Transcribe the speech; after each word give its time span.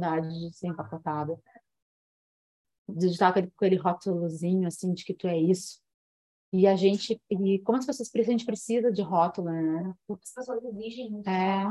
de 0.00 0.52
ser 0.52 0.68
empacotada. 0.68 1.40
De 2.88 3.06
estar 3.06 3.32
com 3.32 3.38
aquele, 3.38 3.50
com 3.50 3.64
aquele 3.64 3.76
rótulozinho, 3.76 4.66
assim, 4.66 4.92
de 4.92 5.04
que 5.04 5.14
tu 5.14 5.26
é 5.26 5.38
isso. 5.38 5.82
E 6.52 6.66
a 6.66 6.76
gente, 6.76 7.20
e 7.30 7.58
como 7.60 7.78
as 7.78 7.86
pessoas 7.86 8.10
precisam, 8.10 8.34
a 8.34 8.38
gente 8.38 8.46
precisa 8.46 8.92
de 8.92 9.02
rótulo, 9.02 9.50
né? 9.50 9.94
As 10.08 10.32
pessoas 10.32 10.62
exigem 10.64 11.10
muito. 11.10 11.28
É. 11.28 11.64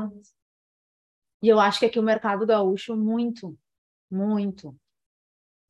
E 1.42 1.48
eu 1.48 1.58
acho 1.60 1.78
que 1.78 1.86
aqui 1.86 1.98
o 1.98 2.02
mercado 2.02 2.46
gaúcho, 2.46 2.96
muito, 2.96 3.56
muito. 4.10 4.76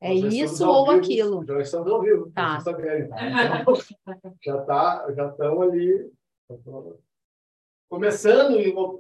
É 0.01 0.13
Nós 0.15 0.35
isso 0.35 0.69
ou 0.69 0.87
vivo, 0.87 0.99
aquilo. 0.99 1.47
Já 1.47 1.61
estamos 1.61 1.93
ao 1.93 2.03
vivo, 2.03 2.31
Tá. 2.33 2.59
Então, 2.61 2.75
já 4.43 4.65
tá, 4.65 5.13
já 5.13 5.29
estão 5.29 5.63
ali. 5.63 6.13
Começando, 7.89 8.57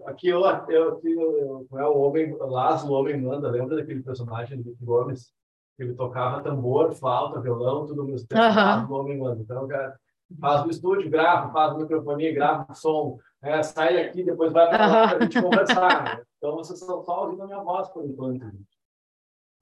aqui 0.06 0.28
eu, 0.28 0.40
eu, 0.40 0.46
aqui 0.46 0.72
eu, 0.72 1.00
eu, 1.02 1.78
é 1.78 1.86
o 1.86 1.98
homem, 1.98 2.36
Lázaro, 2.38 2.92
o 2.92 2.96
homem 2.96 3.20
manda, 3.20 3.50
lembra 3.50 3.76
daquele 3.76 4.02
personagem 4.02 4.60
do 4.60 4.70
Rick 4.70 4.84
Gomes? 4.84 5.32
Que 5.76 5.82
ele 5.82 5.94
tocava 5.94 6.42
tambor, 6.42 6.92
flauta, 6.94 7.40
violão, 7.40 7.86
tudo 7.86 8.04
mesmo 8.04 8.28
tempo. 8.28 8.40
Lázaro, 8.40 8.92
o 8.92 8.96
homem 9.00 9.18
manda. 9.18 9.42
Então, 9.42 9.66
cara, 9.66 9.98
faz 10.40 10.64
no 10.64 10.70
estúdio, 10.70 11.10
grava, 11.10 11.52
faz 11.52 11.72
no 11.72 11.80
microfone, 11.80 12.32
grava 12.32 12.66
o 12.70 12.74
som, 12.74 13.18
é, 13.42 13.62
sai 13.62 13.96
daqui, 13.96 14.22
depois 14.22 14.52
vai 14.52 14.68
para 14.68 15.16
a 15.16 15.20
gente 15.20 15.40
conversar. 15.42 16.04
né? 16.18 16.24
Então, 16.44 16.56
vocês 16.56 16.78
estão 16.78 17.02
só 17.02 17.24
ouvindo 17.24 17.42
a 17.42 17.46
minha 17.46 17.62
voz 17.62 17.88
por 17.88 18.04
enquanto. 18.04 18.38
gente. 18.44 18.78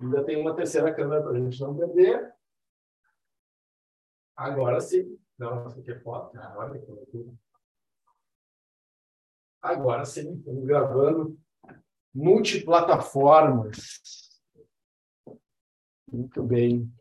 Ainda 0.01 0.25
tem 0.25 0.37
uma 0.37 0.53
terceira 0.53 0.93
câmera 0.93 1.23
para 1.23 1.31
a 1.31 1.39
gente 1.41 1.61
não 1.61 1.77
perder. 1.77 2.33
Agora 4.37 4.81
sim. 4.81 5.17
Não, 5.39 5.69
isso 5.69 5.79
aqui 5.79 5.93
é 5.93 6.01
foto. 6.01 6.35
né? 6.37 6.53
Olha 6.57 6.81
que 6.81 6.91
loucura. 6.91 7.33
Agora 9.63 10.05
sim, 10.05 10.35
estamos 10.35 10.65
gravando 10.65 11.39
multiplataformas. 12.13 14.01
Muito 16.11 16.43
bem. 16.43 16.93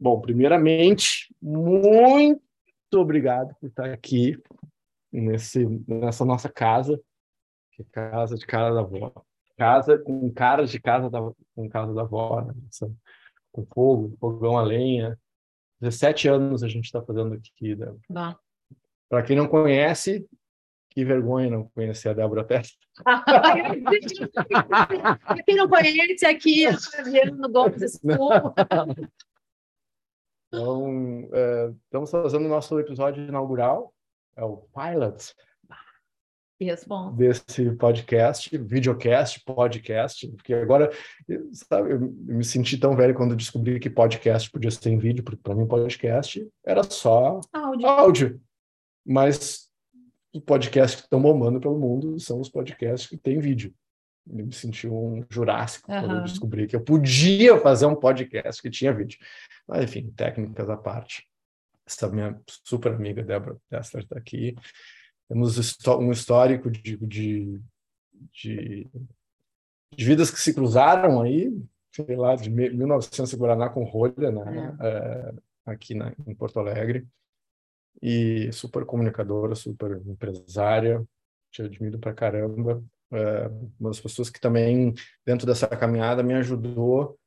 Bom, 0.00 0.20
primeiramente, 0.20 1.34
muito 1.42 2.40
obrigado 2.94 3.54
por 3.60 3.68
estar 3.68 3.90
aqui 3.90 4.42
nesse, 5.12 5.66
nessa 5.86 6.24
nossa 6.24 6.48
casa, 6.48 6.98
que 7.72 7.82
é 7.82 7.84
casa 7.92 8.36
de 8.36 8.46
cara 8.46 8.72
da 8.72 8.80
avó. 8.80 9.12
Casa 9.58 9.98
com 9.98 10.32
cara 10.32 10.66
de 10.66 10.80
casa 10.80 11.10
da, 11.10 11.20
com 11.54 11.68
casa 11.68 11.92
da 11.92 12.00
avó, 12.00 12.40
né? 12.40 12.54
Com 13.52 13.66
fogo, 13.66 14.16
fogão 14.18 14.56
a 14.56 14.62
lenha. 14.62 15.18
17 15.80 16.28
anos 16.28 16.62
a 16.62 16.68
gente 16.68 16.86
está 16.86 17.02
fazendo 17.02 17.34
aqui, 17.34 17.76
né? 17.76 17.94
Para 19.08 19.22
quem 19.22 19.36
não 19.36 19.46
conhece, 19.46 20.26
que 20.96 21.04
vergonha 21.04 21.50
não 21.50 21.68
conhecer 21.68 22.08
a 22.08 22.14
Débora 22.14 22.42
Testa. 22.42 22.78
Quem 25.44 25.56
não 25.56 25.68
conhece, 25.68 26.24
aqui 26.24 26.64
é 26.64 26.72
Fabiano 26.72 27.52
Gomes. 27.52 28.00
Então, 30.48 31.28
é, 31.34 31.70
estamos 31.84 32.10
fazendo 32.10 32.46
o 32.46 32.48
nosso 32.48 32.80
episódio 32.80 33.28
inaugural, 33.28 33.92
é 34.36 34.42
o 34.42 34.66
pilot 34.74 35.34
responde. 36.58 37.18
desse 37.18 37.70
podcast, 37.72 38.56
videocast, 38.56 39.44
podcast, 39.44 40.26
porque 40.28 40.54
agora, 40.54 40.90
sabe, 41.52 41.92
eu 41.92 42.00
me 42.00 42.42
senti 42.42 42.78
tão 42.78 42.96
velho 42.96 43.14
quando 43.14 43.36
descobri 43.36 43.78
que 43.78 43.90
podcast 43.90 44.50
podia 44.50 44.70
ser 44.70 44.88
em 44.88 44.98
vídeo, 44.98 45.22
porque 45.22 45.42
para 45.42 45.54
mim 45.54 45.66
podcast 45.66 46.48
era 46.64 46.82
só 46.84 47.38
Áudio. 47.52 47.86
áudio. 47.86 48.40
Mas 49.04 49.65
podcasts 50.40 51.00
que 51.00 51.06
estão 51.06 51.20
bombando 51.20 51.60
pelo 51.60 51.78
mundo 51.78 52.18
são 52.20 52.40
os 52.40 52.48
podcasts 52.48 53.08
que 53.08 53.16
têm 53.16 53.38
vídeo. 53.38 53.74
Eu 54.28 54.46
me 54.46 54.52
senti 54.52 54.88
um 54.88 55.24
jurássico 55.30 55.86
quando 55.86 56.16
eu 56.16 56.22
descobri 56.24 56.66
que 56.66 56.74
eu 56.74 56.80
podia 56.82 57.60
fazer 57.60 57.86
um 57.86 57.94
podcast 57.94 58.60
que 58.60 58.68
tinha 58.70 58.92
vídeo. 58.92 59.18
Mas, 59.68 59.84
enfim, 59.84 60.10
técnicas 60.16 60.68
à 60.68 60.76
parte. 60.76 61.26
Essa 61.86 62.08
minha 62.08 62.36
super 62.64 62.92
amiga 62.92 63.22
Débora 63.22 63.56
Tessler 63.70 64.02
está 64.02 64.18
aqui. 64.18 64.56
Temos 65.28 65.56
um 65.86 66.10
histórico 66.10 66.68
de, 66.70 66.96
de, 66.96 67.60
de, 68.32 68.86
de 69.96 70.04
vidas 70.04 70.30
que 70.30 70.40
se 70.40 70.52
cruzaram 70.52 71.22
aí, 71.22 71.52
sei 71.92 72.16
lá, 72.16 72.34
de 72.34 72.50
me- 72.50 72.70
1900 72.70 73.32
e 73.32 73.36
Guaraná 73.36 73.68
com 73.68 73.84
rolha, 73.84 74.30
né? 74.32 74.76
É, 74.80 75.34
aqui 75.66 75.94
na, 75.94 76.12
em 76.26 76.34
Porto 76.34 76.58
Alegre 76.58 77.06
e 78.02 78.50
super 78.52 78.84
comunicadora, 78.84 79.54
super 79.54 80.00
empresária, 80.06 81.04
te 81.50 81.62
admiro 81.62 81.98
pra 81.98 82.12
caramba. 82.14 82.82
É, 83.12 83.48
uma 83.78 83.90
das 83.90 84.00
pessoas 84.00 84.28
que 84.28 84.40
também, 84.40 84.94
dentro 85.24 85.46
dessa 85.46 85.66
caminhada, 85.68 86.22
me 86.22 86.34
ajudou. 86.34 87.18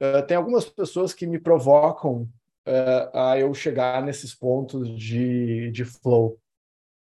É, 0.00 0.22
tem 0.22 0.36
algumas 0.36 0.64
pessoas 0.64 1.12
que 1.12 1.26
me 1.26 1.38
provocam 1.38 2.28
é, 2.66 3.10
a 3.14 3.38
eu 3.38 3.52
chegar 3.54 4.02
nesses 4.02 4.34
pontos 4.34 4.88
de, 4.98 5.70
de 5.70 5.84
flow, 5.84 6.38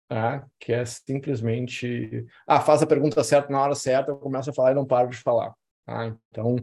tá? 0.07 0.45
que 0.59 0.73
é 0.73 0.83
simplesmente, 0.85 2.25
ah, 2.45 2.61
faz 2.61 2.81
a 2.81 2.87
pergunta 2.87 3.23
certa 3.23 3.51
na 3.51 3.61
hora 3.61 3.75
certa, 3.75 4.11
eu 4.11 4.17
começo 4.17 4.49
a 4.49 4.53
falar 4.53 4.71
e 4.71 4.75
não 4.75 4.85
paro 4.85 5.09
de 5.09 5.17
falar. 5.17 5.53
Tá? 5.85 6.15
Então, 6.29 6.55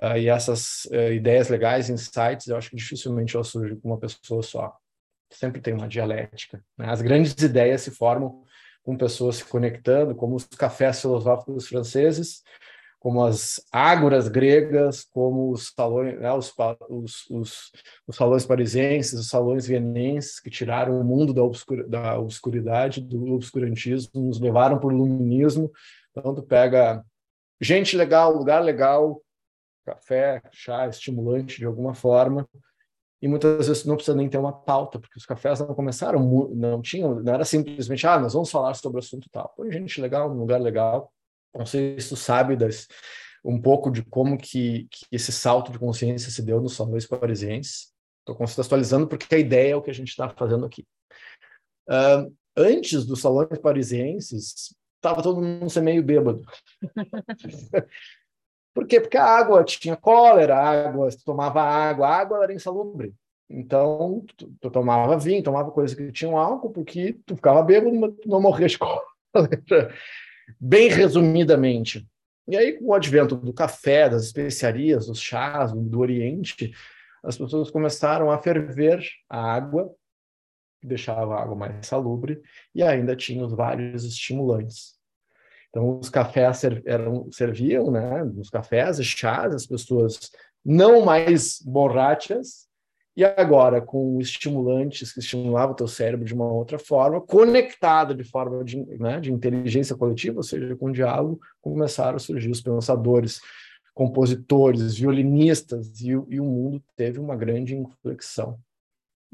ah, 0.00 0.18
e 0.18 0.28
essas 0.28 0.86
eh, 0.92 1.14
ideias 1.14 1.48
legais, 1.48 1.90
insights, 1.90 2.46
eu 2.46 2.56
acho 2.56 2.70
que 2.70 2.76
dificilmente 2.76 3.34
elas 3.34 3.48
surgem 3.48 3.78
com 3.78 3.88
uma 3.88 3.98
pessoa 3.98 4.42
só. 4.42 4.79
Sempre 5.32 5.60
tem 5.60 5.74
uma 5.74 5.88
dialética. 5.88 6.62
né? 6.76 6.90
As 6.90 7.00
grandes 7.00 7.32
ideias 7.40 7.82
se 7.82 7.90
formam 7.90 8.42
com 8.82 8.96
pessoas 8.96 9.36
se 9.36 9.44
conectando, 9.44 10.14
como 10.14 10.34
os 10.34 10.44
cafés 10.46 11.00
filosóficos 11.00 11.68
franceses, 11.68 12.42
como 13.00 13.24
as 13.24 13.60
ágoras 13.72 14.28
gregas, 14.28 15.04
como 15.04 15.50
os 15.50 15.72
salões, 15.74 16.20
né, 16.20 16.30
os, 16.32 16.52
os, 16.88 17.30
os, 17.30 17.72
os 18.06 18.16
salões 18.16 18.44
parisienses, 18.44 19.18
os 19.18 19.28
salões 19.28 19.66
vienenses, 19.66 20.38
que 20.38 20.50
tiraram 20.50 21.00
o 21.00 21.04
mundo 21.04 21.32
da, 21.32 21.42
obscura, 21.42 21.88
da 21.88 22.18
obscuridade, 22.18 23.00
do 23.00 23.32
obscurantismo, 23.32 24.20
nos 24.20 24.38
levaram 24.38 24.78
para 24.78 24.88
o 24.88 24.92
iluminismo. 24.92 25.72
Então, 26.10 26.34
tu 26.34 26.42
pega 26.42 27.02
gente 27.58 27.96
legal, 27.96 28.34
lugar 28.34 28.62
legal, 28.62 29.22
café, 29.86 30.42
chá, 30.52 30.86
estimulante 30.86 31.58
de 31.58 31.64
alguma 31.64 31.94
forma, 31.94 32.46
e 33.22 33.28
muitas 33.28 33.68
vezes 33.68 33.84
não 33.84 33.96
precisa 33.96 34.16
nem 34.16 34.28
ter 34.28 34.38
uma 34.38 34.52
pauta, 34.52 34.98
porque 34.98 35.18
os 35.18 35.26
cafés 35.26 35.60
não 35.60 35.74
começaram, 35.74 36.20
não 36.54 36.80
tinham, 36.80 37.20
não 37.20 37.34
era 37.34 37.44
simplesmente, 37.44 38.06
ah, 38.06 38.18
nós 38.18 38.32
vamos 38.32 38.50
falar 38.50 38.72
sobre 38.74 38.98
o 38.98 39.00
assunto 39.00 39.28
tal. 39.30 39.52
Põe 39.56 39.70
gente 39.70 40.00
legal, 40.00 40.28
num 40.30 40.40
lugar 40.40 40.60
legal. 40.60 41.12
Não 41.54 41.66
sei 41.66 42.00
se 42.00 42.08
tu 42.08 42.16
sabe 42.16 42.56
das, 42.56 42.88
um 43.44 43.60
pouco 43.60 43.90
de 43.90 44.02
como 44.02 44.38
que, 44.38 44.88
que 44.90 45.06
esse 45.12 45.32
salto 45.32 45.70
de 45.70 45.78
consciência 45.78 46.30
se 46.30 46.42
deu 46.42 46.60
nos 46.62 46.76
salões 46.76 47.06
parisienses. 47.06 47.92
Estou 48.20 48.36
contextualizando 48.36 49.06
porque 49.06 49.34
a 49.34 49.38
ideia 49.38 49.72
é 49.72 49.76
o 49.76 49.82
que 49.82 49.90
a 49.90 49.94
gente 49.94 50.08
está 50.08 50.30
fazendo 50.30 50.64
aqui. 50.64 50.86
Ah, 51.88 52.26
antes 52.56 53.04
dos 53.04 53.20
salões 53.20 53.58
parisienses, 53.58 54.74
estava 54.96 55.22
todo 55.22 55.42
mundo 55.42 55.68
ser 55.68 55.82
meio 55.82 56.02
bêbado. 56.02 56.42
Por 58.74 58.86
quê? 58.86 59.00
Porque 59.00 59.16
a 59.16 59.24
água 59.24 59.64
tinha 59.64 59.96
cólera, 59.96 60.56
a 60.56 60.88
água, 60.88 61.10
se 61.10 61.24
tomava 61.24 61.60
água, 61.62 62.06
a 62.08 62.16
água 62.16 62.42
era 62.44 62.52
insalubre. 62.52 63.14
Então, 63.48 64.24
tu, 64.36 64.52
tu 64.60 64.70
tomava 64.70 65.18
vinho, 65.18 65.42
tomava 65.42 65.72
coisas 65.72 65.96
que 65.96 66.12
tinham 66.12 66.38
álcool, 66.38 66.70
porque 66.70 67.18
tu 67.26 67.34
ficava 67.34 67.62
bêbado, 67.62 67.92
mas 67.96 68.12
tu 68.22 68.28
não 68.28 68.40
morria 68.40 68.68
de 68.68 68.78
cólera. 68.78 69.04
Bem 70.60 70.88
resumidamente. 70.88 72.06
E 72.46 72.56
aí, 72.56 72.78
com 72.78 72.86
o 72.86 72.94
advento 72.94 73.36
do 73.36 73.52
café, 73.52 74.08
das 74.08 74.24
especiarias, 74.24 75.06
dos 75.06 75.20
chás, 75.20 75.72
do, 75.72 75.98
Oriente, 75.98 76.72
as 77.22 77.36
pessoas 77.36 77.70
começaram 77.70 78.30
a 78.30 78.38
ferver 78.38 79.04
a 79.28 79.52
água, 79.52 79.92
que 80.80 80.86
deixava 80.86 81.34
a 81.34 81.42
água 81.42 81.54
mais 81.54 81.86
salubre, 81.86 82.40
e 82.74 82.82
ainda 82.82 83.14
tinha 83.14 83.44
os 83.44 83.52
vários 83.52 84.04
estimulantes. 84.04 84.99
Então, 85.70 85.98
os 85.98 86.10
cafés 86.10 86.62
eram, 86.84 87.30
serviam, 87.30 87.90
né? 87.90 88.24
Os 88.36 88.50
cafés 88.50 88.98
e 88.98 89.04
chás, 89.04 89.54
as 89.54 89.66
pessoas 89.66 90.30
não 90.64 91.04
mais 91.04 91.60
borrachas, 91.62 92.68
e 93.16 93.24
agora 93.24 93.80
com 93.80 94.20
estimulantes 94.20 95.12
que 95.12 95.20
estimulavam 95.20 95.72
o 95.72 95.76
teu 95.76 95.88
cérebro 95.88 96.24
de 96.24 96.32
uma 96.32 96.50
outra 96.50 96.78
forma, 96.78 97.20
conectado 97.20 98.14
de 98.14 98.24
forma 98.24 98.64
de, 98.64 98.82
né, 98.98 99.20
de 99.20 99.32
inteligência 99.32 99.96
coletiva, 99.96 100.38
ou 100.38 100.42
seja, 100.42 100.76
com 100.76 100.92
diálogo, 100.92 101.40
começaram 101.60 102.16
a 102.16 102.20
surgir 102.20 102.50
os 102.50 102.60
pensadores, 102.60 103.40
compositores, 103.92 104.96
violinistas, 104.96 106.00
e, 106.00 106.08
e 106.10 106.40
o 106.40 106.44
mundo 106.44 106.82
teve 106.96 107.18
uma 107.18 107.36
grande 107.36 107.76
inflexão 107.76 108.58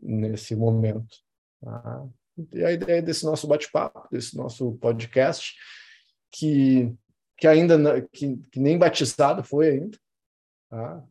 nesse 0.02 0.56
momento. 0.56 1.18
tá? 1.62 2.06
E 2.52 2.64
a 2.64 2.72
ideia 2.72 3.00
desse 3.00 3.24
nosso 3.24 3.46
bate-papo, 3.46 4.08
desse 4.10 4.36
nosso 4.36 4.72
podcast, 4.72 5.54
que, 6.38 6.94
que 7.36 7.46
ainda 7.46 8.02
que, 8.12 8.36
que 8.50 8.60
nem 8.60 8.78
batizado 8.78 9.42
foi 9.42 9.70
ainda, 9.70 9.98
tá? 10.70 11.04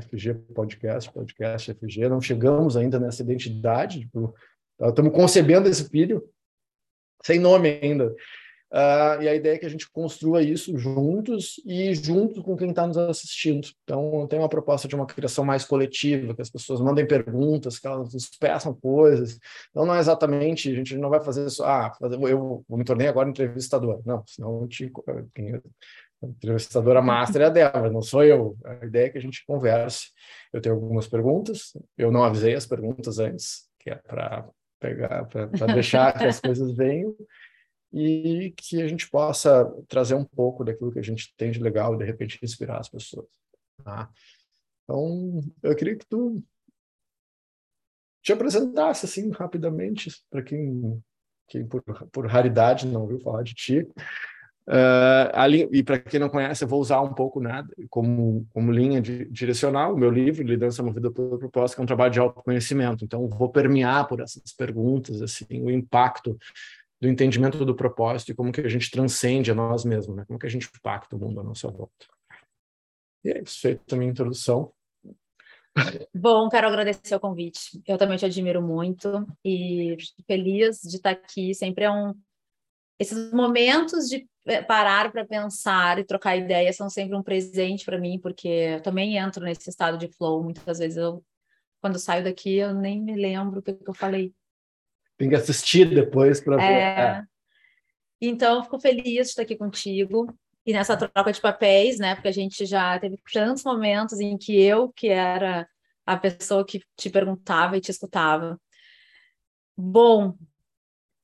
FG 0.00 0.34
Podcast, 0.54 1.12
Podcast 1.12 1.74
FG, 1.74 2.08
não 2.08 2.20
chegamos 2.20 2.76
ainda 2.76 2.98
nessa 2.98 3.22
identidade, 3.22 4.00
tipo, 4.00 4.34
tá, 4.78 4.88
estamos 4.88 5.12
concebendo 5.12 5.68
esse 5.68 5.88
filho 5.88 6.26
sem 7.22 7.38
nome 7.38 7.78
ainda. 7.82 8.14
Uh, 8.72 9.20
e 9.20 9.28
a 9.28 9.34
ideia 9.34 9.56
é 9.56 9.58
que 9.58 9.66
a 9.66 9.68
gente 9.68 9.90
construa 9.90 10.42
isso 10.42 10.78
juntos 10.78 11.60
e 11.66 11.94
junto 11.94 12.42
com 12.42 12.56
quem 12.56 12.70
está 12.70 12.86
nos 12.86 12.96
assistindo. 12.96 13.68
Então, 13.84 14.26
tem 14.26 14.38
uma 14.38 14.48
proposta 14.48 14.88
de 14.88 14.94
uma 14.94 15.04
criação 15.04 15.44
mais 15.44 15.62
coletiva, 15.62 16.34
que 16.34 16.40
as 16.40 16.48
pessoas 16.48 16.80
mandem 16.80 17.06
perguntas, 17.06 17.78
que 17.78 17.86
elas 17.86 18.14
nos 18.14 18.30
peçam 18.30 18.74
coisas. 18.74 19.38
Então, 19.68 19.84
não 19.84 19.94
é 19.94 19.98
exatamente, 19.98 20.70
a 20.70 20.74
gente 20.74 20.96
não 20.96 21.10
vai 21.10 21.20
fazer 21.20 21.46
isso, 21.46 21.62
ah, 21.62 21.92
eu, 22.00 22.64
eu 22.66 22.76
me 22.78 22.82
tornei 22.82 23.08
agora 23.08 23.28
entrevistador. 23.28 24.00
Não, 24.06 24.24
senão 24.26 24.66
te, 24.66 24.90
quem, 25.34 25.54
a 25.54 26.26
entrevistadora 26.26 27.02
master 27.02 27.42
é 27.42 27.44
a 27.46 27.50
Débora, 27.50 27.90
não 27.90 28.00
sou 28.00 28.24
eu. 28.24 28.56
A 28.64 28.86
ideia 28.86 29.06
é 29.06 29.10
que 29.10 29.18
a 29.18 29.22
gente 29.22 29.44
converse. 29.46 30.06
Eu 30.50 30.62
tenho 30.62 30.76
algumas 30.76 31.06
perguntas, 31.06 31.76
eu 31.98 32.10
não 32.10 32.24
avisei 32.24 32.54
as 32.54 32.64
perguntas 32.64 33.18
antes, 33.18 33.68
que 33.78 33.90
é 33.90 33.96
para 33.96 34.48
pegar, 34.80 35.26
para 35.26 35.74
deixar 35.74 36.16
que 36.16 36.24
as 36.24 36.40
coisas 36.40 36.74
venham 36.74 37.14
e 37.92 38.52
que 38.56 38.80
a 38.80 38.88
gente 38.88 39.08
possa 39.10 39.64
trazer 39.86 40.14
um 40.14 40.24
pouco 40.24 40.64
daquilo 40.64 40.92
que 40.92 40.98
a 40.98 41.04
gente 41.04 41.34
tem 41.36 41.50
de 41.50 41.62
legal 41.62 41.94
e 41.94 41.98
de 41.98 42.04
repente 42.04 42.38
inspirar 42.42 42.78
as 42.78 42.88
pessoas. 42.88 43.26
Tá? 43.84 44.08
Então, 44.84 45.40
eu 45.62 45.76
queria 45.76 45.96
que 45.96 46.06
tu 46.06 46.42
te 48.22 48.32
apresentasse 48.32 49.04
assim 49.04 49.30
rapidamente 49.30 50.10
para 50.30 50.42
quem, 50.42 51.02
quem 51.48 51.66
por, 51.66 51.82
por 52.10 52.26
raridade 52.26 52.86
não 52.86 53.02
ouviu 53.02 53.20
falar 53.20 53.42
de 53.42 53.54
ti. 53.54 53.86
Uh, 54.64 55.26
ali, 55.32 55.68
e 55.72 55.82
para 55.82 55.98
quem 55.98 56.20
não 56.20 56.28
conhece, 56.28 56.62
eu 56.62 56.68
vou 56.68 56.80
usar 56.80 57.00
um 57.00 57.12
pouco 57.12 57.40
né, 57.40 57.66
como, 57.90 58.46
como 58.52 58.70
linha 58.70 59.00
de, 59.00 59.24
direcional 59.24 59.92
o 59.92 59.98
meu 59.98 60.08
livro, 60.08 60.44
Liderança 60.44 60.84
Movida 60.84 61.10
pelo 61.10 61.36
Propósito, 61.36 61.74
que 61.74 61.80
é 61.80 61.84
um 61.84 61.86
trabalho 61.86 62.12
de 62.12 62.20
autoconhecimento. 62.20 63.04
Então, 63.04 63.28
vou 63.28 63.48
permear 63.48 64.06
por 64.06 64.20
essas 64.20 64.52
perguntas, 64.56 65.20
assim, 65.20 65.46
o 65.50 65.70
impacto 65.70 66.38
do 67.02 67.08
entendimento 67.08 67.64
do 67.64 67.74
propósito 67.74 68.30
e 68.30 68.34
como 68.34 68.52
que 68.52 68.60
a 68.60 68.68
gente 68.68 68.88
transcende 68.88 69.50
a 69.50 69.54
nós 69.56 69.84
mesmos, 69.84 70.16
né? 70.16 70.24
Como 70.24 70.38
que 70.38 70.46
a 70.46 70.48
gente 70.48 70.70
impacta 70.72 71.16
o 71.16 71.18
mundo 71.18 71.40
à 71.40 71.42
nossa 71.42 71.68
volta. 71.68 72.06
E 73.24 73.30
é 73.30 73.42
isso, 73.42 73.60
feito 73.60 73.92
a 73.92 73.98
minha 73.98 74.12
introdução. 74.12 74.72
Bom, 76.14 76.48
quero 76.48 76.68
agradecer 76.68 77.12
o 77.16 77.18
convite. 77.18 77.82
Eu 77.88 77.98
também 77.98 78.16
te 78.16 78.24
admiro 78.24 78.62
muito 78.62 79.26
e 79.44 79.96
feliz 80.28 80.80
de 80.82 80.94
estar 80.94 81.10
aqui. 81.10 81.52
Sempre 81.52 81.86
é 81.86 81.90
um 81.90 82.14
esses 83.00 83.32
momentos 83.32 84.08
de 84.08 84.28
parar 84.68 85.10
para 85.10 85.26
pensar 85.26 85.98
e 85.98 86.04
trocar 86.04 86.36
ideias 86.36 86.76
são 86.76 86.88
sempre 86.88 87.16
um 87.16 87.22
presente 87.22 87.84
para 87.84 87.98
mim, 87.98 88.16
porque 88.16 88.46
eu 88.46 88.80
também 88.80 89.16
entro 89.16 89.42
nesse 89.44 89.68
estado 89.68 89.98
de 89.98 90.06
flow. 90.06 90.44
Muitas 90.44 90.78
vezes 90.78 90.98
eu, 90.98 91.24
quando 91.80 91.98
saio 91.98 92.22
daqui, 92.22 92.58
eu 92.58 92.72
nem 92.72 93.02
me 93.02 93.16
lembro 93.16 93.58
o 93.58 93.62
que 93.62 93.76
eu 93.84 93.94
falei. 93.94 94.32
Tem 95.22 95.28
que 95.28 95.36
assistir 95.36 95.88
depois 95.88 96.40
para 96.40 96.56
ver. 96.56 96.64
É... 96.64 97.00
É. 97.00 97.22
Então, 98.20 98.64
fico 98.64 98.80
feliz 98.80 99.04
de 99.04 99.20
estar 99.20 99.42
aqui 99.42 99.54
contigo 99.54 100.26
e 100.66 100.72
nessa 100.72 100.96
troca 100.96 101.32
de 101.32 101.40
papéis, 101.40 101.96
né? 102.00 102.16
Porque 102.16 102.26
a 102.26 102.32
gente 102.32 102.66
já 102.66 102.98
teve 102.98 103.16
tantos 103.32 103.62
momentos 103.62 104.18
em 104.18 104.36
que 104.36 104.60
eu, 104.60 104.92
que 104.92 105.06
era 105.06 105.64
a 106.04 106.16
pessoa 106.16 106.66
que 106.66 106.82
te 106.96 107.08
perguntava 107.08 107.76
e 107.76 107.80
te 107.80 107.92
escutava. 107.92 108.60
Bom, 109.76 110.34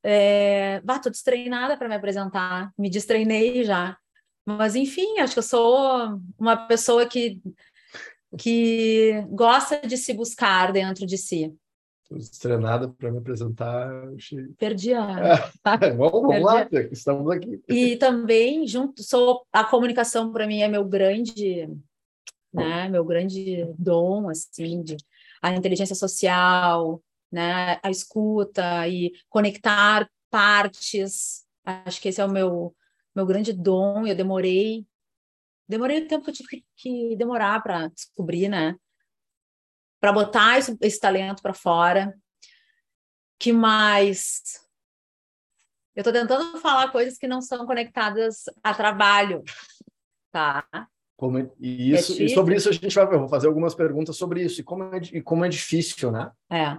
é... 0.04 0.80
bah, 0.84 1.00
tô 1.00 1.10
destreinada 1.10 1.76
para 1.76 1.88
me 1.88 1.96
apresentar, 1.96 2.72
me 2.78 2.88
destreinei 2.88 3.64
já. 3.64 3.98
Mas, 4.46 4.76
enfim, 4.76 5.18
acho 5.18 5.32
que 5.32 5.40
eu 5.40 5.42
sou 5.42 6.20
uma 6.38 6.56
pessoa 6.68 7.04
que, 7.04 7.42
que 8.38 9.24
gosta 9.30 9.80
de 9.84 9.96
se 9.96 10.14
buscar 10.14 10.72
dentro 10.72 11.04
de 11.04 11.18
si 11.18 11.52
treinada 12.40 12.88
para 12.88 13.10
me 13.10 13.18
apresentar. 13.18 14.08
Achei... 14.14 14.46
Perdi 14.58 14.94
a. 14.94 15.50
vamos, 15.96 16.22
vamos 16.22 16.42
lá, 16.42 16.68
estamos 16.90 17.30
aqui. 17.30 17.60
E 17.68 17.96
também, 17.96 18.66
junto, 18.66 19.02
sou 19.02 19.46
a 19.52 19.64
comunicação 19.64 20.32
para 20.32 20.46
mim 20.46 20.60
é 20.60 20.68
meu 20.68 20.84
grande, 20.84 21.68
né, 22.52 22.88
meu 22.88 23.04
grande 23.04 23.66
dom, 23.78 24.28
assim, 24.28 24.82
de, 24.82 24.96
a 25.42 25.54
inteligência 25.54 25.94
social, 25.94 27.02
né, 27.30 27.78
a 27.82 27.90
escuta 27.90 28.88
e 28.88 29.12
conectar 29.28 30.08
partes. 30.30 31.44
Acho 31.64 32.00
que 32.00 32.08
esse 32.08 32.20
é 32.20 32.24
o 32.24 32.30
meu, 32.30 32.74
meu 33.14 33.26
grande 33.26 33.52
dom. 33.52 34.06
Eu 34.06 34.16
demorei, 34.16 34.86
demorei 35.68 36.02
o 36.02 36.08
tempo 36.08 36.24
que 36.24 36.30
eu 36.30 36.34
tive 36.34 36.64
que 36.74 37.16
demorar 37.16 37.62
para 37.62 37.88
descobrir, 37.88 38.48
né? 38.48 38.74
Para 40.00 40.12
botar 40.12 40.58
esse, 40.58 40.76
esse 40.80 41.00
talento 41.00 41.42
para 41.42 41.54
fora. 41.54 42.14
Que 43.38 43.52
mais? 43.52 44.42
Eu 45.94 46.00
estou 46.00 46.12
tentando 46.12 46.58
falar 46.60 46.92
coisas 46.92 47.18
que 47.18 47.26
não 47.26 47.40
são 47.40 47.66
conectadas 47.66 48.44
a 48.62 48.72
trabalho, 48.72 49.42
tá? 50.30 50.64
Como 51.16 51.38
é, 51.38 51.50
e, 51.58 51.92
isso, 51.92 52.12
é 52.20 52.26
e 52.26 52.28
sobre 52.28 52.54
isso 52.54 52.68
a 52.68 52.72
gente 52.72 52.94
vai 52.94 53.04
eu 53.04 53.18
vou 53.18 53.28
fazer 53.28 53.48
algumas 53.48 53.74
perguntas 53.74 54.16
sobre 54.16 54.44
isso 54.44 54.60
e 54.60 54.64
como 54.64 54.84
é, 54.84 55.00
e 55.12 55.20
como 55.20 55.44
é 55.44 55.48
difícil, 55.48 56.12
né? 56.12 56.30
É. 56.50 56.78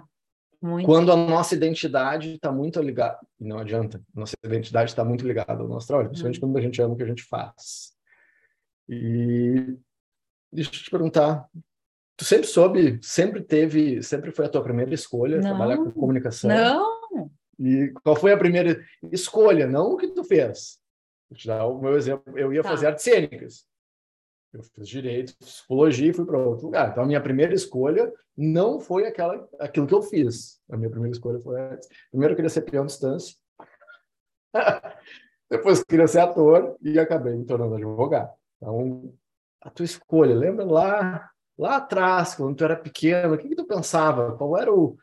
Muito. 0.61 0.85
Quando 0.85 1.11
a 1.11 1.15
nossa 1.15 1.55
identidade 1.55 2.35
está 2.35 2.51
muito 2.51 2.81
ligada, 2.81 3.17
e 3.39 3.45
não 3.45 3.59
adianta, 3.59 4.01
nossa 4.13 4.35
identidade 4.43 4.91
está 4.91 5.05
muito 5.05 5.25
ligada 5.25 5.61
ao 5.61 5.67
nosso 5.67 5.87
trabalho, 5.87 6.09
principalmente 6.09 6.37
hum. 6.37 6.41
quando 6.41 6.57
a 6.57 6.61
gente 6.61 6.81
ama 6.81 6.93
o 6.93 6.97
que 6.97 7.03
a 7.03 7.07
gente 7.07 7.23
faz. 7.23 7.93
E 8.89 9.77
deixa 10.51 10.69
eu 10.69 10.73
te 10.73 10.89
perguntar, 10.89 11.47
Tu 12.19 12.25
sempre 12.25 12.47
soube, 12.47 12.99
sempre 13.01 13.41
teve, 13.41 14.03
sempre 14.03 14.29
foi 14.29 14.45
a 14.45 14.49
tua 14.49 14.61
primeira 14.61 14.93
escolha 14.93 15.37
não, 15.37 15.51
trabalhar 15.51 15.77
com 15.77 15.89
comunicação? 15.89 16.49
Não. 16.49 17.31
E 17.57 17.93
qual 18.03 18.13
foi 18.13 18.33
a 18.33 18.37
primeira 18.37 18.85
escolha? 19.09 19.65
Não 19.65 19.93
o 19.93 19.95
que 19.95 20.09
tu 20.09 20.25
fez. 20.25 20.81
Vou 21.29 21.37
te 21.37 21.47
dar 21.47 21.65
o 21.65 21.79
meu 21.79 21.95
exemplo. 21.95 22.37
Eu 22.37 22.51
ia 22.51 22.61
tá. 22.61 22.71
fazer 22.71 22.87
artes 22.87 23.05
cênicas. 23.05 23.65
Eu 24.51 24.61
fiz 24.63 24.89
direito, 24.89 25.33
psicologia 25.37 26.09
e 26.09 26.13
fui 26.13 26.25
para 26.25 26.37
outro 26.37 26.65
lugar. 26.65 26.91
Então 26.91 27.03
a 27.03 27.07
minha 27.07 27.21
primeira 27.21 27.53
escolha 27.53 28.11
não 28.35 28.81
foi 28.81 29.07
aquela, 29.07 29.47
aquilo 29.57 29.87
que 29.87 29.93
eu 29.93 30.01
fiz. 30.01 30.59
A 30.69 30.75
minha 30.75 30.89
primeira 30.89 31.15
escolha 31.15 31.39
foi 31.39 31.55
primeiro 32.11 32.33
eu 32.33 32.35
queria 32.35 32.49
ser 32.49 32.63
peão 32.63 32.85
de 32.85 32.91
distância. 32.91 33.33
Depois 35.49 35.81
queria 35.85 36.05
ser 36.05 36.19
ator 36.19 36.75
e 36.81 36.99
acabei 36.99 37.33
me 37.33 37.45
tornando 37.45 37.75
advogado. 37.75 38.33
Então 38.57 39.13
a 39.61 39.69
tua 39.69 39.85
escolha, 39.85 40.35
lembra 40.35 40.65
lá 40.65 41.31
lá 41.59 41.75
atrás, 41.75 42.35
quando 42.35 42.55
tu 42.55 42.63
era 42.63 42.77
pequeno, 42.77 43.35
o 43.35 43.37
que, 43.37 43.49
que 43.49 43.55
tu 43.55 43.65
pensava? 43.65 44.35
Qual 44.37 44.57
era 44.57 44.73
o, 44.73 44.97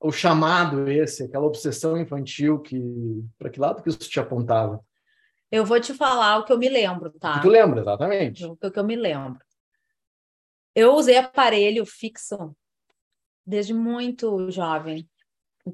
o 0.00 0.10
chamado 0.10 0.88
esse, 0.90 1.24
aquela 1.24 1.44
obsessão 1.44 1.98
infantil 1.98 2.60
que 2.60 2.80
para 3.38 3.50
que 3.50 3.60
lado 3.60 3.82
que 3.82 3.90
isso 3.90 3.98
te 3.98 4.18
apontava? 4.18 4.82
Eu 5.50 5.66
vou 5.66 5.78
te 5.78 5.92
falar 5.92 6.38
o 6.38 6.44
que 6.44 6.52
eu 6.52 6.58
me 6.58 6.68
lembro, 6.68 7.10
tá? 7.12 7.34
Que 7.34 7.42
tu 7.42 7.48
lembra, 7.48 7.80
exatamente. 7.80 8.44
O 8.44 8.56
que 8.56 8.78
eu 8.78 8.84
me 8.84 8.96
lembro. 8.96 9.40
Eu 10.74 10.94
usei 10.94 11.18
aparelho 11.18 11.84
fixo 11.84 12.56
desde 13.46 13.74
muito 13.74 14.50
jovem. 14.50 15.08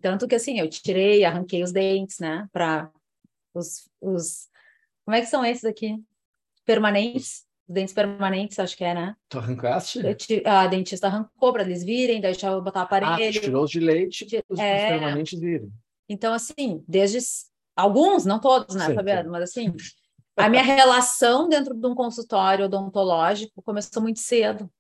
Tanto 0.00 0.26
que 0.26 0.34
assim, 0.34 0.58
eu 0.58 0.68
tirei, 0.68 1.24
arranquei 1.24 1.62
os 1.62 1.72
dentes, 1.72 2.18
né? 2.18 2.48
Para 2.52 2.90
os, 3.52 3.88
os. 4.00 4.48
Como 5.04 5.16
é 5.16 5.20
que 5.20 5.26
são 5.26 5.44
esses 5.44 5.64
aqui? 5.64 5.96
Permanentes 6.64 7.44
dentes 7.68 7.94
permanentes, 7.94 8.58
acho 8.58 8.76
que 8.76 8.84
é, 8.84 8.94
né? 8.94 9.16
Tu 9.28 9.38
arrancaste? 9.38 10.00
a 10.44 10.66
dentista 10.66 11.06
arrancou 11.06 11.52
para 11.52 11.62
eles 11.62 11.82
virem, 11.82 12.20
daí 12.20 12.32
deixava 12.32 12.56
eu 12.56 12.62
botar 12.62 12.82
aparelho. 12.82 13.38
Ah, 13.38 13.40
tirou 13.42 13.64
os 13.64 13.70
de 13.70 13.80
leite, 13.80 14.26
de, 14.26 14.44
os, 14.48 14.58
é... 14.58 14.88
permanentes 14.88 15.38
virem. 15.38 15.72
Então, 16.08 16.34
assim, 16.34 16.84
desde 16.86 17.18
alguns, 17.74 18.26
não 18.26 18.38
todos, 18.38 18.74
né, 18.74 18.92
Fabiano? 18.94 19.30
Mas 19.30 19.44
assim, 19.44 19.74
a 20.36 20.48
minha 20.48 20.62
relação 20.62 21.48
dentro 21.48 21.74
de 21.74 21.86
um 21.86 21.94
consultório 21.94 22.66
odontológico 22.66 23.62
começou 23.62 24.02
muito 24.02 24.20
cedo. 24.20 24.70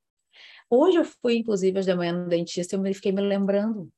Hoje 0.68 0.98
eu 0.98 1.04
fui, 1.04 1.36
inclusive, 1.38 1.78
hoje 1.78 1.88
de 1.88 1.94
manhã 1.94 2.12
no 2.12 2.28
dentista 2.28 2.76
e 2.76 2.78
eu 2.78 2.94
fiquei 2.94 3.12
me 3.12 3.22
lembrando 3.22 3.90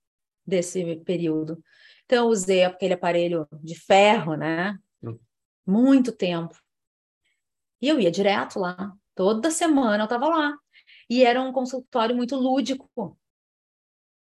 desse 0.47 0.97
período. 0.97 1.62
Então, 2.05 2.25
eu 2.25 2.31
usei 2.31 2.64
aquele 2.64 2.95
aparelho 2.95 3.49
de 3.62 3.75
ferro, 3.75 4.37
né? 4.37 4.78
Hum. 5.02 5.19
Muito 5.66 6.12
tempo. 6.12 6.57
E 7.80 7.88
eu 7.88 8.00
ia 8.00 8.11
direto 8.11 8.59
lá. 8.59 8.92
Toda 9.14 9.50
semana 9.50 10.02
eu 10.02 10.04
estava 10.04 10.28
lá. 10.28 10.56
E 11.09 11.25
era 11.25 11.40
um 11.40 11.52
consultório 11.52 12.14
muito 12.14 12.37
lúdico. 12.37 13.18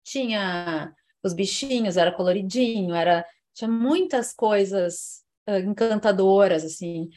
Tinha 0.05 0.95
os 1.23 1.33
bichinhos, 1.33 1.97
era 1.97 2.13
coloridinho, 2.13 2.95
era 2.95 3.25
tinha 3.53 3.71
muitas 3.71 4.33
coisas 4.35 5.25
uh, 5.49 5.59
encantadoras 5.59 6.65
assim. 6.65 7.09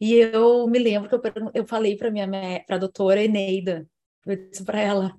E 0.00 0.14
eu 0.14 0.66
me 0.68 0.78
lembro 0.78 1.08
que 1.08 1.14
eu, 1.14 1.50
eu 1.54 1.66
falei 1.66 1.96
para 1.96 2.10
minha 2.10 2.28
para 2.66 2.76
a 2.76 2.78
doutora 2.78 3.22
Eneida, 3.22 3.86
eu 4.26 4.36
disse 4.36 4.64
para 4.64 4.80
ela, 4.80 5.16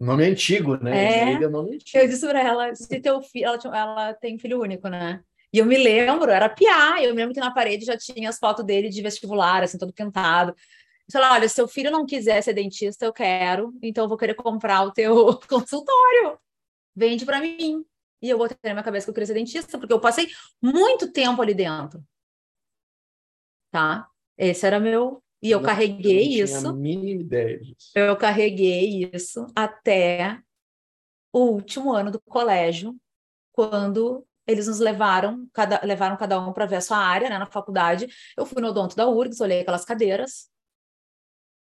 nome 0.00 0.24
antigo, 0.24 0.76
né? 0.76 0.96
É, 0.96 1.22
Eneida 1.22 1.44
é 1.44 1.48
nome 1.48 1.74
antigo. 1.74 1.98
Eu 1.98 2.08
disse 2.08 2.26
para 2.26 2.40
ela, 2.40 2.74
se 2.74 3.00
teu 3.00 3.20
filho, 3.22 3.46
ela, 3.46 3.78
ela 3.78 4.14
tem 4.14 4.38
filho 4.38 4.60
único, 4.60 4.88
né? 4.88 5.22
E 5.52 5.58
eu 5.58 5.66
me 5.66 5.78
lembro, 5.78 6.30
era 6.30 6.48
piá, 6.48 7.02
eu 7.02 7.14
me 7.14 7.20
lembro 7.20 7.34
que 7.34 7.40
na 7.40 7.52
parede 7.52 7.84
já 7.84 7.96
tinha 7.96 8.28
as 8.28 8.38
fotos 8.38 8.64
dele 8.64 8.88
de 8.88 9.00
vestibular, 9.02 9.62
assim, 9.62 9.78
todo 9.78 9.92
pintado. 9.92 10.50
Eu 10.52 11.12
falei, 11.12 11.28
olha, 11.30 11.48
se 11.48 11.54
seu 11.54 11.66
filho 11.66 11.90
não 11.90 12.04
quiser 12.04 12.42
ser 12.42 12.52
dentista, 12.52 13.06
eu 13.06 13.12
quero, 13.12 13.72
então 13.82 14.04
eu 14.04 14.08
vou 14.08 14.18
querer 14.18 14.34
comprar 14.34 14.82
o 14.82 14.92
teu 14.92 15.38
consultório. 15.48 16.38
Vende 16.94 17.24
para 17.24 17.40
mim. 17.40 17.84
E 18.20 18.28
eu 18.28 18.36
botei 18.36 18.58
na 18.64 18.74
minha 18.74 18.82
cabeça 18.84 19.06
que 19.06 19.10
eu 19.10 19.14
queria 19.14 19.26
ser 19.26 19.34
dentista, 19.34 19.78
porque 19.78 19.92
eu 19.92 20.00
passei 20.00 20.28
muito 20.60 21.10
tempo 21.12 21.40
ali 21.40 21.54
dentro. 21.54 22.02
tá? 23.70 24.08
Esse 24.36 24.66
era 24.66 24.78
meu. 24.78 25.22
E 25.40 25.50
eu 25.52 25.60
não, 25.60 25.66
carreguei 25.66 26.34
eu 26.34 26.38
não 26.38 26.44
isso. 26.44 26.68
a 26.68 26.72
mínima 26.72 27.22
ideia 27.22 27.60
disso. 27.60 27.92
Eu 27.94 28.16
carreguei 28.16 29.08
isso 29.14 29.46
até 29.54 30.42
o 31.32 31.44
último 31.44 31.92
ano 31.92 32.10
do 32.10 32.20
colégio, 32.20 32.96
quando 33.52 34.26
eles 34.48 34.66
nos 34.66 34.80
levaram, 34.80 35.46
cada, 35.52 35.78
levaram 35.84 36.16
cada 36.16 36.40
um 36.40 36.54
para 36.54 36.64
ver 36.64 36.76
a 36.76 36.80
sua 36.80 36.96
área, 36.96 37.28
né, 37.28 37.38
na 37.38 37.46
faculdade. 37.46 38.08
Eu 38.36 38.46
fui 38.46 38.62
no 38.62 38.68
odonto 38.68 38.96
da 38.96 39.06
URGS, 39.06 39.42
olhei 39.42 39.60
aquelas 39.60 39.84
cadeiras. 39.84 40.50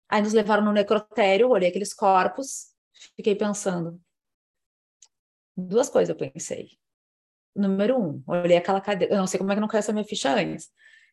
Aí 0.08 0.20
nos 0.20 0.32
levaram 0.32 0.64
no 0.64 0.72
necrotério, 0.72 1.48
olhei 1.48 1.68
aqueles 1.68 1.94
corpos, 1.94 2.74
fiquei 3.16 3.36
pensando. 3.36 4.00
Duas 5.56 5.88
coisas 5.88 6.08
eu 6.08 6.16
pensei. 6.16 6.70
Número 7.54 7.96
um, 7.96 8.22
olhei 8.26 8.56
aquela 8.56 8.80
cadeira. 8.80 9.14
Eu 9.14 9.18
não 9.18 9.26
sei 9.28 9.38
como 9.38 9.52
é 9.52 9.54
que 9.54 9.60
não 9.60 9.68
caiu 9.68 9.78
essa 9.78 9.92
minha 9.92 10.04
ficha 10.04 10.34
antes. 10.34 10.70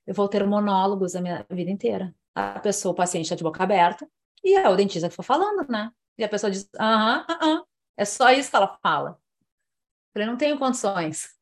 Eu 0.07 0.15
vou 0.15 0.27
ter 0.27 0.45
monólogos 0.45 1.15
a 1.15 1.21
minha 1.21 1.45
vida 1.51 1.69
inteira. 1.69 2.15
A 2.33 2.59
pessoa, 2.59 2.93
o 2.93 2.95
paciente 2.95 3.25
está 3.25 3.35
de 3.35 3.43
boca 3.43 3.61
aberta, 3.61 4.09
e 4.43 4.55
é 4.55 4.67
o 4.67 4.75
dentista 4.75 5.09
que 5.09 5.15
foi 5.15 5.25
falando, 5.25 5.69
né? 5.69 5.91
E 6.17 6.23
a 6.23 6.29
pessoa 6.29 6.49
diz: 6.49 6.67
aham, 6.79 7.25
aham. 7.29 7.63
É 7.95 8.05
só 8.05 8.31
isso 8.31 8.49
que 8.49 8.55
ela 8.55 8.79
fala. 8.81 9.09
Eu 9.11 10.13
falei, 10.13 10.27
não 10.27 10.37
tenho 10.37 10.57
condições. 10.57 11.38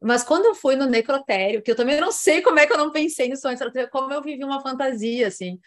Mas 0.00 0.22
quando 0.22 0.46
eu 0.46 0.54
fui 0.54 0.76
no 0.76 0.86
necrotério, 0.86 1.62
que 1.62 1.70
eu 1.70 1.76
também 1.76 2.00
não 2.00 2.12
sei 2.12 2.40
como 2.40 2.58
é 2.58 2.66
que 2.66 2.72
eu 2.72 2.78
não 2.78 2.92
pensei 2.92 3.28
nisso 3.28 3.48
antes, 3.48 3.62
como 3.90 4.12
eu 4.12 4.22
vivi 4.22 4.44
uma 4.44 4.60
fantasia, 4.60 5.26
assim. 5.26 5.60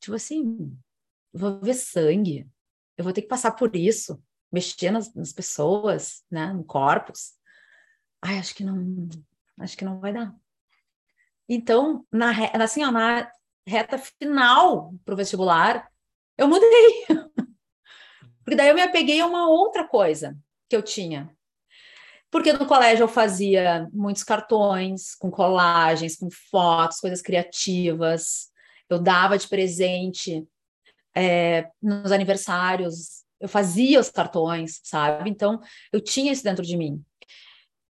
Tipo 0.00 0.14
assim, 0.14 0.76
vou 1.32 1.60
ver 1.60 1.74
sangue, 1.74 2.48
eu 2.96 3.02
vou 3.02 3.12
ter 3.12 3.22
que 3.22 3.28
passar 3.28 3.52
por 3.52 3.74
isso, 3.74 4.22
mexer 4.52 4.90
nas, 4.90 5.12
nas 5.14 5.32
pessoas, 5.32 6.24
né, 6.30 6.52
no 6.52 6.64
corpos. 6.64 7.32
Ai, 8.22 8.38
acho 8.38 8.54
que 8.54 8.62
não, 8.62 9.08
acho 9.58 9.76
que 9.76 9.84
não 9.84 9.98
vai 9.98 10.12
dar. 10.12 10.34
Então, 11.48 12.06
na, 12.10 12.30
assim, 12.62 12.84
ó, 12.84 12.90
na 12.90 13.30
reta 13.66 13.98
final 13.98 14.94
para 15.04 15.14
o 15.14 15.16
vestibular, 15.16 15.90
eu 16.38 16.46
mudei. 16.46 17.06
Porque 18.44 18.56
daí 18.56 18.68
eu 18.68 18.74
me 18.74 18.82
apeguei 18.82 19.20
a 19.20 19.26
uma 19.26 19.48
outra 19.48 19.86
coisa 19.86 20.38
que 20.68 20.76
eu 20.76 20.82
tinha. 20.82 21.34
Porque 22.34 22.52
no 22.52 22.66
colégio 22.66 23.04
eu 23.04 23.08
fazia 23.08 23.88
muitos 23.92 24.24
cartões 24.24 25.14
com 25.14 25.30
colagens, 25.30 26.16
com 26.16 26.28
fotos, 26.50 26.98
coisas 26.98 27.22
criativas. 27.22 28.50
Eu 28.90 28.98
dava 28.98 29.38
de 29.38 29.46
presente 29.46 30.44
é, 31.14 31.70
nos 31.80 32.10
aniversários, 32.10 33.22
eu 33.38 33.48
fazia 33.48 34.00
os 34.00 34.10
cartões, 34.10 34.80
sabe? 34.82 35.30
Então, 35.30 35.60
eu 35.92 36.00
tinha 36.00 36.32
isso 36.32 36.42
dentro 36.42 36.64
de 36.64 36.76
mim. 36.76 37.00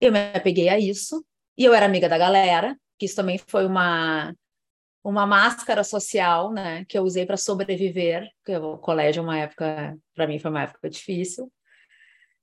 Eu 0.01 0.11
me 0.11 0.19
apeguei 0.35 0.67
a 0.67 0.77
isso, 0.77 1.25
e 1.57 1.63
eu 1.63 1.73
era 1.73 1.85
amiga 1.85 2.09
da 2.09 2.17
galera, 2.17 2.77
que 2.99 3.05
isso 3.05 3.15
também 3.15 3.37
foi 3.37 3.65
uma 3.65 4.35
uma 5.01 5.25
máscara 5.25 5.81
social, 5.81 6.51
né, 6.51 6.83
que 6.85 6.97
eu 6.97 7.03
usei 7.03 7.25
para 7.25 7.37
sobreviver, 7.37 8.27
porque 8.39 8.57
o 8.57 8.77
colégio 8.79 9.21
é 9.21 9.23
uma 9.23 9.37
época, 9.37 9.97
para 10.13 10.27
mim 10.27 10.39
foi 10.39 10.51
uma 10.51 10.63
época 10.63 10.89
difícil, 10.89 11.49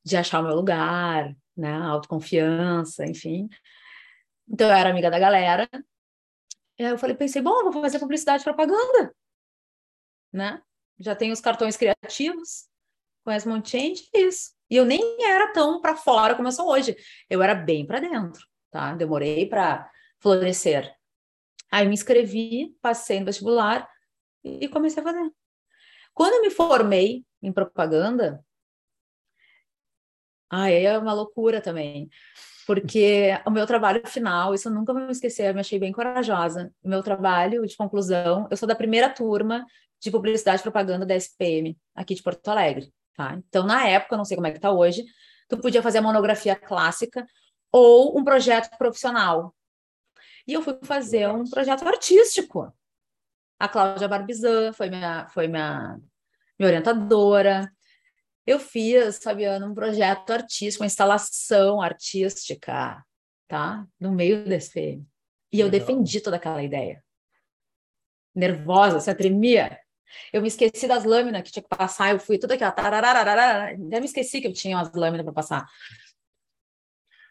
de 0.04 0.16
achar 0.16 0.40
o 0.40 0.44
meu 0.44 0.54
lugar, 0.54 1.34
né, 1.56 1.72
autoconfiança, 1.72 3.04
enfim. 3.04 3.48
Então 4.48 4.68
eu 4.68 4.74
era 4.74 4.90
amiga 4.90 5.10
da 5.10 5.18
galera. 5.18 5.68
E 6.78 6.84
aí 6.84 6.90
eu 6.90 6.98
falei, 6.98 7.16
pensei, 7.16 7.42
bom, 7.42 7.70
vou 7.70 7.82
fazer 7.82 7.98
publicidade 7.98 8.44
propaganda, 8.44 9.14
né? 10.32 10.62
Já 10.98 11.14
tenho 11.14 11.32
os 11.32 11.40
cartões 11.40 11.76
criativos, 11.76 12.68
conheço 13.24 13.48
um 13.48 13.54
monte 13.54 13.66
de 13.66 13.70
gente, 13.72 14.10
isso. 14.14 14.52
E 14.70 14.76
eu 14.76 14.84
nem 14.84 15.22
era 15.22 15.52
tão 15.52 15.80
para 15.80 15.96
fora 15.96 16.34
como 16.34 16.48
eu 16.48 16.52
sou 16.52 16.68
hoje. 16.70 16.96
Eu 17.28 17.42
era 17.42 17.54
bem 17.54 17.86
para 17.86 18.00
dentro, 18.00 18.46
tá? 18.70 18.94
Demorei 18.94 19.46
para 19.46 19.90
florescer. 20.18 20.94
Aí 21.70 21.86
me 21.86 21.94
inscrevi, 21.94 22.76
passei 22.80 23.20
no 23.20 23.26
vestibular 23.26 23.88
e 24.44 24.68
comecei 24.68 25.02
a 25.02 25.04
fazer. 25.04 25.30
Quando 26.14 26.34
eu 26.34 26.42
me 26.42 26.50
formei 26.50 27.24
em 27.42 27.52
propaganda, 27.52 28.44
aí 30.52 30.84
é 30.84 30.98
uma 30.98 31.12
loucura 31.12 31.60
também, 31.60 32.08
porque 32.66 33.30
o 33.46 33.50
meu 33.50 33.66
trabalho 33.66 34.06
final, 34.06 34.54
isso 34.54 34.68
eu 34.68 34.72
nunca 34.72 34.92
vou 34.92 35.02
me 35.02 35.12
esquecer, 35.12 35.48
eu 35.48 35.54
me 35.54 35.60
achei 35.60 35.78
bem 35.78 35.92
corajosa. 35.92 36.72
O 36.82 36.88
meu 36.88 37.02
trabalho 37.02 37.66
de 37.66 37.76
conclusão, 37.76 38.46
eu 38.50 38.56
sou 38.56 38.68
da 38.68 38.74
primeira 38.74 39.08
turma 39.10 39.66
de 40.00 40.10
publicidade 40.10 40.60
e 40.60 40.62
propaganda 40.62 41.06
da 41.06 41.16
SPM, 41.16 41.76
aqui 41.94 42.14
de 42.14 42.22
Porto 42.22 42.48
Alegre, 42.48 42.92
tá? 43.16 43.34
Então, 43.48 43.64
na 43.64 43.86
época, 43.88 44.16
não 44.16 44.24
sei 44.24 44.36
como 44.36 44.46
é 44.46 44.52
que 44.52 44.60
tá 44.60 44.70
hoje, 44.70 45.04
tu 45.48 45.58
podia 45.58 45.82
fazer 45.82 45.98
a 45.98 46.02
monografia 46.02 46.54
clássica 46.54 47.26
ou 47.70 48.18
um 48.18 48.24
projeto 48.24 48.76
profissional, 48.76 49.54
e 50.46 50.52
eu 50.54 50.62
fui 50.62 50.78
fazer 50.82 51.28
um 51.28 51.44
projeto 51.44 51.86
artístico. 51.86 52.72
A 53.58 53.68
Cláudia 53.68 54.08
Barbizan 54.08 54.72
foi 54.72 54.90
minha, 54.90 55.28
foi 55.28 55.46
minha, 55.46 55.98
minha 56.58 56.68
orientadora. 56.68 57.72
Eu 58.46 58.58
fiz, 58.58 59.18
Fabiana, 59.18 59.66
um 59.66 59.74
projeto 59.74 60.30
artístico, 60.30 60.82
uma 60.82 60.86
instalação 60.86 61.80
artística, 61.80 63.04
tá? 63.46 63.86
No 64.00 64.12
meio 64.12 64.44
desse 64.44 64.70
FM. 64.70 65.06
E 65.52 65.60
eu 65.60 65.70
defendi 65.70 66.20
toda 66.20 66.36
aquela 66.36 66.62
ideia. 66.62 67.02
Nervosa, 68.34 68.98
você 68.98 69.14
tremia. 69.14 69.78
Eu 70.32 70.42
me 70.42 70.48
esqueci 70.48 70.88
das 70.88 71.04
lâminas 71.04 71.42
que 71.42 71.52
tinha 71.52 71.62
que 71.62 71.68
passar, 71.68 72.12
eu 72.12 72.18
fui 72.18 72.38
tudo 72.38 72.52
aquela. 72.52 72.70
Até 72.70 74.00
me 74.00 74.06
esqueci 74.06 74.40
que 74.40 74.48
eu 74.48 74.52
tinha 74.52 74.76
umas 74.76 74.92
lâminas 74.92 75.24
para 75.24 75.34
passar. 75.34 75.66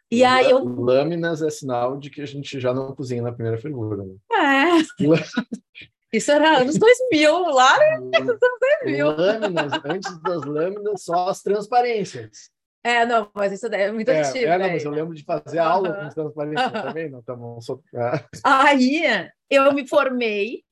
E 0.09 0.23
aí 0.23 0.49
eu... 0.49 0.63
Lâminas 0.63 1.41
é 1.41 1.49
sinal 1.49 1.97
de 1.97 2.09
que 2.09 2.21
a 2.21 2.25
gente 2.25 2.59
já 2.59 2.73
não 2.73 2.93
cozinha 2.93 3.21
na 3.21 3.31
primeira 3.31 3.57
fervura. 3.57 4.03
Né? 4.03 4.15
É. 4.33 4.67
Isso 6.13 6.31
era 6.31 6.59
anos 6.59 6.77
2000, 6.77 7.39
lá 7.51 7.99
nos 7.99 8.13
anos 8.15 8.39
2000. 8.83 9.07
Lâminas, 9.11 9.73
antes 9.85 10.21
das 10.21 10.43
lâminas, 10.43 11.03
só 11.03 11.29
as 11.29 11.41
transparências. 11.41 12.51
É, 12.83 13.05
não, 13.05 13.29
mas 13.33 13.53
isso 13.53 13.67
é 13.67 13.91
muito 13.91 14.09
é, 14.09 14.21
antigo. 14.21 14.45
É, 14.45 14.57
não, 14.57 14.67
mas 14.69 14.83
eu 14.83 14.91
lembro 14.91 15.13
de 15.13 15.23
fazer 15.23 15.59
aula 15.59 15.93
com 15.93 16.09
transparência 16.09 16.71
também, 16.71 17.09
não, 17.09 17.21
tá 17.21 17.35
bom. 17.35 17.61
Só... 17.61 17.79
É. 17.93 18.25
Aí 18.43 19.03
eu 19.49 19.71
me 19.73 19.87
formei 19.87 20.63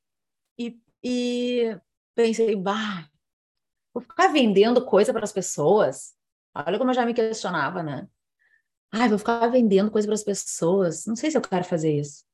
e, 0.57 0.77
e 1.03 1.77
pensei, 2.15 2.55
bah, 2.55 3.07
vou 3.93 4.01
ficar 4.01 4.27
vendendo 4.29 4.83
coisa 4.85 5.13
para 5.13 5.23
as 5.23 5.31
pessoas. 5.31 6.13
Olha 6.53 6.77
como 6.77 6.89
eu 6.89 6.95
já 6.95 7.05
me 7.05 7.13
questionava, 7.13 7.83
né? 7.83 8.07
Ai, 8.91 9.07
vou 9.07 9.19
ficar 9.19 9.47
vendendo 9.47 9.91
coisa 9.91 10.07
para 10.07 10.15
as 10.15 10.23
pessoas. 10.23 11.05
Não 11.05 11.15
sei 11.15 11.29
se 11.29 11.37
eu 11.37 11.41
quero 11.41 11.63
fazer 11.63 11.93
isso. 11.93 12.25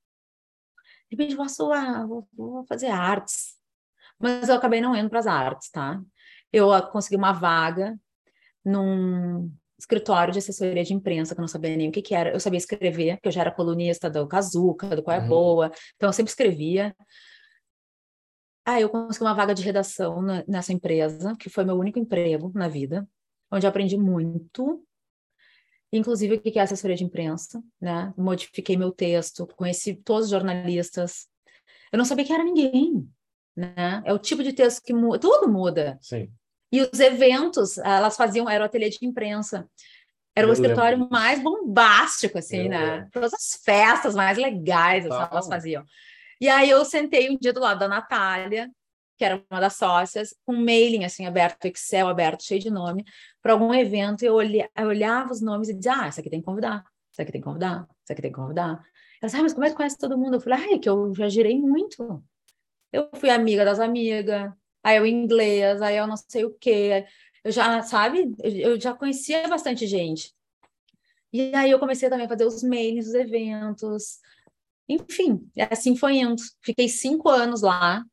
De 1.09 1.17
repente, 1.17 1.35
posso, 1.35 1.71
ah, 1.71 2.05
vou, 2.05 2.27
vou 2.33 2.65
fazer 2.65 2.87
artes. 2.87 3.55
Mas 4.19 4.49
eu 4.49 4.55
acabei 4.55 4.81
não 4.81 4.95
indo 4.95 5.09
para 5.09 5.19
as 5.19 5.27
artes, 5.27 5.69
tá? 5.69 6.01
Eu 6.51 6.71
ah, 6.71 6.81
consegui 6.81 7.15
uma 7.15 7.33
vaga 7.33 7.97
num 8.63 9.51
escritório 9.77 10.31
de 10.31 10.39
assessoria 10.39 10.83
de 10.83 10.93
imprensa, 10.93 11.35
que 11.35 11.39
eu 11.39 11.43
não 11.43 11.47
sabia 11.47 11.75
nem 11.75 11.89
o 11.89 11.91
que, 11.91 12.01
que 12.01 12.15
era. 12.15 12.31
Eu 12.31 12.39
sabia 12.39 12.57
escrever, 12.57 13.15
porque 13.15 13.27
eu 13.27 13.31
já 13.31 13.41
era 13.41 13.51
colunista 13.51 14.09
do 14.09 14.27
Kazuca, 14.27 14.95
do 14.95 15.03
Qual 15.03 15.15
é 15.15 15.19
uhum. 15.19 15.27
Boa, 15.27 15.71
então 15.95 16.09
eu 16.09 16.13
sempre 16.13 16.29
escrevia. 16.29 16.95
Aí 18.65 18.81
eu 18.81 18.89
consegui 18.89 19.23
uma 19.23 19.35
vaga 19.35 19.53
de 19.53 19.61
redação 19.61 20.21
nessa 20.47 20.73
empresa, 20.73 21.35
que 21.39 21.49
foi 21.49 21.63
meu 21.63 21.75
único 21.75 21.99
emprego 21.99 22.51
na 22.55 22.67
vida, 22.67 23.07
onde 23.51 23.65
eu 23.65 23.69
aprendi 23.69 23.95
muito, 23.95 24.83
inclusive 25.97 26.35
o 26.35 26.41
que 26.41 26.57
é 26.57 26.61
assessoria 26.61 26.95
de 26.95 27.03
imprensa, 27.03 27.61
né? 27.79 28.13
Modifiquei 28.17 28.77
meu 28.77 28.91
texto, 28.91 29.47
conheci 29.55 29.95
todos 29.95 30.25
os 30.25 30.31
jornalistas. 30.31 31.27
Eu 31.91 31.97
não 31.97 32.05
sabia 32.05 32.25
que 32.25 32.33
era 32.33 32.43
ninguém, 32.43 33.07
né? 33.55 34.01
É 34.05 34.13
o 34.13 34.19
tipo 34.19 34.43
de 34.43 34.53
texto 34.53 34.83
que 34.83 34.93
muda, 34.93 35.19
tudo 35.19 35.51
muda. 35.51 35.97
Sim. 36.01 36.31
E 36.71 36.81
os 36.81 36.99
eventos, 36.99 37.77
elas 37.77 38.17
faziam, 38.17 38.49
era 38.49 38.63
o 38.63 38.65
ateliê 38.65 38.89
de 38.89 39.05
imprensa. 39.05 39.67
Era 40.35 40.47
o 40.47 40.51
escritório 40.51 40.97
lembro. 40.97 41.11
mais 41.11 41.41
bombástico, 41.41 42.37
assim, 42.37 42.63
eu 42.63 42.69
né? 42.69 42.95
Lembro. 42.95 43.09
Todas 43.11 43.33
as 43.33 43.61
festas 43.63 44.13
mais 44.13 44.37
legais, 44.37 45.05
assim, 45.05 45.27
elas 45.31 45.47
faziam. 45.47 45.85
E 46.41 46.49
aí 46.49 46.69
eu 46.69 46.83
sentei 46.83 47.29
um 47.29 47.37
dia 47.37 47.53
do 47.53 47.61
lado 47.61 47.79
da 47.79 47.87
Natália, 47.87 48.69
que 49.17 49.23
era 49.23 49.43
uma 49.49 49.59
das 49.59 49.75
sócias, 49.75 50.35
com 50.45 50.53
um 50.53 50.63
mailing 50.63 51.05
assim 51.05 51.25
aberto, 51.25 51.65
Excel 51.65 52.07
aberto, 52.07 52.43
cheio 52.43 52.59
de 52.59 52.69
nome, 52.69 53.05
para 53.41 53.53
algum 53.53 53.73
evento, 53.73 54.23
eu, 54.23 54.33
olhava, 54.33 54.69
eu 54.77 54.87
olhava 54.87 55.31
os 55.31 55.41
nomes 55.41 55.69
e 55.69 55.73
dizia, 55.73 55.93
ah, 56.01 56.07
isso 56.09 56.19
aqui 56.19 56.29
tem 56.29 56.39
que 56.39 56.45
convidar, 56.45 56.83
isso 57.11 57.21
aqui 57.21 57.31
tem 57.31 57.41
que 57.41 57.45
convidar, 57.45 57.87
isso 58.03 58.11
aqui 58.11 58.21
tem 58.21 58.31
que 58.31 58.37
convidar. 58.37 58.83
Ela 59.21 59.27
disse, 59.27 59.37
ah, 59.37 59.41
mas 59.41 59.53
como 59.53 59.65
é 59.65 59.69
que 59.69 59.75
conhece 59.75 59.97
todo 59.97 60.17
mundo? 60.17 60.35
Eu 60.35 60.41
falei, 60.41 60.59
ah, 60.59 60.75
é 60.75 60.79
que 60.79 60.89
eu 60.89 61.13
já 61.15 61.29
girei 61.29 61.59
muito. 61.59 62.23
Eu 62.91 63.09
fui 63.15 63.29
amiga 63.29 63.63
das 63.63 63.79
amigas, 63.79 64.51
aí 64.83 64.97
eu 64.97 65.05
inglês, 65.05 65.81
aí 65.81 65.97
eu 65.97 66.07
não 66.07 66.17
sei 66.17 66.45
o 66.45 66.53
quê. 66.59 67.05
Eu 67.43 67.51
já, 67.51 67.81
sabe, 67.83 68.33
eu 68.43 68.79
já 68.79 68.93
conhecia 68.93 69.47
bastante 69.47 69.87
gente. 69.87 70.33
E 71.31 71.53
aí 71.53 71.71
eu 71.71 71.79
comecei 71.79 72.09
também 72.09 72.25
a 72.25 72.29
fazer 72.29 72.45
os 72.45 72.63
mails, 72.63 73.07
os 73.07 73.13
eventos, 73.13 74.19
enfim, 74.87 75.49
assim 75.69 75.95
foi 75.95 76.17
indo. 76.17 76.41
Fiquei 76.61 76.87
cinco 76.87 77.29
anos 77.29 77.61
lá, 77.61 78.03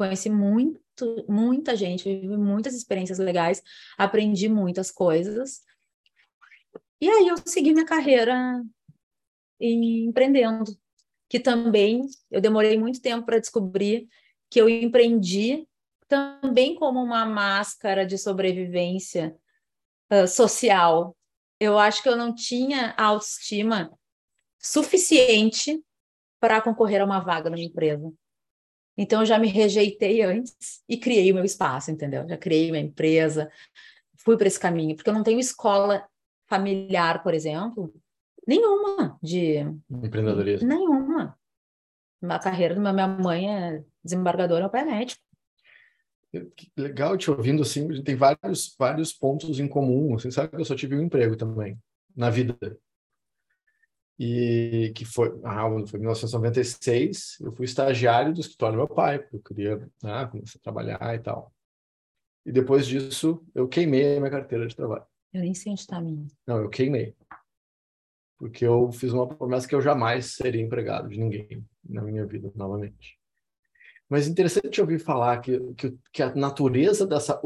conheci 0.00 0.30
muito, 0.30 0.80
muita 1.28 1.76
gente, 1.76 2.04
vivi 2.04 2.38
muitas 2.38 2.74
experiências 2.74 3.18
legais, 3.18 3.62
aprendi 3.98 4.48
muitas 4.48 4.90
coisas. 4.90 5.60
E 6.98 7.06
aí 7.06 7.28
eu 7.28 7.36
segui 7.44 7.74
minha 7.74 7.84
carreira 7.84 8.62
empreendendo. 9.60 10.74
que 11.28 11.38
também 11.38 12.00
eu 12.30 12.40
demorei 12.40 12.78
muito 12.78 13.02
tempo 13.02 13.26
para 13.26 13.38
descobrir 13.38 14.08
que 14.50 14.60
eu 14.60 14.68
empreendi 14.68 15.68
também 16.08 16.74
como 16.74 17.00
uma 17.00 17.26
máscara 17.26 18.06
de 18.06 18.16
sobrevivência 18.16 19.36
uh, 20.10 20.26
social. 20.26 21.14
Eu 21.60 21.78
acho 21.78 22.02
que 22.02 22.08
eu 22.08 22.16
não 22.16 22.34
tinha 22.34 22.94
autoestima 22.96 23.92
suficiente 24.58 25.84
para 26.40 26.60
concorrer 26.62 27.02
a 27.02 27.04
uma 27.04 27.20
vaga 27.20 27.50
numa 27.50 27.62
empresa. 27.62 28.10
Então, 29.02 29.22
eu 29.22 29.26
já 29.26 29.38
me 29.38 29.48
rejeitei 29.48 30.20
antes 30.20 30.82
e 30.86 30.98
criei 30.98 31.32
o 31.32 31.34
meu 31.34 31.44
espaço, 31.44 31.90
entendeu? 31.90 32.28
Já 32.28 32.36
criei 32.36 32.70
minha 32.70 32.84
empresa, 32.84 33.50
fui 34.14 34.36
para 34.36 34.46
esse 34.46 34.60
caminho, 34.60 34.94
porque 34.94 35.08
eu 35.08 35.14
não 35.14 35.22
tenho 35.22 35.40
escola 35.40 36.06
familiar, 36.46 37.22
por 37.22 37.32
exemplo, 37.32 37.94
nenhuma 38.46 39.18
de 39.22 39.60
empreendedorismo. 39.90 40.68
Nenhuma. 40.68 41.34
A 42.22 42.38
carreira 42.38 42.74
da 42.74 42.92
minha 42.92 43.08
mãe 43.08 43.50
é 43.50 43.82
desembargadora, 44.04 44.64
meu 44.64 44.70
pai 44.70 44.82
é 44.82 44.84
médico. 44.84 45.22
Que 46.54 46.70
legal 46.76 47.16
te 47.16 47.30
ouvindo 47.30 47.62
assim, 47.62 48.02
tem 48.02 48.16
vários 48.16 48.76
vários 48.78 49.14
pontos 49.14 49.58
em 49.58 49.66
comum. 49.66 50.10
Você 50.10 50.30
sabe 50.30 50.50
que 50.50 50.60
eu 50.60 50.64
só 50.66 50.76
tive 50.76 50.94
um 50.94 51.02
emprego 51.02 51.36
também 51.36 51.78
na 52.14 52.28
vida. 52.28 52.54
E 54.22 54.92
que 54.94 55.06
foi, 55.06 55.28
ah, 55.42 55.66
foi 55.86 55.98
em 55.98 56.02
1996, 56.02 57.38
eu 57.40 57.52
fui 57.52 57.64
estagiário 57.64 58.34
do 58.34 58.40
escritório 58.42 58.74
do 58.76 58.84
meu 58.84 58.94
pai, 58.94 59.18
porque 59.18 59.36
eu 59.36 59.42
queria 59.42 59.76
né, 60.02 60.26
começar 60.26 60.58
a 60.58 60.62
trabalhar 60.62 61.14
e 61.14 61.18
tal. 61.20 61.50
E 62.44 62.52
depois 62.52 62.86
disso, 62.86 63.42
eu 63.54 63.66
queimei 63.66 64.18
a 64.18 64.20
minha 64.20 64.30
carteira 64.30 64.66
de 64.66 64.76
trabalho. 64.76 65.06
Eu 65.32 65.40
nem 65.40 65.54
sei 65.54 65.72
onde 65.72 65.80
está 65.80 65.96
a 65.96 66.02
minha. 66.02 66.26
Não, 66.46 66.58
eu 66.58 66.68
queimei. 66.68 67.14
Porque 68.38 68.66
eu 68.66 68.92
fiz 68.92 69.10
uma 69.10 69.26
promessa 69.26 69.66
que 69.66 69.74
eu 69.74 69.80
jamais 69.80 70.26
seria 70.26 70.60
empregado 70.60 71.08
de 71.08 71.18
ninguém 71.18 71.66
na 71.82 72.02
minha 72.02 72.26
vida 72.26 72.52
novamente. 72.54 73.18
Mas 74.06 74.28
interessante 74.28 74.82
ouvir 74.82 74.98
falar 74.98 75.38
que, 75.38 75.58
que, 75.74 75.96
que, 76.12 76.22
a 76.22 76.34
natureza 76.34 77.06
dessa. 77.06 77.40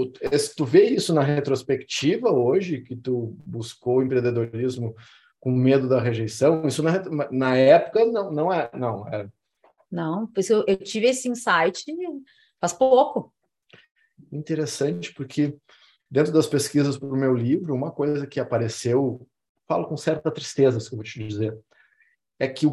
Tu 0.56 0.64
vê 0.64 0.86
isso 0.86 1.14
na 1.14 1.22
retrospectiva 1.22 2.32
hoje, 2.32 2.80
que 2.80 2.96
tu 2.96 3.36
buscou 3.46 4.02
empreendedorismo 4.02 4.96
com 5.44 5.50
medo 5.50 5.86
da 5.86 6.00
rejeição? 6.00 6.66
Isso 6.66 6.82
na, 6.82 7.02
na 7.30 7.54
época 7.54 8.02
não, 8.06 8.32
não 8.32 8.50
é. 8.50 8.70
Não, 8.72 9.06
é... 9.06 9.28
não 9.92 10.26
eu, 10.48 10.64
eu 10.66 10.76
tive 10.78 11.08
esse 11.08 11.28
insight 11.28 11.84
faz 12.58 12.72
pouco. 12.72 13.30
Interessante, 14.32 15.12
porque 15.12 15.54
dentro 16.10 16.32
das 16.32 16.46
pesquisas 16.46 16.96
para 16.96 17.08
o 17.08 17.16
meu 17.16 17.34
livro, 17.34 17.74
uma 17.74 17.90
coisa 17.90 18.26
que 18.26 18.40
apareceu, 18.40 19.28
falo 19.68 19.86
com 19.86 19.98
certa 19.98 20.30
tristeza, 20.30 20.80
se 20.80 20.90
eu 20.90 20.96
vou 20.96 21.04
te 21.04 21.18
dizer, 21.18 21.54
é 22.38 22.48
que 22.48 22.66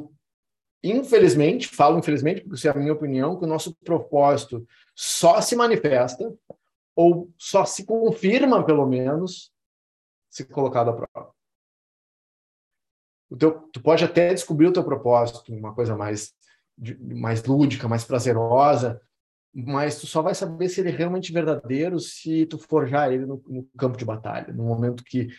infelizmente, 0.82 1.68
falo 1.68 2.00
infelizmente, 2.00 2.40
porque 2.40 2.56
isso 2.56 2.70
é 2.70 2.72
a 2.72 2.76
minha 2.76 2.94
opinião, 2.94 3.38
que 3.38 3.44
o 3.44 3.50
nosso 3.50 3.76
propósito 3.84 4.66
só 4.96 5.42
se 5.42 5.58
manifesta 5.58 6.34
ou 6.96 7.30
só 7.38 7.66
se 7.66 7.86
confirma, 7.86 8.66
pelo 8.66 8.88
menos, 8.88 9.52
se 10.30 10.46
colocado 10.46 10.92
à 10.92 10.94
prova. 10.94 11.34
O 13.32 13.38
teu, 13.38 13.52
tu 13.72 13.82
pode 13.82 14.04
até 14.04 14.34
descobrir 14.34 14.68
o 14.68 14.74
teu 14.74 14.84
propósito, 14.84 15.54
uma 15.54 15.74
coisa 15.74 15.96
mais, 15.96 16.34
mais 17.00 17.42
lúdica, 17.44 17.88
mais 17.88 18.04
prazerosa, 18.04 19.00
mas 19.54 20.00
tu 20.00 20.06
só 20.06 20.22
vai 20.22 20.36
saber 20.36 20.68
se 20.68 20.82
ele 20.82 20.90
é 20.90 20.92
realmente 20.92 21.32
verdadeiro 21.32 21.98
se 21.98 22.46
tu 22.46 22.58
forjar 22.58 23.12
ele 23.12 23.26
no, 23.26 23.42
no 23.48 23.68
campo 23.78 23.98
de 23.98 24.04
batalha, 24.04 24.54
no 24.54 24.66
momento 24.66 25.04
que, 25.04 25.30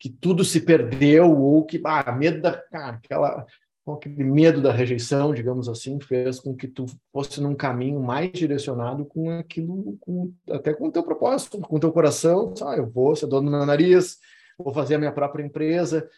que 0.00 0.08
tudo 0.08 0.42
se 0.42 0.60
perdeu 0.60 1.30
ou 1.38 1.64
que, 1.66 1.80
ah, 1.84 2.10
medo 2.12 2.40
da, 2.40 2.56
cara, 2.56 2.96
aquela 2.96 3.46
aquele 3.92 4.24
medo 4.24 4.62
da 4.62 4.72
rejeição, 4.72 5.34
digamos 5.34 5.68
assim, 5.68 6.00
fez 6.00 6.40
com 6.40 6.56
que 6.56 6.66
tu 6.66 6.86
fosse 7.12 7.38
num 7.42 7.54
caminho 7.54 8.00
mais 8.00 8.32
direcionado 8.32 9.04
com 9.04 9.30
aquilo, 9.30 9.98
com, 10.00 10.32
até 10.50 10.72
com 10.72 10.88
o 10.88 10.90
teu 10.90 11.02
propósito, 11.02 11.58
com 11.58 11.76
o 11.76 11.80
teu 11.80 11.92
coração. 11.92 12.54
Ah, 12.62 12.76
eu 12.76 12.88
vou 12.88 13.14
ser 13.14 13.26
dono 13.26 13.50
do 13.50 13.56
meu 13.56 13.66
nariz, 13.66 14.16
vou 14.58 14.72
fazer 14.72 14.94
a 14.94 14.98
minha 14.98 15.12
própria 15.12 15.44
empresa. 15.44 16.08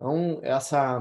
Então, 0.00 0.40
essa, 0.42 0.98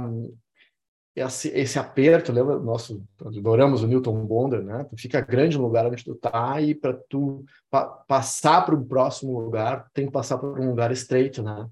esse, 1.15 1.47
esse 1.57 1.79
aperto, 1.79 2.33
lembra? 2.33 2.59
Nosso, 2.59 3.01
adoramos 3.21 3.81
o 3.81 3.87
Newton 3.87 4.25
Bonder, 4.25 4.61
né? 4.61 4.83
Tu 4.89 4.97
fica 4.97 5.21
grande 5.21 5.57
no 5.57 5.63
lugar 5.63 5.85
onde 5.85 6.03
tu 6.03 6.15
tá 6.15 6.59
e 6.59 6.75
para 6.75 6.93
tu 6.93 7.45
pa, 7.69 7.85
passar 7.87 8.65
para 8.65 8.75
o 8.75 8.85
próximo 8.85 9.39
lugar, 9.39 9.89
tem 9.93 10.05
que 10.05 10.11
passar 10.11 10.37
por 10.37 10.59
um 10.59 10.69
lugar 10.69 10.91
estreito, 10.91 11.41
né? 11.41 11.69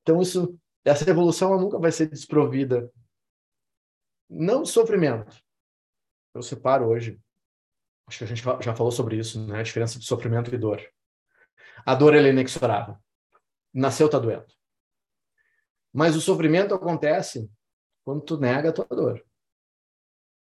Então, 0.00 0.22
isso, 0.22 0.58
essa 0.82 1.08
evolução 1.08 1.60
nunca 1.60 1.78
vai 1.78 1.92
ser 1.92 2.08
desprovida 2.08 2.90
não 4.30 4.64
sofrimento. 4.64 5.36
Eu 6.34 6.42
separo 6.42 6.86
hoje. 6.86 7.20
Acho 8.06 8.18
que 8.18 8.24
a 8.24 8.26
gente 8.26 8.42
já 8.62 8.74
falou 8.74 8.90
sobre 8.90 9.18
isso, 9.18 9.46
né? 9.46 9.60
A 9.60 9.62
diferença 9.62 9.98
de 9.98 10.06
sofrimento 10.06 10.54
e 10.54 10.56
dor. 10.58 10.80
A 11.84 11.94
dor 11.94 12.14
é 12.14 12.22
inexorável. 12.22 12.96
Nasceu 13.74 14.08
tá 14.08 14.18
doendo. 14.18 14.46
Mas 15.92 16.16
o 16.16 16.20
sofrimento 16.20 16.74
acontece 16.74 17.50
quando 18.04 18.22
tu 18.22 18.38
nega 18.38 18.70
a 18.70 18.72
tua 18.72 18.86
dor. 18.88 19.24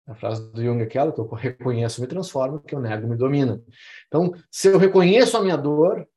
A 0.05 0.15
frase 0.15 0.51
do 0.51 0.61
Jung 0.61 0.81
é 0.81 0.83
aquela 0.83 1.13
que 1.13 1.19
eu 1.19 1.29
reconheço, 1.29 2.01
me 2.01 2.07
transformo, 2.07 2.59
que 2.59 2.75
eu 2.75 2.81
nego, 2.81 3.07
me 3.07 3.15
domina. 3.15 3.63
Então, 4.07 4.33
se 4.51 4.67
eu 4.67 4.77
reconheço 4.77 5.37
a 5.37 5.41
minha 5.41 5.55
dor, 5.55 6.07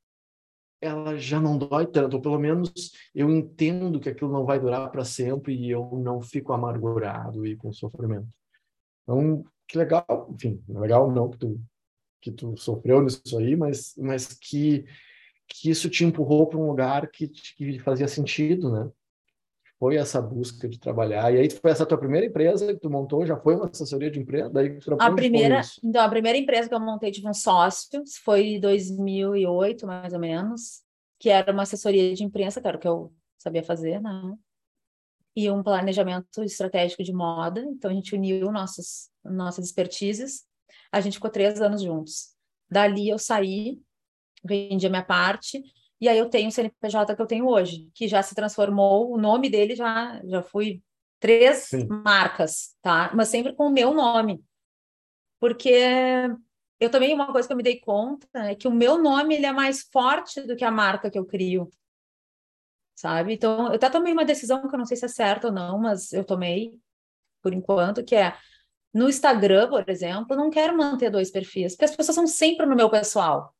ela 0.81 1.17
já 1.17 1.39
não 1.39 1.57
dói 1.57 1.87
tanto, 1.87 2.15
ou 2.15 2.21
pelo 2.21 2.37
menos 2.37 2.71
eu 3.15 3.29
entendo 3.29 3.99
que 3.99 4.09
aquilo 4.09 4.31
não 4.31 4.45
vai 4.45 4.59
durar 4.59 4.91
para 4.91 5.03
sempre 5.05 5.55
e 5.55 5.71
eu 5.71 5.89
não 6.03 6.21
fico 6.21 6.53
amargurado 6.53 7.45
e 7.45 7.55
com 7.55 7.71
sofrimento. 7.71 8.27
Então, 9.03 9.43
que 9.67 9.77
legal, 9.77 10.29
enfim, 10.31 10.61
legal 10.67 11.11
não 11.11 11.29
que 11.29 11.37
tu 11.37 11.61
que 12.19 12.31
tu 12.31 12.57
sofreu 12.57 13.01
nisso 13.01 13.37
aí, 13.37 13.55
mas 13.55 13.95
mas 13.97 14.33
que 14.33 14.85
que 15.47 15.69
isso 15.69 15.89
te 15.89 16.03
empurrou 16.03 16.47
para 16.47 16.59
um 16.59 16.67
lugar 16.67 17.09
que, 17.09 17.27
que 17.29 17.79
fazia 17.79 18.07
sentido, 18.07 18.71
né? 18.71 18.91
Foi 19.79 19.95
essa 19.95 20.19
busca 20.19 20.67
de 20.67 20.79
trabalhar. 20.79 21.31
E 21.33 21.37
aí 21.37 21.49
foi 21.49 21.69
essa 21.69 21.85
tua 21.85 21.97
primeira 21.97 22.25
empresa 22.25 22.73
que 22.73 22.79
tu 22.79 22.89
montou, 22.89 23.25
já 23.25 23.37
foi 23.37 23.55
uma 23.55 23.67
assessoria 23.67 24.09
de 24.09 24.19
empresa, 24.19 24.49
daí 24.49 24.79
a 24.99 25.11
primeira, 25.11 25.61
então 25.83 26.01
a 26.01 26.09
primeira 26.09 26.37
empresa 26.37 26.67
que 26.67 26.73
eu 26.73 26.79
montei 26.79 27.11
tive 27.11 27.27
um 27.27 27.33
sócio, 27.33 28.03
foi 28.23 28.55
em 28.55 28.59
2008 28.59 29.85
mais 29.85 30.13
ou 30.13 30.19
menos, 30.19 30.81
que 31.19 31.29
era 31.29 31.51
uma 31.51 31.63
assessoria 31.63 32.13
de 32.13 32.23
imprensa, 32.23 32.59
que 32.59 32.67
era 32.67 32.77
o 32.77 32.79
que 32.79 32.87
eu 32.87 33.13
sabia 33.37 33.63
fazer, 33.63 34.01
né? 34.01 34.35
E 35.35 35.49
um 35.51 35.61
planejamento 35.61 36.43
estratégico 36.43 37.03
de 37.03 37.13
moda. 37.13 37.61
Então 37.61 37.91
a 37.91 37.93
gente 37.93 38.15
uniu 38.15 38.51
nossos 38.51 39.09
nossas 39.23 39.65
expertises. 39.65 40.45
A 40.91 40.99
gente 41.01 41.15
ficou 41.15 41.29
três 41.29 41.61
anos 41.61 41.81
juntos. 41.81 42.29
Dali 42.69 43.09
eu 43.09 43.19
saí, 43.19 43.79
vendi 44.43 44.87
a 44.87 44.89
minha 44.89 45.03
parte 45.03 45.61
e 45.99 46.07
aí 46.07 46.17
eu 46.17 46.29
tenho 46.29 46.49
o 46.49 46.51
CNPJ 46.51 47.15
que 47.15 47.21
eu 47.21 47.25
tenho 47.25 47.47
hoje, 47.47 47.89
que 47.93 48.07
já 48.07 48.21
se 48.21 48.35
transformou, 48.35 49.11
o 49.11 49.17
nome 49.17 49.49
dele 49.49 49.75
já, 49.75 50.21
já 50.25 50.43
foi 50.43 50.81
três 51.19 51.69
Sim. 51.69 51.87
marcas, 51.87 52.75
tá? 52.81 53.11
Mas 53.15 53.29
sempre 53.29 53.53
com 53.53 53.67
o 53.67 53.71
meu 53.71 53.93
nome. 53.93 54.43
Porque 55.39 55.71
eu 56.79 56.89
também, 56.89 57.13
uma 57.13 57.31
coisa 57.31 57.47
que 57.47 57.53
eu 57.53 57.57
me 57.57 57.63
dei 57.63 57.79
conta 57.79 58.27
é 58.33 58.55
que 58.55 58.67
o 58.67 58.71
meu 58.71 59.01
nome 59.01 59.35
ele 59.35 59.45
é 59.45 59.51
mais 59.51 59.87
forte 59.91 60.41
do 60.41 60.55
que 60.55 60.63
a 60.63 60.71
marca 60.71 61.09
que 61.09 61.17
eu 61.17 61.25
crio. 61.25 61.69
Sabe? 62.95 63.33
Então, 63.33 63.67
eu 63.67 63.75
até 63.75 63.89
tomei 63.89 64.13
uma 64.13 64.25
decisão 64.25 64.67
que 64.67 64.73
eu 64.73 64.79
não 64.79 64.85
sei 64.85 64.97
se 64.97 65.05
é 65.05 65.07
certa 65.07 65.47
ou 65.47 65.53
não, 65.53 65.79
mas 65.79 66.13
eu 66.13 66.23
tomei 66.23 66.73
por 67.41 67.53
enquanto, 67.53 68.03
que 68.03 68.15
é 68.15 68.35
no 68.93 69.07
Instagram, 69.07 69.69
por 69.69 69.87
exemplo, 69.87 70.27
eu 70.31 70.37
não 70.37 70.49
quero 70.49 70.75
manter 70.75 71.09
dois 71.09 71.29
perfis, 71.29 71.73
porque 71.73 71.85
as 71.85 71.95
pessoas 71.95 72.15
são 72.15 72.27
sempre 72.27 72.65
no 72.65 72.75
meu 72.75 72.89
pessoal 72.89 73.55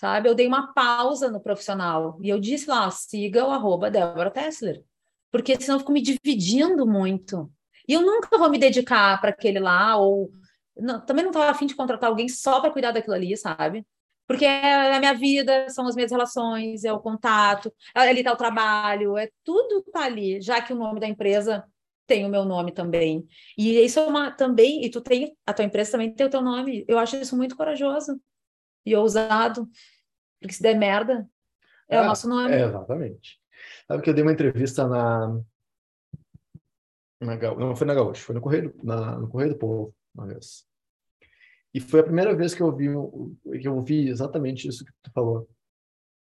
sabe? 0.00 0.28
Eu 0.28 0.34
dei 0.34 0.46
uma 0.46 0.72
pausa 0.72 1.30
no 1.30 1.40
profissional 1.40 2.18
e 2.22 2.30
eu 2.30 2.40
disse 2.40 2.68
lá, 2.70 2.90
siga 2.90 3.44
o 3.44 3.50
arroba 3.50 3.90
Débora 3.90 4.30
Tessler, 4.30 4.82
porque 5.30 5.60
senão 5.60 5.76
eu 5.76 5.80
fico 5.80 5.92
me 5.92 6.00
dividindo 6.00 6.86
muito. 6.86 7.52
E 7.86 7.92
eu 7.92 8.00
nunca 8.00 8.38
vou 8.38 8.48
me 8.48 8.56
dedicar 8.58 9.20
para 9.20 9.28
aquele 9.28 9.60
lá, 9.60 9.96
ou 9.98 10.30
não, 10.74 11.04
também 11.04 11.22
não 11.22 11.30
estava 11.30 11.50
afim 11.50 11.66
de 11.66 11.74
contratar 11.74 12.08
alguém 12.08 12.30
só 12.30 12.60
para 12.60 12.70
cuidar 12.70 12.92
daquilo 12.92 13.14
ali, 13.14 13.36
sabe? 13.36 13.84
Porque 14.26 14.46
é 14.46 14.94
a 14.96 14.98
minha 15.00 15.12
vida, 15.12 15.68
são 15.68 15.86
as 15.86 15.94
minhas 15.94 16.10
relações, 16.10 16.84
é 16.84 16.92
o 16.92 17.00
contato, 17.00 17.70
é 17.94 18.00
ali 18.00 18.20
está 18.20 18.32
o 18.32 18.36
trabalho, 18.36 19.18
é 19.18 19.28
tudo 19.44 19.82
tá 19.92 20.04
ali, 20.04 20.40
já 20.40 20.62
que 20.62 20.72
o 20.72 20.76
nome 20.76 20.98
da 20.98 21.08
empresa 21.08 21.62
tem 22.06 22.24
o 22.24 22.30
meu 22.30 22.44
nome 22.46 22.72
também. 22.72 23.26
E 23.58 23.78
isso 23.84 24.00
é 24.00 24.06
uma 24.06 24.30
também, 24.30 24.82
e 24.82 24.90
tu 24.90 25.00
tem, 25.02 25.36
a 25.44 25.52
tua 25.52 25.64
empresa 25.64 25.92
também 25.92 26.14
tem 26.14 26.26
o 26.26 26.30
teu 26.30 26.40
nome. 26.40 26.84
Eu 26.88 26.98
acho 26.98 27.16
isso 27.16 27.36
muito 27.36 27.56
corajoso 27.56 28.18
e 28.84 28.94
ousado, 28.96 29.68
porque 30.40 30.54
se 30.54 30.62
der 30.62 30.76
merda, 30.76 31.28
é, 31.88 31.96
é 31.96 32.00
o 32.00 32.06
nosso 32.06 32.28
nome. 32.28 32.54
É, 32.54 32.64
exatamente. 32.64 33.38
Sabe 33.86 34.02
que 34.02 34.10
eu 34.10 34.14
dei 34.14 34.22
uma 34.22 34.32
entrevista 34.32 34.86
na, 34.86 35.40
na 37.20 37.36
não 37.36 37.76
foi 37.76 37.86
na 37.86 37.94
Gaúcha, 37.94 38.22
foi 38.22 38.34
no 38.34 38.40
Correio, 38.40 38.74
na, 38.82 39.18
no 39.18 39.28
Correio 39.28 39.52
do 39.52 39.58
Povo, 39.58 39.94
uma 40.14 40.26
vez. 40.26 40.64
E 41.72 41.80
foi 41.80 42.00
a 42.00 42.04
primeira 42.04 42.34
vez 42.34 42.54
que 42.54 42.62
eu 42.62 42.74
vi 42.74 42.88
que 43.60 43.68
eu 43.68 43.76
ouvi 43.76 44.08
exatamente 44.08 44.66
isso 44.66 44.84
que 44.84 44.92
tu 45.02 45.12
falou. 45.12 45.48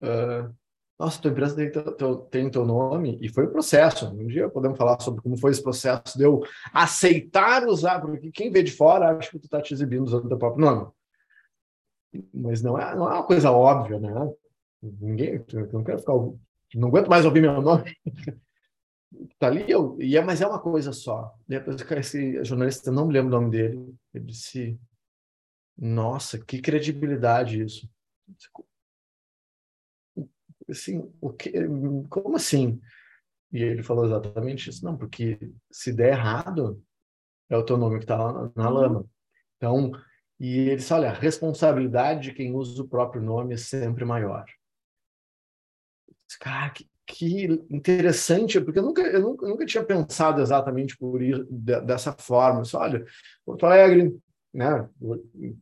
Uh, 0.01 0.53
nossa, 0.99 1.21
tua 1.21 1.29
empresa 1.29 1.55
tem 1.55 1.71
teu, 1.71 2.17
tem 2.17 2.49
teu 2.49 2.65
nome, 2.65 3.19
e 3.21 3.29
foi 3.29 3.45
o 3.45 3.49
um 3.49 3.51
processo. 3.51 4.07
Um 4.07 4.25
dia 4.25 4.49
podemos 4.49 4.77
falar 4.77 4.99
sobre 4.99 5.21
como 5.21 5.37
foi 5.37 5.51
esse 5.51 5.61
processo 5.61 6.17
de 6.17 6.23
eu 6.23 6.41
aceitar 6.73 7.67
usar, 7.67 8.01
porque 8.01 8.31
quem 8.31 8.51
vê 8.51 8.63
de 8.63 8.71
fora 8.71 9.15
acha 9.15 9.29
que 9.29 9.37
tu 9.37 9.45
está 9.45 9.61
te 9.61 9.73
exibindo 9.73 10.05
usando 10.05 10.27
teu 10.27 10.37
próprio 10.39 10.65
nome. 10.65 10.91
Mas 12.33 12.61
não 12.61 12.77
é, 12.77 12.95
não 12.95 13.09
é 13.09 13.13
uma 13.15 13.25
coisa 13.25 13.51
óbvia, 13.51 13.99
né? 13.99 14.09
Ninguém, 14.81 15.43
eu 15.53 15.71
não 15.73 15.83
quero 15.83 15.99
ficar, 15.99 16.13
não 16.75 16.87
aguento 16.87 17.09
mais 17.09 17.25
ouvir 17.25 17.41
meu 17.41 17.61
nome. 17.61 17.93
tá 19.39 19.47
ali, 19.47 19.69
eu, 19.69 19.97
e 19.99 20.17
é, 20.17 20.21
mas 20.21 20.41
é 20.41 20.47
uma 20.47 20.59
coisa 20.59 20.93
só. 20.93 21.35
Depois 21.47 21.79
esse 21.79 22.43
jornalista, 22.43 22.91
não 22.91 23.07
me 23.07 23.13
lembro 23.13 23.35
o 23.35 23.41
nome 23.41 23.51
dele, 23.51 23.95
ele 24.13 24.25
disse, 24.25 24.79
nossa, 25.77 26.39
que 26.39 26.61
credibilidade 26.61 27.61
isso 27.61 27.89
assim, 30.69 31.11
o 31.21 31.31
que, 31.31 31.51
como 32.09 32.35
assim? 32.35 32.79
E 33.51 33.63
ele 33.63 33.83
falou 33.83 34.05
exatamente 34.05 34.69
isso, 34.69 34.83
não, 34.83 34.97
porque 34.97 35.39
se 35.71 35.93
der 35.93 36.09
errado, 36.13 36.83
é 37.49 37.57
o 37.57 37.63
teu 37.63 37.77
nome 37.77 37.97
que 37.97 38.03
está 38.03 38.17
lá 38.17 38.33
na, 38.33 38.51
na 38.55 38.69
uhum. 38.69 38.75
lama. 38.75 39.05
Então, 39.55 39.91
e 40.39 40.59
ele 40.59 40.75
disse, 40.75 40.93
olha, 40.93 41.09
a 41.09 41.13
responsabilidade 41.13 42.29
de 42.29 42.33
quem 42.33 42.53
usa 42.53 42.81
o 42.81 42.87
próprio 42.87 43.21
nome 43.21 43.55
é 43.55 43.57
sempre 43.57 44.05
maior. 44.05 44.45
Cara, 46.39 46.69
que, 46.69 46.87
que 47.05 47.45
interessante, 47.69 48.61
porque 48.61 48.77
eu 48.77 48.83
nunca, 48.83 49.01
eu 49.01 49.21
nunca, 49.21 49.45
eu 49.45 49.49
nunca 49.49 49.65
tinha 49.65 49.83
pensado 49.83 50.41
exatamente 50.41 50.95
por 50.95 51.21
isso, 51.21 51.45
dessa 51.49 52.11
forma. 52.11 52.61
Disse, 52.61 52.75
olha, 52.75 53.03
Porto 53.43 53.65
Alegre, 53.65 54.15
né? 54.53 54.87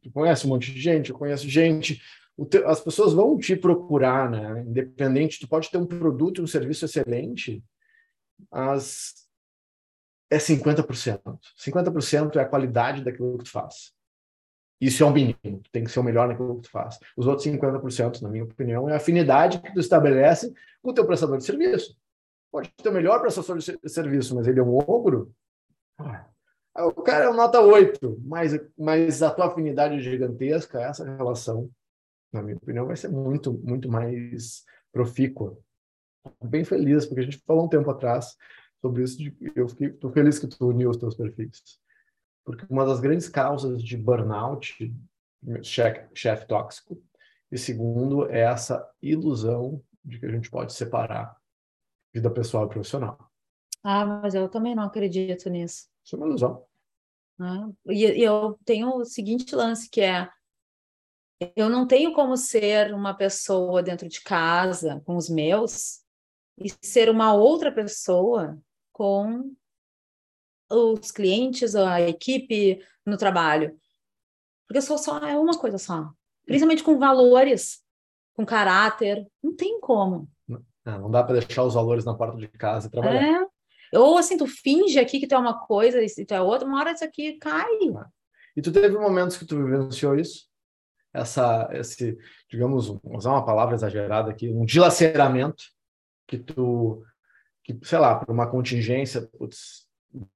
Tu 0.02 0.12
conhece 0.12 0.46
um 0.46 0.50
monte 0.50 0.74
de 0.74 0.82
gente, 0.82 1.12
eu 1.12 1.18
conheço 1.18 1.48
gente, 1.48 2.02
te, 2.50 2.58
as 2.66 2.82
pessoas 2.82 3.14
vão 3.14 3.38
te 3.38 3.56
procurar, 3.56 4.30
né? 4.30 4.62
Independente, 4.68 5.40
tu 5.40 5.48
pode 5.48 5.70
ter 5.72 5.78
um 5.78 5.86
produto, 5.86 6.42
um 6.42 6.48
serviço 6.48 6.84
excelente, 6.84 7.64
as 8.52 9.26
é 10.30 10.38
50%. 10.38 11.40
50% 11.58 12.36
é 12.36 12.42
a 12.42 12.46
qualidade 12.46 13.04
daquilo 13.04 13.38
que 13.38 13.46
tu 13.46 13.52
faz. 13.52 13.95
Isso 14.80 15.04
é 15.04 15.06
um 15.06 15.14
mínimo, 15.14 15.62
tem 15.72 15.84
que 15.84 15.92
ser 15.92 16.00
o 16.00 16.04
melhor 16.04 16.28
naquilo 16.28 16.58
que 16.58 16.64
tu 16.64 16.70
faz. 16.70 17.00
Os 17.16 17.28
outros 17.28 17.48
50%, 17.48 18.22
na 18.22 18.30
minha 18.30 18.44
opinião, 18.44 18.90
é 18.90 18.94
a 18.94 18.98
afinidade 18.98 19.60
que 19.60 19.74
tu 19.74 19.80
estabelece 19.80 20.54
com 20.82 20.92
o 20.92 20.94
teu 20.94 21.06
prestador 21.06 21.38
de 21.38 21.46
serviço. 21.46 21.98
Pode 22.52 22.70
ter 22.72 22.90
o 22.90 22.94
melhor 22.94 23.22
prestador 23.22 23.58
de 23.58 23.90
serviço, 23.90 24.36
mas 24.36 24.48
ele 24.48 24.60
é 24.60 24.64
um 24.64 24.78
ogro. 24.78 25.34
Ah, 25.98 26.26
o 26.88 27.02
cara 27.02 27.26
é 27.26 27.30
um 27.30 27.36
nota 27.36 27.62
8, 27.62 28.22
mas, 28.26 28.60
mas 28.78 29.24
a 29.24 29.32
tua 29.32 29.48
afinidade 29.48 29.96
é 29.96 30.00
gigantesca, 30.00 30.82
essa 30.82 31.06
relação 31.06 31.70
na 32.36 32.44
minha 32.44 32.58
opinião, 32.58 32.86
vai 32.86 32.98
ser 32.98 33.08
muito, 33.08 33.54
muito 33.54 33.90
mais 33.90 34.66
profícua. 34.92 35.58
Bem 36.44 36.64
feliz, 36.64 37.06
porque 37.06 37.22
a 37.22 37.24
gente 37.24 37.42
falou 37.46 37.66
um 37.66 37.70
tempo 37.70 37.90
atrás 37.90 38.36
sobre 38.82 39.04
isso, 39.04 39.18
de, 39.18 39.36
eu 39.56 39.68
fiquei 39.70 39.90
tô 39.90 40.10
feliz 40.12 40.38
que 40.38 40.48
tu 40.48 40.68
uniu 40.68 40.90
os 40.90 40.98
teus 40.98 41.16
perfis. 41.16 41.80
Porque 42.46 42.66
uma 42.70 42.86
das 42.86 43.00
grandes 43.00 43.28
causas 43.28 43.84
de 43.84 43.98
burnout, 43.98 44.96
chefe, 45.64 46.08
chefe 46.14 46.48
tóxico, 46.48 47.02
e 47.52 47.58
segundo, 47.58 48.30
é 48.30 48.42
essa 48.42 48.88
ilusão 49.02 49.82
de 50.04 50.20
que 50.20 50.26
a 50.26 50.32
gente 50.32 50.50
pode 50.50 50.72
separar 50.72 51.36
vida 52.14 52.30
pessoal 52.30 52.66
e 52.66 52.70
profissional. 52.70 53.18
Ah, 53.84 54.06
mas 54.06 54.34
eu 54.34 54.48
também 54.48 54.76
não 54.76 54.84
acredito 54.84 55.50
nisso. 55.50 55.88
Isso 56.04 56.16
é 56.16 56.18
uma 56.18 56.28
ilusão. 56.28 56.66
Ah, 57.40 57.70
e, 57.88 58.06
e 58.06 58.24
eu 58.24 58.58
tenho 58.64 58.96
o 58.96 59.06
seguinte 59.06 59.56
lance, 59.56 59.90
que 59.90 60.02
é 60.02 60.30
eu 61.56 61.70
não 61.70 61.86
tenho 61.86 62.14
como 62.14 62.38
ser 62.38 62.94
uma 62.94 63.14
pessoa 63.14 63.84
dentro 63.84 64.08
de 64.08 64.22
casa 64.22 65.02
com 65.06 65.18
os 65.18 65.30
meus 65.30 66.02
e 66.58 66.70
ser 66.82 67.10
uma 67.10 67.34
outra 67.34 67.72
pessoa 67.72 68.58
com 68.94 69.54
os 70.70 71.12
clientes, 71.12 71.76
a 71.76 72.02
equipe 72.02 72.84
no 73.06 73.18
trabalho. 73.18 73.78
Porque 74.68 74.82
sou 74.82 74.98
só 74.98 75.20
é 75.20 75.38
uma 75.38 75.58
coisa 75.58 75.78
só. 75.78 76.10
Principalmente 76.46 76.84
com 76.84 76.98
valores, 76.98 77.82
com 78.34 78.46
caráter, 78.46 79.26
não 79.44 79.56
tem 79.56 79.80
como. 79.80 80.28
Não, 80.48 80.64
não 80.86 81.12
dá 81.12 81.24
para 81.24 81.40
deixar 81.40 81.64
os 81.64 81.74
valores 81.74 82.06
na 82.06 82.14
porta 82.14 82.38
de 82.38 82.48
casa 82.48 82.88
e 82.88 82.92
trabalhar. 82.92 83.44
É. 83.94 83.98
Ou 83.98 84.18
assim, 84.18 84.38
tu 84.38 84.48
finge 84.48 85.00
aqui 85.00 85.20
que 85.20 85.28
tu 85.28 85.36
é 85.36 85.38
uma 85.38 85.66
coisa 85.66 86.02
e 86.02 86.26
tu 86.26 86.34
é 86.34 86.42
outra, 86.42 86.68
uma 86.68 86.80
hora 86.80 86.92
isso 86.92 87.04
aqui 87.04 87.38
cai. 87.38 87.70
E 88.56 88.62
tu 88.62 88.72
teve 88.72 88.98
momentos 88.98 89.38
que 89.38 89.46
tu 89.46 89.58
vivenciou 89.58 90.16
isso? 90.16 90.50
essa, 91.16 91.70
esse, 91.72 92.18
digamos, 92.50 92.94
usar 93.04 93.32
uma 93.32 93.46
palavra 93.46 93.74
exagerada 93.74 94.30
aqui, 94.30 94.50
um 94.50 94.66
dilaceramento 94.66 95.64
que 96.28 96.38
tu, 96.38 97.04
que, 97.64 97.78
sei 97.84 97.98
lá, 97.98 98.16
por 98.16 98.32
uma 98.32 98.50
contingência, 98.50 99.22
putz, 99.38 99.85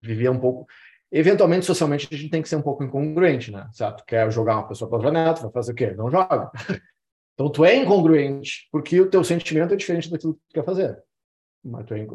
vivia 0.02 0.32
um 0.32 0.40
pouco. 0.40 0.68
Eventualmente, 1.12 1.66
socialmente, 1.66 2.08
a 2.12 2.16
gente 2.16 2.30
tem 2.30 2.42
que 2.42 2.50
ser 2.50 2.56
um 2.56 2.62
pouco 2.62 2.84
incongruente, 2.84 3.52
né? 3.52 3.68
Certo? 3.74 4.06
Quer 4.06 4.32
jogar 4.32 4.58
uma 4.58 4.68
pessoa 4.68 4.88
para 4.88 4.98
outra 4.98 5.12
neto, 5.12 5.42
vai 5.42 5.52
fazer 5.52 5.72
o 5.72 5.76
quê? 5.76 5.92
Não 5.92 6.10
joga. 6.10 6.52
Então, 7.34 7.50
tu 7.50 7.64
é 7.64 7.74
incongruente, 7.74 8.68
porque 8.70 9.00
o 9.00 9.10
teu 9.10 9.24
sentimento 9.24 9.74
é 9.74 9.78
diferente 9.78 10.12
daquilo 10.12 10.34
que 10.34 10.42
tu 10.50 10.54
quer 10.56 10.66
fazer. 10.66 11.02
Mas 11.64 11.86
tu 11.86 11.94
é, 11.94 12.06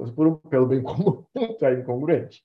pelo 0.50 0.66
bem 0.66 0.82
comum, 0.82 1.24
tu 1.58 1.64
é 1.64 1.80
incongruente. 1.80 2.44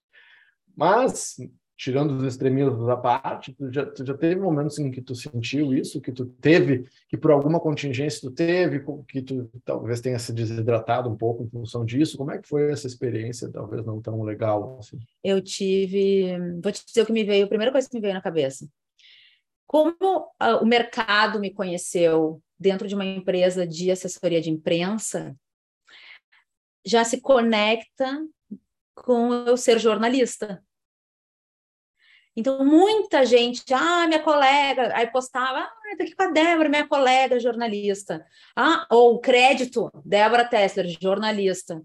Mas, 0.78 1.36
tirando 1.80 2.12
os 2.12 2.24
extremismos 2.26 2.86
da 2.86 2.98
parte, 2.98 3.54
tu 3.54 3.72
já, 3.72 3.86
tu 3.86 4.06
já 4.06 4.14
teve 4.14 4.36
momentos 4.36 4.78
em 4.80 4.92
que 4.92 5.02
tu 5.02 5.16
sentiu 5.16 5.74
isso, 5.74 6.02
que 6.02 6.12
tu 6.12 6.26
teve, 6.26 6.86
que 7.08 7.16
por 7.16 7.32
alguma 7.32 7.58
contingência 7.58 8.20
tu 8.20 8.36
teve, 8.36 8.84
que 9.08 9.22
tu 9.22 9.50
talvez 9.64 10.02
tenha 10.02 10.20
se 10.20 10.34
desidratado 10.34 11.10
um 11.10 11.16
pouco 11.16 11.42
em 11.42 11.50
função 11.50 11.86
disso? 11.86 12.18
Como 12.18 12.32
é 12.32 12.38
que 12.38 12.50
foi 12.50 12.70
essa 12.70 12.86
experiência, 12.86 13.50
talvez 13.50 13.86
não 13.86 14.02
tão 14.02 14.22
legal? 14.24 14.78
Assim? 14.78 15.00
Eu 15.24 15.42
tive, 15.42 16.38
vou 16.62 16.70
te 16.70 16.86
dizer 16.86 17.04
o 17.04 17.06
que 17.06 17.14
me 17.14 17.24
veio, 17.24 17.46
a 17.46 17.50
primeira 17.50 17.72
coisa 17.72 17.88
que 17.88 17.96
me 17.96 18.02
veio 18.02 18.14
na 18.14 18.22
cabeça. 18.22 18.68
Como 19.66 19.96
uh, 20.02 20.62
o 20.62 20.66
mercado 20.66 21.40
me 21.40 21.50
conheceu 21.50 22.42
dentro 22.60 22.90
de 22.90 22.96
uma 22.96 23.06
empresa 23.06 23.66
de 23.66 23.90
assessoria 23.90 24.42
de 24.42 24.50
imprensa, 24.50 25.34
já 26.86 27.06
se 27.06 27.22
conecta 27.22 28.22
com 28.94 29.34
eu 29.34 29.56
ser 29.56 29.80
jornalista 29.80 30.62
então, 32.40 32.64
muita 32.64 33.26
gente, 33.26 33.64
ah, 33.74 34.08
minha 34.08 34.24
colega, 34.24 34.96
aí 34.96 35.08
postava, 35.08 35.60
ah, 35.60 35.98
tô 35.98 36.04
aqui 36.04 36.16
com 36.16 36.24
a 36.24 36.32
Débora, 36.32 36.70
minha 36.70 36.88
colega 36.88 37.40
jornalista. 37.40 38.26
Ah, 38.56 38.88
ou 38.90 39.20
crédito, 39.20 39.92
Débora 40.06 40.48
Tessler, 40.48 40.88
jornalista. 41.02 41.82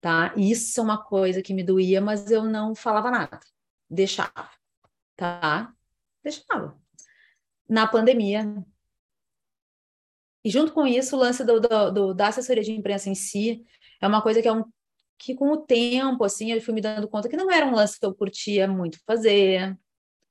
Tá? 0.00 0.32
Isso 0.36 0.78
é 0.80 0.82
uma 0.82 1.02
coisa 1.02 1.42
que 1.42 1.54
me 1.54 1.64
doía, 1.64 2.00
mas 2.00 2.30
eu 2.30 2.44
não 2.44 2.74
falava 2.74 3.10
nada. 3.10 3.40
Deixava. 3.88 4.50
Tá? 5.16 5.72
Deixava. 6.22 6.78
Na 7.68 7.86
pandemia. 7.86 8.44
E 10.44 10.50
junto 10.50 10.72
com 10.72 10.86
isso, 10.86 11.16
o 11.16 11.18
lance 11.18 11.42
do, 11.44 11.60
do, 11.60 11.90
do, 11.90 12.14
da 12.14 12.28
assessoria 12.28 12.62
de 12.62 12.72
imprensa 12.72 13.08
em 13.08 13.14
si 13.14 13.66
é 14.00 14.06
uma 14.06 14.22
coisa 14.22 14.40
que 14.42 14.48
é 14.48 14.52
um 14.52 14.64
que 15.18 15.34
com 15.34 15.50
o 15.50 15.56
tempo, 15.58 16.24
assim, 16.24 16.52
eu 16.52 16.60
fui 16.60 16.72
me 16.72 16.80
dando 16.80 17.08
conta 17.08 17.28
que 17.28 17.36
não 17.36 17.50
era 17.50 17.66
um 17.66 17.74
lance 17.74 17.98
que 17.98 18.06
eu 18.06 18.14
curtia 18.14 18.68
muito 18.68 18.98
fazer. 19.04 19.76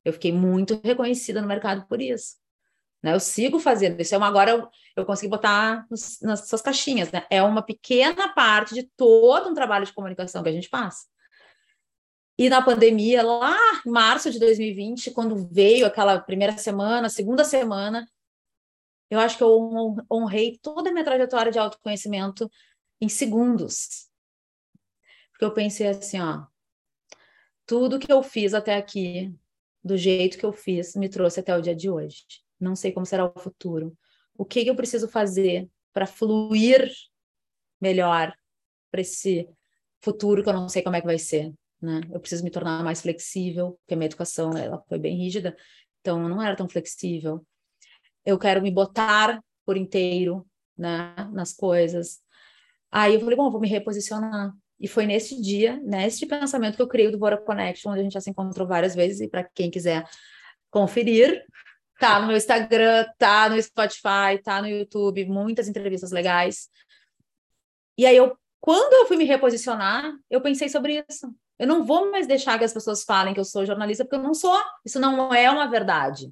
Eu 0.06 0.14
fiquei 0.14 0.32
muito 0.32 0.80
reconhecida 0.84 1.42
no 1.42 1.48
mercado 1.48 1.86
por 1.88 2.02
isso. 2.02 2.38
Né? 3.04 3.14
Eu 3.14 3.20
sigo 3.20 3.60
fazendo 3.60 4.00
isso. 4.02 4.16
É 4.16 4.18
uma, 4.18 4.28
agora 4.28 4.52
eu, 4.52 4.70
eu 4.96 5.06
consegui 5.06 5.30
botar 5.30 5.86
nos, 5.92 6.20
nas 6.22 6.48
suas 6.48 6.62
caixinhas. 6.62 7.12
Né? 7.12 7.26
É 7.30 7.44
uma 7.44 7.62
pequena 7.62 8.30
parte 8.30 8.74
de 8.74 8.84
todo 8.96 9.50
um 9.50 9.54
trabalho 9.54 9.86
de 9.86 9.94
comunicação 9.94 10.42
que 10.42 10.50
a 10.50 10.54
gente 10.54 10.70
faz. 10.70 11.06
E 12.40 12.50
na 12.50 12.62
pandemia, 12.62 13.24
lá 13.24 13.58
em 13.86 13.90
março 13.90 14.32
de 14.32 14.40
2020, 14.40 15.12
quando 15.12 15.48
veio 15.52 15.86
aquela 15.86 16.20
primeira 16.20 16.58
semana, 16.58 17.10
segunda 17.10 17.44
semana, 17.44 18.08
eu 19.10 19.20
acho 19.20 19.38
que 19.38 19.44
eu 19.44 19.96
honrei 20.12 20.58
toda 20.62 20.90
a 20.90 20.94
minha 20.94 21.04
trajetória 21.04 21.52
de 21.52 21.58
autoconhecimento 21.60 22.50
em 23.02 23.10
segundos 23.10 24.08
porque 25.38 25.46
eu 25.46 25.54
pensei 25.54 25.88
assim, 25.88 26.20
ó, 26.20 26.48
tudo 27.64 28.00
que 28.00 28.12
eu 28.12 28.24
fiz 28.24 28.56
até 28.56 28.76
aqui, 28.76 29.32
do 29.84 29.96
jeito 29.96 30.36
que 30.36 30.44
eu 30.44 30.52
fiz, 30.52 30.96
me 30.96 31.08
trouxe 31.08 31.40
até 31.40 31.56
o 31.56 31.62
dia 31.62 31.76
de 31.76 31.92
hoje. 31.92 32.26
Não 32.60 32.76
sei 32.76 32.92
como 32.92 33.06
será 33.06 33.24
o 33.24 33.40
futuro. 33.40 33.96
O 34.36 34.44
que, 34.44 34.64
que 34.64 34.70
eu 34.70 34.76
preciso 34.76 35.08
fazer 35.08 35.70
para 35.94 36.08
fluir 36.08 36.92
melhor 37.80 38.36
para 38.90 39.02
esse 39.02 39.48
futuro 40.00 40.42
que 40.42 40.50
eu 40.50 40.54
não 40.54 40.68
sei 40.68 40.82
como 40.82 40.96
é 40.96 41.02
que 41.02 41.06
vai 41.06 41.20
ser, 41.20 41.54
né? 41.80 42.02
Eu 42.12 42.20
preciso 42.20 42.44
me 42.44 42.50
tornar 42.50 42.84
mais 42.84 43.02
flexível, 43.02 43.74
porque 43.74 43.94
a 43.94 43.98
minha 43.98 44.08
educação 44.08 44.58
ela 44.58 44.84
foi 44.90 44.98
bem 44.98 45.16
rígida, 45.16 45.56
então 46.02 46.24
eu 46.24 46.30
não 46.30 46.42
era 46.42 46.56
tão 46.56 46.68
flexível. 46.68 47.46
Eu 48.26 48.40
quero 48.40 48.60
me 48.60 48.72
botar 48.72 49.40
por 49.64 49.78
inteiro, 49.78 50.48
né, 50.76 51.14
nas 51.32 51.54
coisas. 51.54 52.24
Aí 52.92 53.14
eu 53.14 53.20
falei, 53.20 53.36
bom, 53.36 53.52
vou 53.52 53.62
me 53.62 53.68
reposicionar. 53.68 54.52
E 54.80 54.88
foi 54.88 55.06
nesse 55.06 55.42
dia, 55.42 55.80
nesse 55.84 56.26
pensamento 56.26 56.76
que 56.76 56.82
eu 56.82 56.88
criei 56.88 57.10
do 57.10 57.18
Bora 57.18 57.38
Connection, 57.38 57.92
onde 57.92 58.02
a 58.02 58.04
gente 58.04 58.14
já 58.14 58.22
se 58.22 58.30
encontrou 58.30 58.68
várias 58.68 58.94
vezes, 58.94 59.22
e 59.22 59.28
para 59.28 59.44
quem 59.44 59.72
quiser 59.72 60.08
conferir, 60.70 61.44
tá 62.00 62.20
no 62.20 62.28
meu 62.28 62.38
Instagram, 62.38 63.06
tá 63.18 63.50
no 63.50 63.62
Spotify, 63.62 64.38
tá 64.44 64.62
no 64.62 64.68
YouTube, 64.68 65.26
muitas 65.26 65.68
entrevistas 65.68 66.12
legais. 66.12 66.70
E 67.98 68.06
aí 68.06 68.16
eu, 68.16 68.38
quando 68.62 68.94
eu 68.94 69.08
fui 69.08 69.18
me 69.18 69.26
reposicionar, 69.26 70.14
eu 70.30 70.42
pensei 70.42 70.70
sobre 70.70 71.04
isso. 71.10 71.34
Eu 71.58 71.66
não 71.66 71.84
vou 71.84 72.12
mais 72.12 72.28
deixar 72.28 72.60
que 72.60 72.66
as 72.66 72.74
pessoas 72.74 73.04
falem 73.04 73.34
que 73.34 73.40
eu 73.40 73.46
sou 73.46 73.66
jornalista, 73.66 74.06
porque 74.06 74.16
eu 74.16 74.24
não 74.24 74.36
sou. 74.36 74.60
Isso 74.86 75.00
não 75.00 75.34
é 75.34 75.50
uma 75.50 75.68
verdade. 75.68 76.32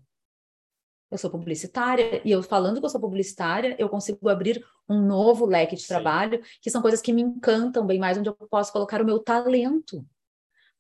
Eu 1.11 1.17
sou 1.17 1.29
publicitária, 1.29 2.21
e 2.25 2.31
eu 2.31 2.41
falando 2.41 2.79
que 2.79 2.85
eu 2.85 2.89
sou 2.89 2.99
publicitária, 2.99 3.75
eu 3.77 3.87
consigo 3.87 4.27
abrir 4.27 4.63
um 4.89 5.01
novo 5.01 5.45
leque 5.45 5.75
de 5.75 5.81
Sim. 5.81 5.87
trabalho, 5.87 6.41
que 6.61 6.69
são 6.69 6.81
coisas 6.81 7.01
que 7.01 7.13
me 7.13 7.21
encantam 7.21 7.85
bem 7.85 7.99
mais, 7.99 8.17
onde 8.17 8.29
eu 8.29 8.33
posso 8.33 8.71
colocar 8.71 9.01
o 9.01 9.05
meu 9.05 9.19
talento. 9.19 10.05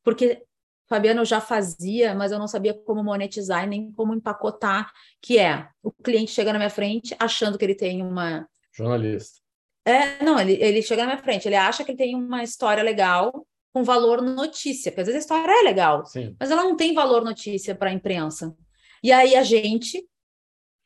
Porque, 0.03 0.43
Fabiano, 0.87 1.21
eu 1.21 1.25
já 1.25 1.39
fazia, 1.39 2.13
mas 2.15 2.31
eu 2.31 2.39
não 2.39 2.47
sabia 2.47 2.73
como 2.73 3.03
monetizar 3.03 3.63
e 3.63 3.67
nem 3.67 3.91
como 3.91 4.13
empacotar, 4.13 4.91
que 5.21 5.37
é, 5.37 5.67
o 5.81 5.91
cliente 5.91 6.31
chega 6.31 6.51
na 6.51 6.59
minha 6.59 6.69
frente 6.69 7.15
achando 7.19 7.57
que 7.57 7.65
ele 7.65 7.75
tem 7.75 8.01
uma... 8.01 8.47
Jornalista. 8.71 9.39
É, 9.85 10.23
não, 10.23 10.39
ele, 10.39 10.53
ele 10.53 10.81
chega 10.81 11.03
na 11.03 11.13
minha 11.13 11.23
frente, 11.23 11.47
ele 11.47 11.55
acha 11.55 11.83
que 11.83 11.91
ele 11.91 11.97
tem 11.97 12.15
uma 12.15 12.43
história 12.43 12.81
legal, 12.81 13.45
com 13.71 13.83
valor 13.83 14.21
notícia, 14.21 14.89
porque 14.89 15.01
às 15.01 15.07
vezes 15.07 15.21
a 15.21 15.25
história 15.25 15.51
é 15.51 15.63
legal, 15.63 16.05
Sim. 16.05 16.33
mas 16.39 16.49
ela 16.49 16.63
não 16.63 16.77
tem 16.77 16.93
valor 16.93 17.23
notícia 17.23 17.75
para 17.75 17.89
a 17.89 17.93
imprensa. 17.93 18.55
E 19.03 19.11
aí 19.11 19.35
a 19.35 19.43
gente 19.43 20.01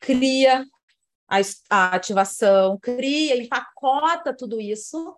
cria 0.00 0.64
a, 1.28 1.38
a 1.70 1.94
ativação, 1.94 2.78
cria, 2.80 3.36
empacota 3.36 4.34
tudo 4.36 4.60
isso, 4.60 5.16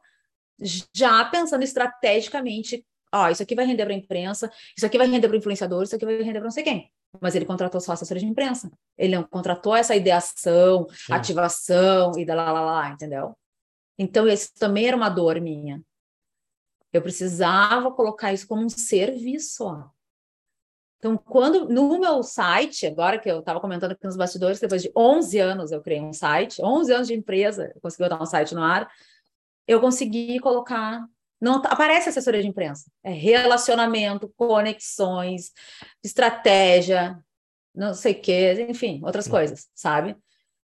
já 0.95 1.25
pensando 1.25 1.63
estrategicamente, 1.63 2.85
ó, 3.13 3.29
isso 3.29 3.43
aqui 3.43 3.55
vai 3.55 3.65
render 3.65 3.85
para 3.85 3.95
a 3.95 3.97
imprensa, 3.97 4.53
isso 4.77 4.85
aqui 4.85 4.99
vai 4.99 5.07
render 5.07 5.29
para 5.29 5.35
o 5.35 5.39
influenciador, 5.39 5.83
isso 5.83 5.97
aqui 5.97 6.05
vai 6.05 6.17
render 6.19 6.39
para 6.39 6.45
não 6.45 6.51
sei 6.51 6.65
quem. 6.65 6.93
Mas 7.21 7.35
ele 7.35 7.45
contratou 7.45 7.81
só 7.81 7.93
assessora 7.93 8.19
de 8.19 8.27
imprensa. 8.27 8.71
Ele 8.97 9.17
não 9.17 9.23
contratou 9.23 9.77
essa 9.77 9.95
ideação, 9.95 10.87
Sim. 10.91 11.13
ativação 11.13 12.13
e 12.19 12.25
da 12.25 12.35
lá, 12.35 12.51
lá, 12.53 12.61
lá, 12.63 12.89
entendeu? 12.91 13.37
Então, 13.99 14.27
esse 14.27 14.55
também 14.55 14.87
era 14.87 14.97
uma 14.97 15.11
dor 15.11 15.39
minha. 15.41 15.83
Eu 16.93 17.03
precisava 17.03 17.91
colocar 17.93 18.33
isso 18.33 18.47
como 18.47 18.65
um 18.65 18.69
serviço. 18.69 19.65
Ó. 19.65 19.89
Então, 21.03 21.17
quando 21.17 21.69
no 21.69 21.99
meu 21.99 22.23
site, 22.23 22.87
agora 22.87 23.19
que 23.19 23.29
eu 23.29 23.41
estava 23.41 23.61
comentando 23.61 23.91
aqui 23.91 24.07
nos 24.07 24.17
bastidores, 24.17 24.61
depois 24.61 24.83
de 24.83 24.93
11 24.97 25.37
anos 25.41 25.73
eu 25.73 25.83
criei 25.83 26.01
um 26.01 26.13
site, 26.13 26.63
11 26.63 26.93
anos 26.93 27.09
de 27.09 27.15
empresa, 27.15 27.75
consegui 27.83 28.05
botar 28.05 28.23
um 28.23 28.25
site 28.25 28.55
no 28.55 28.63
ar, 28.63 28.89
eu 29.67 29.81
consegui 29.81 30.39
colocar. 30.39 31.05
Não 31.41 31.57
aparece 31.57 32.09
assessoria 32.09 32.41
de 32.41 32.47
imprensa, 32.47 32.89
é 33.03 33.11
relacionamento, 33.11 34.33
conexões, 34.37 35.51
estratégia, 36.05 37.19
não 37.75 37.95
sei 37.95 38.13
o 38.13 38.21
quê, 38.21 38.67
enfim, 38.71 39.01
outras 39.03 39.27
coisas, 39.27 39.69
sabe? 39.75 40.17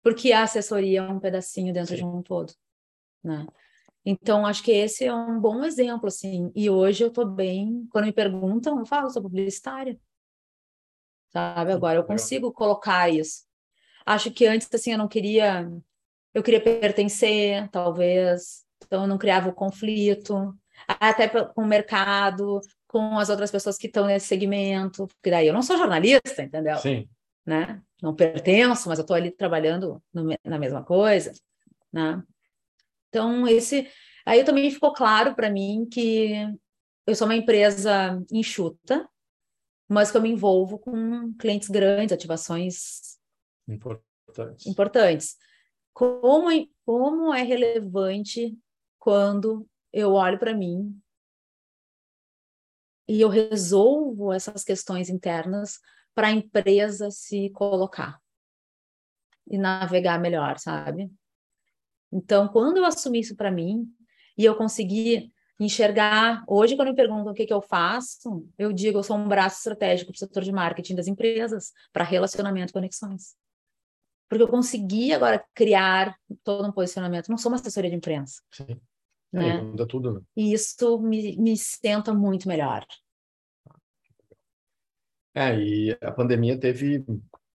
Porque 0.03 0.33
a 0.33 0.43
assessoria 0.43 0.99
é 0.99 1.03
um 1.03 1.21
pedacinho 1.21 1.73
dentro 1.73 1.95
de 1.95 2.03
um 2.03 2.21
todo, 2.21 2.51
né? 3.23 3.47
Então, 4.05 4.45
acho 4.45 4.61
que 4.61 4.71
esse 4.71 5.05
é 5.05 5.13
um 5.13 5.39
bom 5.39 5.63
exemplo, 5.63 6.07
assim. 6.07 6.51
E 6.53 6.69
hoje 6.69 7.03
eu 7.03 7.09
estou 7.09 7.25
bem, 7.25 7.87
quando 7.91 8.05
me 8.05 8.13
perguntam, 8.13 8.77
eu 8.79 8.85
falo, 8.85 9.09
sou 9.09 9.21
publicitária 9.21 9.97
sabe? 11.31 11.71
Agora 11.71 11.97
eu 11.97 12.03
consigo 12.03 12.51
colocar 12.51 13.09
isso. 13.09 13.45
Acho 14.05 14.31
que 14.31 14.45
antes, 14.45 14.67
assim, 14.73 14.91
eu 14.91 14.97
não 14.97 15.07
queria... 15.07 15.69
Eu 16.33 16.43
queria 16.43 16.61
pertencer, 16.61 17.67
talvez. 17.69 18.63
Então, 18.85 19.03
eu 19.03 19.07
não 19.07 19.17
criava 19.17 19.49
o 19.49 19.53
conflito. 19.53 20.55
Até 20.87 21.27
com 21.27 21.63
o 21.63 21.67
mercado, 21.67 22.61
com 22.87 23.17
as 23.17 23.29
outras 23.29 23.49
pessoas 23.49 23.77
que 23.77 23.87
estão 23.87 24.05
nesse 24.05 24.27
segmento. 24.27 25.07
Porque 25.07 25.31
daí 25.31 25.47
eu 25.47 25.53
não 25.53 25.63
sou 25.63 25.77
jornalista, 25.77 26.43
entendeu? 26.43 26.77
Sim. 26.77 27.09
Né? 27.45 27.81
Não 28.01 28.13
pertenço, 28.13 28.87
mas 28.87 28.99
eu 28.99 29.03
estou 29.03 29.15
ali 29.15 29.31
trabalhando 29.31 30.01
no, 30.13 30.35
na 30.45 30.59
mesma 30.59 30.83
coisa, 30.83 31.31
né? 31.91 32.21
Então, 33.09 33.47
esse... 33.47 33.89
Aí 34.25 34.43
também 34.43 34.69
ficou 34.69 34.93
claro 34.93 35.33
para 35.33 35.49
mim 35.49 35.87
que 35.91 36.45
eu 37.07 37.15
sou 37.15 37.25
uma 37.25 37.35
empresa 37.35 38.21
enxuta, 38.31 39.07
mas 39.87 40.11
que 40.11 40.17
eu 40.17 40.21
me 40.21 40.29
envolvo 40.29 40.77
com 40.77 41.33
clientes 41.35 41.69
grandes, 41.69 42.13
ativações 42.13 43.17
importantes. 43.67 44.65
importantes. 44.65 45.37
Como 45.93 46.51
é, 46.51 46.65
como 46.85 47.33
é 47.33 47.41
relevante 47.41 48.57
quando 48.99 49.67
eu 49.91 50.13
olho 50.13 50.37
para 50.37 50.53
mim 50.53 50.99
e 53.07 53.21
eu 53.21 53.29
resolvo 53.29 54.33
essas 54.33 54.63
questões 54.63 55.09
internas 55.09 55.79
para 56.13 56.27
a 56.27 56.31
empresa 56.31 57.09
se 57.09 57.49
colocar 57.51 58.21
e 59.49 59.57
navegar 59.57 60.19
melhor, 60.19 60.57
sabe? 60.57 61.09
Então, 62.11 62.47
quando 62.49 62.77
eu 62.77 62.85
assumi 62.85 63.19
isso 63.19 63.35
para 63.35 63.51
mim 63.51 63.87
e 64.37 64.43
eu 64.43 64.55
consegui 64.55 65.31
enxergar. 65.59 66.43
Hoje, 66.47 66.75
quando 66.75 66.89
me 66.89 66.95
perguntam 66.95 67.31
o 67.31 67.35
que, 67.35 67.45
que 67.45 67.53
eu 67.53 67.61
faço, 67.61 68.47
eu 68.57 68.71
digo, 68.71 68.99
eu 68.99 69.03
sou 69.03 69.17
um 69.17 69.27
braço 69.27 69.57
estratégico 69.57 70.11
para 70.11 70.17
o 70.17 70.19
setor 70.19 70.43
de 70.43 70.51
marketing 70.51 70.95
das 70.95 71.07
empresas, 71.07 71.73
para 71.91 72.03
relacionamento 72.03 72.71
e 72.71 72.73
conexões. 72.73 73.35
Porque 74.29 74.43
eu 74.43 74.47
consegui 74.47 75.13
agora 75.13 75.43
criar 75.55 76.15
todo 76.43 76.67
um 76.67 76.71
posicionamento. 76.71 77.29
Não 77.29 77.37
sou 77.37 77.51
uma 77.51 77.57
assessoria 77.57 77.89
de 77.89 77.95
imprensa. 77.95 78.41
Sim. 78.51 78.79
Né? 79.31 79.57
É, 79.57 79.61
muda 79.61 79.87
tudo, 79.87 80.13
né? 80.13 80.21
E 80.35 80.53
isso 80.53 80.99
me, 80.99 81.35
me 81.37 81.57
senta 81.57 82.13
muito 82.13 82.47
melhor. 82.47 82.85
É, 85.33 85.57
e 85.59 85.97
a 86.01 86.11
pandemia 86.11 86.59
teve, 86.59 87.05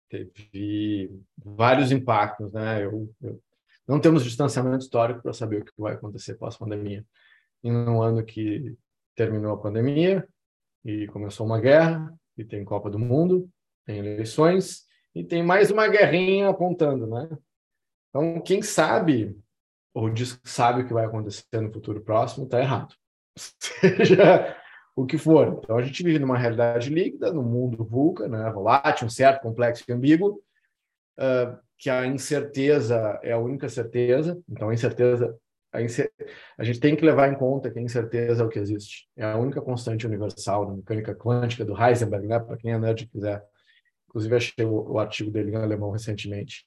teve 0.09 1.11
vários 1.37 1.93
impactos, 1.93 2.53
né? 2.53 2.85
Eu, 2.85 3.15
eu 3.23 3.41
não 3.87 4.01
temos 4.01 4.25
distanciamento 4.25 4.85
histórico 4.85 5.23
para 5.23 5.33
saber 5.33 5.63
o 5.63 5.65
que 5.65 5.73
vai 5.79 5.95
acontecer 5.95 6.35
pós-pandemia 6.35 7.05
em 7.69 7.73
um 7.73 8.03
ano 8.03 8.25
que 8.25 8.77
terminou 9.15 9.53
a 9.53 9.61
pandemia 9.61 10.27
e 10.85 11.07
começou 11.09 11.47
uma 11.47 11.61
guerra, 11.61 12.13
e 12.37 12.45
tem 12.45 12.65
Copa 12.65 12.89
do 12.89 12.99
Mundo, 12.99 13.49
tem 13.85 13.99
eleições, 13.99 14.85
e 15.15 15.25
tem 15.25 15.43
mais 15.43 15.71
uma 15.71 15.89
guerrinha 15.89 16.49
apontando, 16.49 17.07
né? 17.07 17.29
Então, 18.09 18.41
quem 18.41 18.63
sabe, 18.63 19.37
ou 19.93 20.09
diz 20.09 20.35
que 20.35 20.49
sabe 20.49 20.83
o 20.83 20.87
que 20.87 20.93
vai 20.93 21.05
acontecer 21.05 21.61
no 21.61 21.73
futuro 21.73 22.01
próximo, 22.01 22.45
está 22.45 22.61
errado. 22.61 22.95
Seja 23.37 24.57
o 24.97 25.05
que 25.07 25.19
for. 25.19 25.61
Então, 25.63 25.77
a 25.77 25.83
gente 25.83 26.03
vive 26.03 26.19
numa 26.19 26.39
realidade 26.39 26.91
líquida, 26.91 27.33
no 27.33 27.43
mundo 27.43 27.85
vulca, 27.85 28.29
né? 28.29 28.51
volátil, 28.51 29.07
um 29.07 29.11
certo, 29.11 29.43
complexo 29.43 29.85
e 29.89 29.93
ambíguo, 29.93 30.43
uh, 31.19 31.59
que 31.77 31.91
a 31.91 32.07
incerteza 32.07 33.19
é 33.23 33.33
a 33.33 33.39
única 33.39 33.69
certeza. 33.69 34.41
Então, 34.49 34.69
a 34.71 34.75
incerteza 34.75 35.37
a, 35.73 35.79
a, 36.59 36.65
gente 36.65 36.81
tem 36.81 36.97
que 36.97 37.05
levar 37.05 37.31
em 37.31 37.37
conta 37.37 37.71
que 37.71 37.79
a 37.79 37.83
incerteza 37.83 38.43
é 38.43 38.47
o 38.47 38.49
que 38.49 38.59
existe. 38.59 39.09
É 39.17 39.25
a 39.25 39.37
única 39.37 39.61
constante 39.61 40.07
universal 40.07 40.67
da 40.67 40.73
mecânica 40.73 41.15
quântica 41.15 41.65
do 41.65 41.79
Heisenberg, 41.79 42.27
né? 42.27 42.39
para 42.39 42.57
quem 42.57 42.73
é 42.73 42.79
nerd 42.79 43.07
quiser. 43.07 43.45
Inclusive, 44.09 44.37
achei 44.37 44.65
o, 44.65 44.93
o 44.93 44.99
artigo 44.99 45.31
dele 45.31 45.53
em 45.53 45.57
alemão 45.57 45.91
recentemente. 45.91 46.65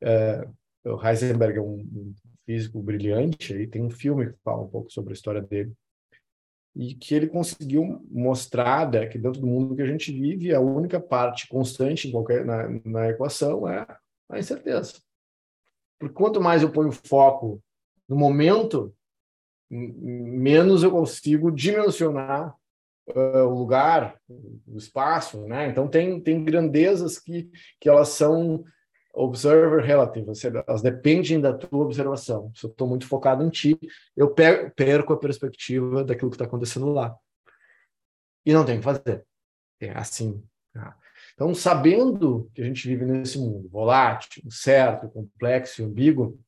É, 0.00 0.46
o 0.84 1.04
Heisenberg 1.04 1.58
é 1.58 1.60
um, 1.60 1.80
um 1.80 2.14
físico 2.46 2.80
brilhante, 2.80 3.54
e 3.54 3.66
tem 3.66 3.82
um 3.82 3.90
filme 3.90 4.32
que 4.32 4.38
fala 4.44 4.62
um 4.62 4.68
pouco 4.68 4.90
sobre 4.90 5.12
a 5.12 5.14
história 5.14 5.42
dele. 5.42 5.72
E 6.74 6.94
que 6.94 7.14
ele 7.14 7.26
conseguiu 7.26 8.02
mostrar 8.10 8.90
né, 8.90 9.06
que 9.06 9.18
dentro 9.18 9.40
do 9.40 9.46
mundo 9.46 9.76
que 9.76 9.82
a 9.82 9.86
gente 9.86 10.10
vive, 10.10 10.54
a 10.54 10.60
única 10.60 10.98
parte 10.98 11.46
constante 11.48 12.08
em 12.08 12.12
qualquer, 12.12 12.44
na, 12.44 12.68
na 12.84 13.08
equação 13.10 13.68
é 13.68 13.86
a 14.30 14.38
incerteza. 14.38 14.94
Porque 15.98 16.14
quanto 16.14 16.40
mais 16.40 16.62
eu 16.62 16.72
ponho 16.72 16.90
foco 16.90 17.62
no 18.12 18.18
momento, 18.18 18.94
menos 19.70 20.82
eu 20.82 20.90
consigo 20.90 21.50
dimensionar 21.50 22.54
uh, 23.08 23.46
o 23.46 23.58
lugar, 23.58 24.20
o 24.28 24.76
espaço, 24.76 25.46
né? 25.46 25.68
Então 25.68 25.88
tem 25.88 26.20
tem 26.20 26.44
grandezas 26.44 27.18
que 27.18 27.50
que 27.80 27.88
elas 27.88 28.10
são 28.10 28.64
observer 29.14 29.82
relative, 29.82 30.26
elas 30.66 30.82
dependem 30.82 31.40
da 31.40 31.54
tua 31.54 31.84
observação. 31.84 32.52
Se 32.54 32.66
eu 32.66 32.70
estou 32.70 32.86
muito 32.86 33.06
focado 33.06 33.42
em 33.42 33.48
ti, 33.48 33.78
eu 34.14 34.34
perco 34.34 35.14
a 35.14 35.18
perspectiva 35.18 36.04
daquilo 36.04 36.30
que 36.30 36.34
está 36.34 36.44
acontecendo 36.44 36.92
lá. 36.92 37.14
E 38.44 38.52
não 38.52 38.64
tem 38.64 38.76
o 38.76 38.78
que 38.78 38.84
fazer. 38.84 39.24
É 39.80 39.90
assim. 39.90 40.42
Tá? 40.72 40.96
Então, 41.34 41.54
sabendo 41.54 42.50
que 42.54 42.62
a 42.62 42.64
gente 42.64 42.86
vive 42.86 43.04
nesse 43.04 43.38
mundo 43.38 43.68
volátil, 43.68 44.42
certo, 44.50 45.08
complexo 45.08 45.82
e 45.82 45.84
ambíguo, 45.84 46.38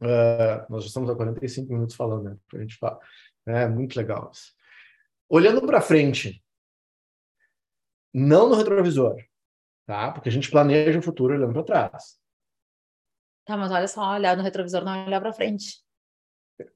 Uh, 0.00 0.66
nós 0.68 0.82
já 0.82 0.88
estamos 0.88 1.08
há 1.08 1.14
45 1.14 1.72
minutos 1.72 1.94
falando, 1.94 2.24
né? 2.24 2.36
A 2.54 2.58
gente 2.58 2.76
fala. 2.76 2.98
É 3.46 3.66
muito 3.68 3.96
legal 3.96 4.30
isso. 4.32 4.52
Olhando 5.28 5.64
para 5.64 5.80
frente, 5.80 6.42
não 8.12 8.48
no 8.48 8.56
retrovisor, 8.56 9.16
tá? 9.86 10.12
Porque 10.12 10.28
a 10.28 10.32
gente 10.32 10.50
planeja 10.50 10.98
o 10.98 11.02
futuro 11.02 11.34
olhando 11.34 11.52
para 11.52 11.62
trás. 11.62 12.18
Tá, 13.44 13.56
mas 13.56 13.70
olha 13.70 13.86
só, 13.86 14.14
olhar 14.14 14.36
no 14.36 14.42
retrovisor 14.42 14.84
não 14.84 14.94
é 14.94 15.06
olhar 15.06 15.20
para 15.20 15.32
frente. 15.32 15.86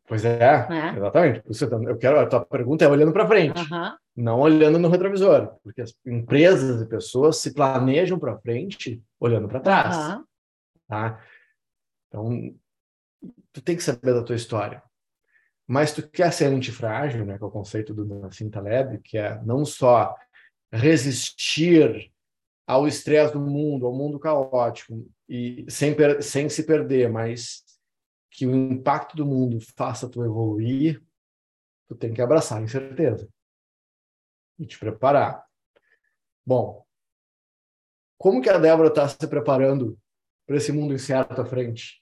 Pois 0.06 0.24
é, 0.24 0.38
é. 0.42 0.96
exatamente. 0.96 1.42
Eu 1.88 1.96
quero 1.96 2.20
a 2.20 2.26
tua 2.26 2.44
pergunta 2.44 2.84
é 2.84 2.88
olhando 2.88 3.12
para 3.12 3.26
frente, 3.26 3.60
uhum. 3.60 3.96
não 4.16 4.40
olhando 4.40 4.78
no 4.78 4.88
retrovisor, 4.88 5.56
porque 5.62 5.80
as 5.80 5.94
empresas 6.06 6.82
e 6.82 6.88
pessoas 6.88 7.38
se 7.38 7.54
planejam 7.54 8.18
para 8.18 8.38
frente 8.38 9.02
olhando 9.18 9.48
para 9.48 9.60
trás, 9.60 9.96
uhum. 9.96 10.24
tá? 10.86 11.24
Então 12.08 12.54
tu 13.52 13.60
tem 13.62 13.76
que 13.76 13.82
saber 13.82 14.14
da 14.14 14.22
tua 14.22 14.36
história. 14.36 14.82
mas 15.66 15.92
tu 15.92 16.02
quer 16.08 16.32
ser 16.32 16.46
antifrágil, 16.46 17.24
né, 17.24 17.38
que 17.38 17.44
é 17.44 17.46
o 17.46 17.50
conceito 17.50 17.94
do 17.94 18.04
Nassim 18.04 18.50
Taleb, 18.50 18.98
que 19.02 19.16
é 19.16 19.40
não 19.44 19.64
só 19.64 20.16
resistir 20.72 22.12
ao 22.66 22.88
estresse 22.88 23.32
do 23.32 23.40
mundo, 23.40 23.86
ao 23.86 23.92
mundo 23.92 24.18
caótico, 24.18 25.08
e 25.28 25.64
sem, 25.68 25.94
sem 26.20 26.48
se 26.48 26.64
perder, 26.64 27.08
mas 27.08 27.64
que 28.32 28.46
o 28.46 28.54
impacto 28.54 29.16
do 29.16 29.24
mundo 29.24 29.58
faça 29.76 30.08
tu 30.08 30.24
evoluir, 30.24 31.00
tu 31.88 31.94
tem 31.94 32.12
que 32.12 32.22
abraçar 32.22 32.58
a 32.58 32.62
incerteza 32.62 33.28
e 34.58 34.66
te 34.66 34.76
preparar. 34.76 35.44
Bom, 36.44 36.84
como 38.18 38.42
que 38.42 38.50
a 38.50 38.58
Débora 38.58 38.88
está 38.88 39.08
se 39.08 39.24
preparando 39.28 39.96
para 40.46 40.56
esse 40.56 40.72
mundo 40.72 40.94
incerto 40.94 41.40
à 41.40 41.44
frente? 41.44 41.99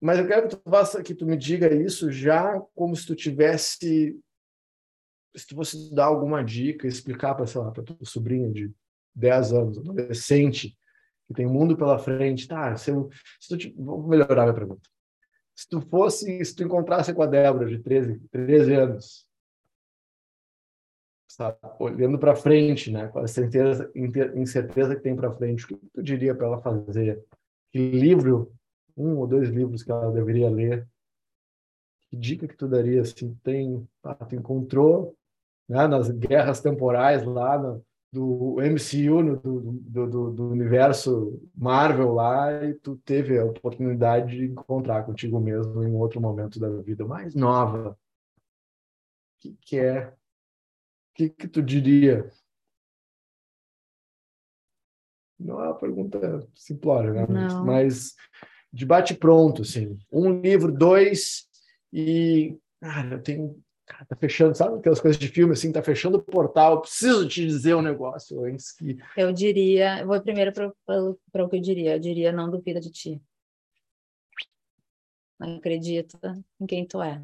Mas 0.00 0.18
eu 0.18 0.26
quero 0.26 0.48
que 0.48 0.56
tu 0.56 0.70
faça, 0.70 1.02
que 1.02 1.14
tu 1.14 1.26
me 1.26 1.36
diga 1.36 1.74
isso 1.74 2.10
já 2.10 2.60
como 2.74 2.94
se 2.94 3.06
tu 3.06 3.14
tivesse, 3.14 4.18
se 5.34 5.46
tu 5.46 5.54
fosse 5.54 5.94
dar 5.94 6.06
alguma 6.06 6.44
dica, 6.44 6.86
explicar 6.86 7.34
para 7.34 7.46
sei 7.46 7.60
lá, 7.60 7.70
para 7.70 7.82
tua 7.82 7.96
sobrinha 8.02 8.50
de 8.50 8.72
10 9.14 9.52
anos, 9.52 9.78
adolescente, 9.78 10.76
que 11.26 11.34
tem 11.34 11.46
mundo 11.46 11.76
pela 11.76 11.98
frente, 11.98 12.46
tá? 12.46 12.76
Se, 12.76 12.90
eu, 12.90 13.08
se 13.40 13.56
tu, 13.56 13.82
vou 13.82 14.06
melhorar 14.06 14.42
minha 14.42 14.54
pergunta. 14.54 14.88
Se 15.54 15.66
tu 15.68 15.80
fosse, 15.80 16.44
se 16.44 16.54
tu 16.54 16.62
encontrasse 16.62 17.14
com 17.14 17.22
a 17.22 17.26
Débora 17.26 17.66
de 17.66 17.78
13, 17.78 18.20
13 18.30 18.74
anos, 18.74 19.26
sabe? 21.26 21.58
olhando 21.78 22.18
para 22.18 22.36
frente, 22.36 22.90
né? 22.90 23.08
com 23.08 23.18
a 23.18 23.26
certeza, 23.26 23.90
incerteza 24.34 24.94
que 24.94 25.02
tem 25.02 25.16
para 25.16 25.32
frente, 25.32 25.64
o 25.64 25.68
que 25.68 25.76
tu 25.76 26.02
diria 26.02 26.34
para 26.34 26.46
ela 26.46 26.60
fazer? 26.60 27.22
Que 27.72 27.78
livro, 27.78 28.52
um 28.96 29.16
ou 29.18 29.26
dois 29.26 29.48
livros 29.48 29.82
que 29.82 29.90
ela 29.90 30.12
deveria 30.12 30.48
ler? 30.50 30.86
Que 32.08 32.16
dica 32.16 32.48
que 32.48 32.56
tu 32.56 32.68
daria? 32.68 33.02
Assim, 33.02 33.34
tem, 33.42 33.86
ah, 34.02 34.14
tu 34.14 34.34
encontrou 34.34 35.16
né, 35.68 35.86
nas 35.86 36.08
guerras 36.10 36.60
temporais 36.60 37.24
lá 37.24 37.58
no, 37.58 37.84
do 38.12 38.56
MCU, 38.60 39.22
no, 39.22 39.36
do, 39.36 40.06
do, 40.06 40.32
do, 40.32 40.48
universo 40.48 41.42
Marvel 41.54 42.14
lá, 42.14 42.64
e 42.64 42.74
tu 42.74 42.96
teve 42.98 43.38
a 43.38 43.44
oportunidade 43.44 44.36
de 44.36 44.46
encontrar 44.46 45.04
contigo 45.04 45.40
mesmo 45.40 45.82
em 45.82 45.94
outro 45.94 46.20
momento 46.20 46.58
da 46.58 46.68
vida 46.80 47.04
mais 47.04 47.34
nova. 47.34 47.90
O 47.90 47.96
que, 49.40 49.56
que 49.60 49.78
é 49.78 50.14
que, 51.16 51.30
que 51.30 51.48
tu 51.48 51.62
diria? 51.62 52.30
Não 55.38 55.60
é 55.62 55.68
uma 55.68 55.78
pergunta 55.78 56.46
simplória, 56.54 57.12
né? 57.12 57.26
Não. 57.26 57.64
Mas 57.64 58.14
debate 58.76 59.14
pronto, 59.14 59.62
assim. 59.62 59.98
Um 60.10 60.40
livro, 60.40 60.72
dois, 60.72 61.46
e. 61.92 62.56
Cara, 62.80 63.14
eu 63.14 63.22
tenho. 63.22 63.62
Cara, 63.86 64.04
tá 64.04 64.16
fechando, 64.16 64.54
sabe 64.56 64.78
aquelas 64.78 65.00
coisas 65.00 65.18
de 65.18 65.28
filme 65.28 65.52
assim, 65.52 65.70
tá 65.70 65.80
fechando 65.80 66.18
o 66.18 66.22
portal, 66.22 66.72
eu 66.72 66.80
preciso 66.80 67.28
te 67.28 67.46
dizer 67.46 67.76
um 67.76 67.82
negócio 67.82 68.44
antes 68.44 68.72
que. 68.72 68.98
Eu 69.16 69.32
diria, 69.32 70.04
vou 70.04 70.20
primeiro 70.20 70.52
para 70.52 71.44
o 71.44 71.48
que 71.48 71.56
eu 71.56 71.60
diria. 71.60 71.94
Eu 71.94 72.00
diria, 72.00 72.32
não 72.32 72.50
duvida 72.50 72.80
de 72.80 72.90
ti. 72.90 73.22
Acredita 75.38 76.18
em 76.60 76.66
quem 76.66 76.86
tu 76.86 77.00
é. 77.00 77.22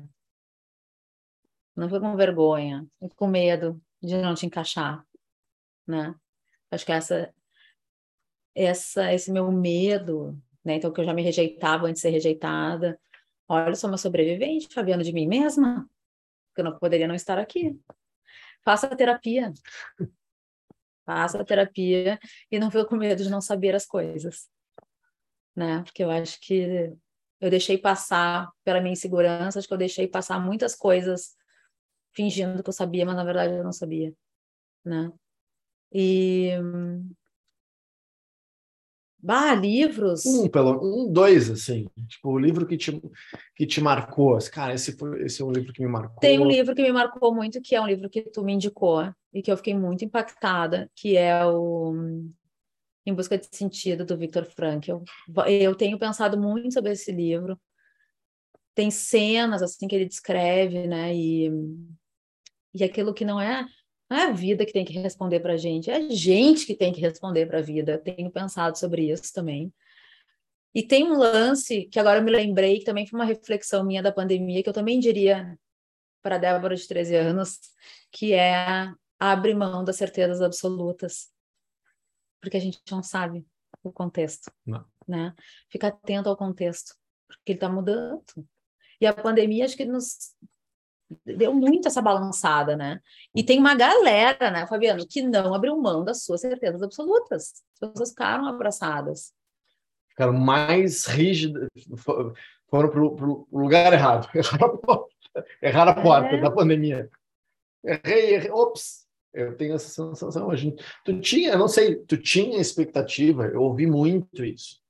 Não 1.75 1.89
foi 1.89 1.99
com 1.99 2.15
vergonha, 2.15 2.87
foi 2.99 3.09
com 3.17 3.27
medo 3.27 3.83
de 4.01 4.17
não 4.19 4.35
te 4.35 4.47
encaixar, 4.47 5.05
né? 5.87 6.15
Acho 6.71 6.87
que 6.87 6.93
essa, 6.93 7.35
essa, 8.55 9.13
esse 9.13 9.33
meu 9.33 9.51
medo, 9.51 10.39
né? 10.65 10.75
Então 10.77 10.93
que 10.93 11.01
eu 11.01 11.05
já 11.05 11.15
me 11.15 11.23
rejeitava 11.23 11.87
antes 11.87 11.97
de 11.97 12.09
ser 12.09 12.11
rejeitada. 12.11 12.99
Olha, 13.49 13.71
eu 13.71 13.77
sou 13.77 13.91
uma 13.91 13.99
sobrevivente, 13.99 14.73
Fabiana, 14.73 15.03
de 15.03 15.13
mim 15.13 15.27
mesma, 15.27 15.89
porque 16.49 16.61
eu 16.61 16.65
não 16.65 16.79
poderia 16.79 17.09
não 17.09 17.15
estar 17.15 17.39
aqui. 17.39 17.79
Faça 18.65 18.87
a 18.87 18.97
terapia. 18.97 19.53
Faça 21.05 21.41
a 21.41 21.45
terapia 21.45 22.19
e 22.51 22.59
não 22.59 22.71
fica 22.71 22.85
com 22.85 22.97
medo 22.97 23.23
de 23.23 23.31
não 23.31 23.41
saber 23.41 23.75
as 23.75 23.85
coisas, 23.85 24.49
né? 25.55 25.83
Porque 25.83 26.05
eu 26.05 26.11
acho 26.11 26.41
que 26.41 26.93
eu 27.41 27.51
deixei 27.51 27.77
passar 27.77 28.49
pela 28.63 28.81
minha 28.81 28.93
insegurança, 28.93 29.59
acho 29.59 29.67
que 29.67 29.75
eu 29.75 29.79
deixei 29.79 30.07
passar 30.07 30.39
muitas 30.39 30.77
coisas 30.77 31.37
fingindo 32.13 32.63
que 32.63 32.69
eu 32.69 32.73
sabia, 32.73 33.05
mas 33.05 33.17
na 33.17 33.25
verdade 33.25 33.55
eu 33.55 33.65
não 33.65 33.73
sabia, 33.73 34.15
né? 34.85 35.13
E 35.93 36.53
Bah, 39.23 39.55
livros. 39.55 40.27
Um, 40.27 40.49
pelo, 40.49 40.81
um, 40.83 41.13
dois, 41.13 41.49
assim. 41.49 41.89
Tipo, 42.09 42.31
o 42.31 42.39
livro 42.39 42.67
que 42.67 42.77
te, 42.77 43.01
que 43.55 43.67
te 43.67 43.81
marcou. 43.81 44.37
Cara, 44.51 44.75
esse, 44.75 44.97
foi, 44.97 45.25
esse 45.25 45.41
é 45.41 45.45
um 45.45 45.53
livro 45.53 45.73
que 45.73 45.81
me 45.81 45.89
marcou. 45.89 46.19
Tem 46.19 46.41
um 46.41 46.49
livro 46.49 46.75
que 46.75 46.83
me 46.83 46.93
marcou 46.93 47.33
muito, 47.35 47.61
que 47.63 47.77
é 47.77 47.81
um 47.81 47.87
livro 47.87 48.11
que 48.11 48.23
tu 48.23 48.43
me 48.43 48.53
indicou 48.53 49.13
e 49.33 49.41
que 49.41 49.53
eu 49.53 49.57
fiquei 49.57 49.75
muito 49.75 50.05
impactada, 50.05 50.91
que 50.95 51.17
é 51.17 51.47
o 51.47 51.95
Em 53.07 53.15
Busca 53.15 53.39
de 53.39 53.47
Sentido, 53.53 54.05
do 54.05 54.17
Viktor 54.17 54.45
Frankl. 54.45 55.03
Eu 55.47 55.75
tenho 55.77 55.99
pensado 55.99 56.37
muito 56.37 56.73
sobre 56.73 56.91
esse 56.91 57.13
livro. 57.13 57.57
Tem 58.75 58.91
cenas, 58.91 59.63
assim, 59.63 59.87
que 59.87 59.95
ele 59.95 60.07
descreve, 60.07 60.89
né? 60.89 61.15
E 61.15 61.51
e 62.75 62.83
aquilo 62.83 63.13
que 63.13 63.25
não 63.25 63.41
é, 63.41 63.67
não 64.13 64.19
é 64.19 64.25
a 64.27 64.31
vida 64.31 64.67
que 64.67 64.75
tem 64.75 64.85
que 64.85 64.93
responder 64.93 65.41
para 65.41 65.55
a 65.55 65.57
gente, 65.57 65.91
é 65.91 65.97
a 65.97 66.09
gente 66.11 66.67
que 66.67 66.75
tem 66.75 66.93
que 66.93 67.01
responder 67.01 67.47
para 67.47 67.61
a 67.61 67.63
vida. 67.63 67.97
Tenho 67.97 68.31
pensado 68.31 68.77
sobre 68.77 69.11
isso 69.11 69.33
também. 69.33 69.73
E 70.75 70.83
tem 70.83 71.11
um 71.11 71.17
lance 71.17 71.87
que 71.87 71.99
agora 71.99 72.19
eu 72.19 72.23
me 72.23 72.31
lembrei, 72.31 72.79
que 72.79 72.85
também 72.85 73.07
foi 73.07 73.19
uma 73.19 73.25
reflexão 73.25 73.83
minha 73.83 74.03
da 74.03 74.13
pandemia, 74.13 74.63
que 74.63 74.69
eu 74.69 74.73
também 74.73 75.01
diria 75.01 75.59
para 76.21 76.37
a 76.37 76.39
Débora 76.39 76.77
de 76.77 76.87
13 76.87 77.17
anos, 77.17 77.59
que 78.11 78.35
é 78.35 78.93
abre 79.19 79.55
mão 79.55 79.83
das 79.83 79.97
certezas 79.97 80.43
absolutas. 80.43 81.31
Porque 82.39 82.59
a 82.59 82.61
gente 82.61 82.83
não 82.91 83.03
sabe 83.03 83.47
o 83.83 83.91
contexto. 83.91 84.53
Não. 84.67 84.85
Né? 85.09 85.35
Fica 85.71 85.89
atento 85.89 86.29
ao 86.29 86.37
contexto, 86.37 86.95
porque 87.27 87.53
ele 87.53 87.57
está 87.57 87.69
mudando. 87.71 88.23
E 89.01 89.07
a 89.07 89.15
pandemia 89.15 89.65
acho 89.65 89.77
que 89.77 89.87
nos 89.87 90.35
deu 91.25 91.55
muito 91.55 91.89
essa 91.89 92.03
balançada, 92.03 92.77
né? 92.77 93.01
E 93.35 93.43
tem 93.43 93.59
uma 93.59 93.75
galera, 93.75 94.51
né, 94.51 94.67
Fabiano, 94.67 95.07
que 95.07 95.23
não 95.23 95.55
abriu 95.55 95.77
mão 95.77 96.05
das 96.05 96.25
suas 96.25 96.41
certezas 96.41 96.83
absolutas. 96.83 97.63
As 97.75 97.91
pessoas 97.91 98.11
ficaram 98.11 98.47
abraçadas. 98.47 99.33
Ficaram 100.11 100.35
mais 100.35 101.07
rígidas, 101.07 101.69
foram 102.71 102.91
para 102.91 103.03
o 103.03 103.47
lugar 103.53 103.93
errado. 103.93 104.29
Erraram 104.35 104.67
a 104.67 104.79
porta, 104.79 105.47
erraram 105.63 105.93
a 105.93 106.03
porta 106.03 106.37
é. 106.37 106.41
da 106.41 106.51
pandemia. 106.51 107.11
Errei, 107.85 108.35
errei, 108.35 108.51
ops, 108.51 109.07
eu 109.33 109.57
tenho 109.57 109.75
essa 109.75 109.89
sensação. 109.89 110.51
A 110.51 110.57
gente, 110.57 110.85
tu 111.05 111.19
tinha, 111.21 111.57
não 111.57 111.69
sei, 111.69 111.97
tu 111.97 112.17
tinha 112.17 112.61
expectativa, 112.61 113.47
eu 113.47 113.63
ouvi 113.63 113.87
muito 113.87 114.45
isso. 114.45 114.81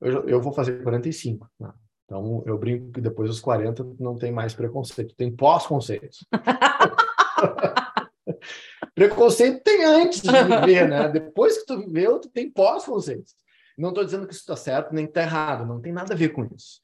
Eu, 0.00 0.28
eu 0.28 0.40
vou 0.40 0.52
fazer 0.52 0.82
45, 0.82 1.48
né? 1.60 1.72
Então, 2.08 2.42
eu 2.46 2.56
brinco 2.56 2.90
que 2.90 3.02
depois 3.02 3.28
dos 3.28 3.38
40 3.38 3.86
não 4.00 4.16
tem 4.16 4.32
mais 4.32 4.54
preconceito, 4.54 5.14
tem 5.14 5.30
pós-conceitos. 5.30 6.26
preconceito 8.94 9.62
tem 9.62 9.84
antes 9.84 10.22
de 10.22 10.32
viver, 10.42 10.88
né? 10.88 11.06
Depois 11.10 11.58
que 11.58 11.66
tu 11.66 11.80
viveu, 11.80 12.18
tu 12.18 12.30
tem 12.30 12.50
pós-conceitos. 12.50 13.34
Não 13.76 13.90
estou 13.90 14.06
dizendo 14.06 14.26
que 14.26 14.32
isso 14.32 14.40
está 14.40 14.56
certo 14.56 14.94
nem 14.94 15.04
está 15.04 15.20
errado, 15.20 15.66
não 15.66 15.82
tem 15.82 15.92
nada 15.92 16.14
a 16.14 16.16
ver 16.16 16.30
com 16.30 16.46
isso. 16.46 16.80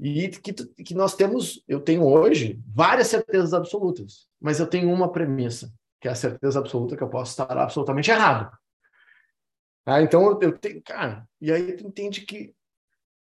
E 0.00 0.30
que, 0.30 0.52
que 0.52 0.94
nós 0.94 1.14
temos, 1.14 1.62
eu 1.68 1.78
tenho 1.78 2.04
hoje 2.04 2.60
várias 2.66 3.06
certezas 3.06 3.54
absolutas, 3.54 4.26
mas 4.40 4.58
eu 4.58 4.66
tenho 4.66 4.92
uma 4.92 5.12
premissa, 5.12 5.72
que 6.00 6.08
é 6.08 6.10
a 6.10 6.16
certeza 6.16 6.58
absoluta 6.58 6.96
que 6.96 7.04
eu 7.04 7.08
posso 7.08 7.30
estar 7.30 7.56
absolutamente 7.56 8.10
errado. 8.10 8.50
Ah, 9.86 10.02
então 10.02 10.40
eu 10.42 10.58
tenho, 10.58 10.82
cara, 10.82 11.24
e 11.40 11.52
aí 11.52 11.76
tu 11.76 11.86
entende 11.86 12.22
que 12.22 12.52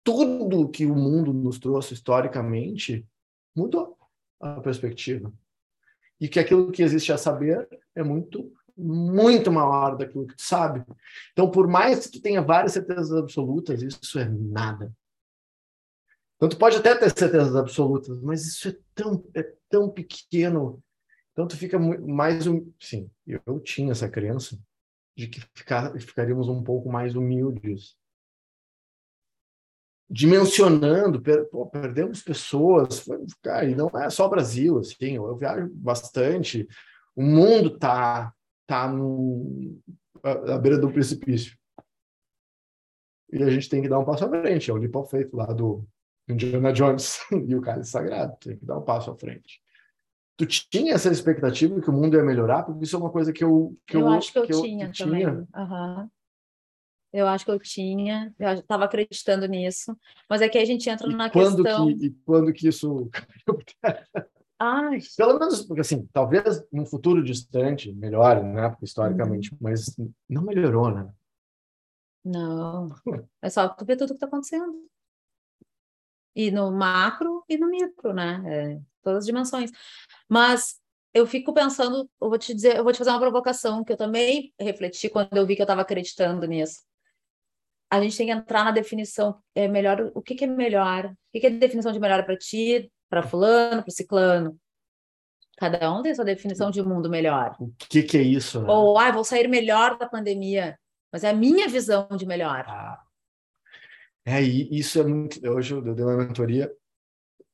tudo 0.07 0.69
que 0.69 0.85
o 0.85 0.95
mundo 0.95 1.33
nos 1.33 1.59
trouxe 1.59 1.93
historicamente 1.93 3.05
mudou 3.53 3.97
a 4.39 4.61
perspectiva. 4.61 5.33
E 6.17 6.29
que 6.29 6.39
aquilo 6.39 6.71
que 6.71 6.81
existe 6.81 7.11
a 7.11 7.17
saber 7.17 7.67
é 7.93 8.01
muito, 8.01 8.49
muito 8.77 9.51
maior 9.51 9.97
daquilo 9.97 10.25
que 10.25 10.37
tu 10.37 10.43
sabe. 10.43 10.85
Então, 11.33 11.51
por 11.51 11.67
mais 11.67 12.05
que 12.05 12.13
tu 12.13 12.21
tenha 12.21 12.41
várias 12.41 12.71
certezas 12.71 13.11
absolutas, 13.11 13.81
isso 13.81 14.17
é 14.17 14.23
nada. 14.29 14.95
Então, 16.37 16.47
tu 16.47 16.57
pode 16.57 16.77
até 16.77 16.95
ter 16.95 17.09
certezas 17.09 17.57
absolutas, 17.57 18.17
mas 18.21 18.47
isso 18.47 18.69
é 18.69 18.77
tão, 18.95 19.29
é 19.33 19.43
tão 19.67 19.89
pequeno. 19.89 20.81
Então, 21.33 21.45
tu 21.45 21.57
fica 21.57 21.77
mais... 21.77 22.47
Um... 22.47 22.71
Sim, 22.79 23.11
eu 23.27 23.59
tinha 23.59 23.91
essa 23.91 24.07
crença 24.07 24.57
de 25.17 25.27
que 25.27 25.41
ficar, 25.53 25.99
ficaríamos 25.99 26.47
um 26.47 26.63
pouco 26.63 26.89
mais 26.89 27.13
humildes 27.13 27.97
dimensionando, 30.09 31.21
per, 31.21 31.45
pô, 31.49 31.65
perdemos 31.67 32.21
pessoas, 32.21 32.99
foi, 32.99 33.25
cara, 33.43 33.65
e 33.65 33.75
não 33.75 33.89
é 33.89 34.09
só 34.09 34.25
o 34.25 34.29
Brasil, 34.29 34.79
assim, 34.79 35.15
eu, 35.15 35.27
eu 35.27 35.35
viajo 35.35 35.69
bastante, 35.73 36.67
o 37.15 37.21
mundo 37.21 37.77
tá, 37.77 38.33
tá 38.65 38.87
no, 38.87 39.77
à 40.23 40.57
beira 40.57 40.77
do 40.77 40.91
precipício. 40.91 41.57
E 43.31 43.43
a 43.43 43.49
gente 43.49 43.67
tem 43.67 43.81
que 43.81 43.89
dar 43.89 43.99
um 43.99 44.05
passo 44.05 44.23
à 44.23 44.29
frente, 44.29 44.71
é 44.71 44.73
o 44.73 44.77
Lipo 44.77 45.03
feito 45.03 45.35
lá 45.35 45.47
do, 45.47 45.85
Indiana 46.27 46.73
Jones 46.73 47.19
e 47.31 47.55
o 47.55 47.61
cálice 47.61 47.91
sagrado, 47.91 48.35
tem 48.39 48.57
que 48.57 48.65
dar 48.65 48.77
um 48.77 48.83
passo 48.83 49.11
à 49.11 49.15
frente. 49.15 49.61
Tu 50.35 50.45
tinha 50.45 50.93
essa 50.93 51.09
expectativa 51.09 51.81
que 51.81 51.89
o 51.89 51.93
mundo 51.93 52.15
ia 52.15 52.23
melhorar? 52.23 52.63
Porque 52.63 52.83
isso 52.83 52.95
é 52.95 52.99
uma 52.99 53.09
coisa 53.09 53.33
que 53.33 53.43
eu... 53.43 53.75
Que 53.87 53.97
eu, 53.97 54.01
eu 54.01 54.09
acho 54.09 54.31
que 54.31 54.37
eu 54.37 54.45
que 54.45 54.61
tinha 54.61 54.91
que 54.91 55.03
também. 55.03 55.21
tinha. 55.21 55.47
Eu 57.13 57.27
acho 57.27 57.45
que 57.45 57.51
eu 57.51 57.59
tinha, 57.59 58.33
eu 58.37 58.49
estava 58.53 58.85
acreditando 58.85 59.45
nisso, 59.47 59.97
mas 60.29 60.41
é 60.41 60.49
que 60.49 60.57
a 60.57 60.65
gente 60.65 60.89
entra 60.89 61.09
E 61.09 61.15
na 61.15 61.29
quando, 61.29 61.63
questão. 61.63 61.87
que, 61.87 62.05
e 62.05 62.11
quando 62.25 62.53
que 62.53 62.67
isso 62.67 63.09
Ai, 64.59 64.99
Pelo 65.15 65.37
menos, 65.39 65.61
porque 65.63 65.81
assim, 65.81 66.07
talvez 66.11 66.63
num 66.71 66.85
futuro 66.85 67.23
distante 67.23 67.93
melhore, 67.93 68.41
né? 68.43 68.75
Historicamente, 68.81 69.51
Uhum. 69.53 69.57
mas 69.61 69.95
não 70.27 70.41
melhorou, 70.43 70.91
né? 70.91 71.09
não. 72.23 72.89
É 73.41 73.49
só 73.49 73.69
tu 73.69 73.85
ver 73.85 73.95
tudo 73.97 74.09
que 74.09 74.15
está 74.15 74.25
acontecendo. 74.27 74.73
E 76.35 76.51
no 76.51 76.71
macro 76.71 77.43
e 77.47 77.57
no 77.57 77.67
micro, 77.69 78.13
né? 78.13 78.41
É, 78.75 78.81
todas 79.01 79.19
as 79.19 79.25
dimensões. 79.25 79.71
Mas 80.29 80.79
eu 81.13 81.25
fico 81.25 81.53
pensando, 81.53 82.09
eu 82.21 82.29
vou 82.29 82.37
te 82.37 82.53
dizer, 82.53 82.77
eu 82.77 82.83
vou 82.83 82.91
te 82.93 82.97
fazer 82.99 83.11
uma 83.11 83.19
provocação 83.19 83.83
que 83.83 83.93
eu 83.93 83.97
também 83.97 84.53
refleti 84.59 85.09
quando 85.09 85.35
eu 85.37 85.45
vi 85.47 85.55
que 85.55 85.61
eu 85.61 85.65
estava 85.65 85.81
acreditando 85.81 86.45
nisso. 86.47 86.81
A 87.89 88.01
gente 88.01 88.17
tem 88.17 88.27
que 88.27 88.33
entrar 88.33 88.65
na 88.65 88.71
definição, 88.71 89.41
é 89.55 89.67
melhor, 89.67 90.11
o 90.13 90.21
que 90.21 90.35
que 90.35 90.43
é 90.43 90.47
melhor? 90.47 91.05
O 91.05 91.15
que 91.31 91.39
que 91.39 91.47
é 91.47 91.49
definição 91.49 91.91
de 91.91 91.99
melhor 91.99 92.25
para 92.25 92.37
ti, 92.37 92.91
para 93.09 93.23
fulano, 93.23 93.81
para 93.81 93.91
ciclano? 93.91 94.57
Cada 95.57 95.91
um 95.91 96.03
tem 96.03 96.13
sua 96.13 96.25
definição 96.25 96.69
de 96.69 96.83
mundo 96.83 97.09
melhor. 97.09 97.55
O 97.59 97.73
que 97.89 98.03
que 98.03 98.17
é 98.17 98.21
isso, 98.21 98.61
né? 98.61 98.69
Ou, 98.69 98.97
ah, 98.99 99.11
vou 99.11 99.23
sair 99.23 99.47
melhor 99.47 99.97
da 99.97 100.07
pandemia. 100.07 100.77
Mas 101.11 101.23
é 101.23 101.29
a 101.29 101.33
minha 101.33 101.67
visão 101.67 102.07
de 102.15 102.27
melhor. 102.27 102.63
Ah. 102.67 103.01
É, 104.23 104.43
e 104.43 104.77
isso 104.77 104.99
é 104.99 105.03
muito. 105.03 105.39
Hoje 105.49 105.73
eu 105.73 105.81
dei 105.81 106.05
uma 106.05 106.17
mentoria 106.17 106.71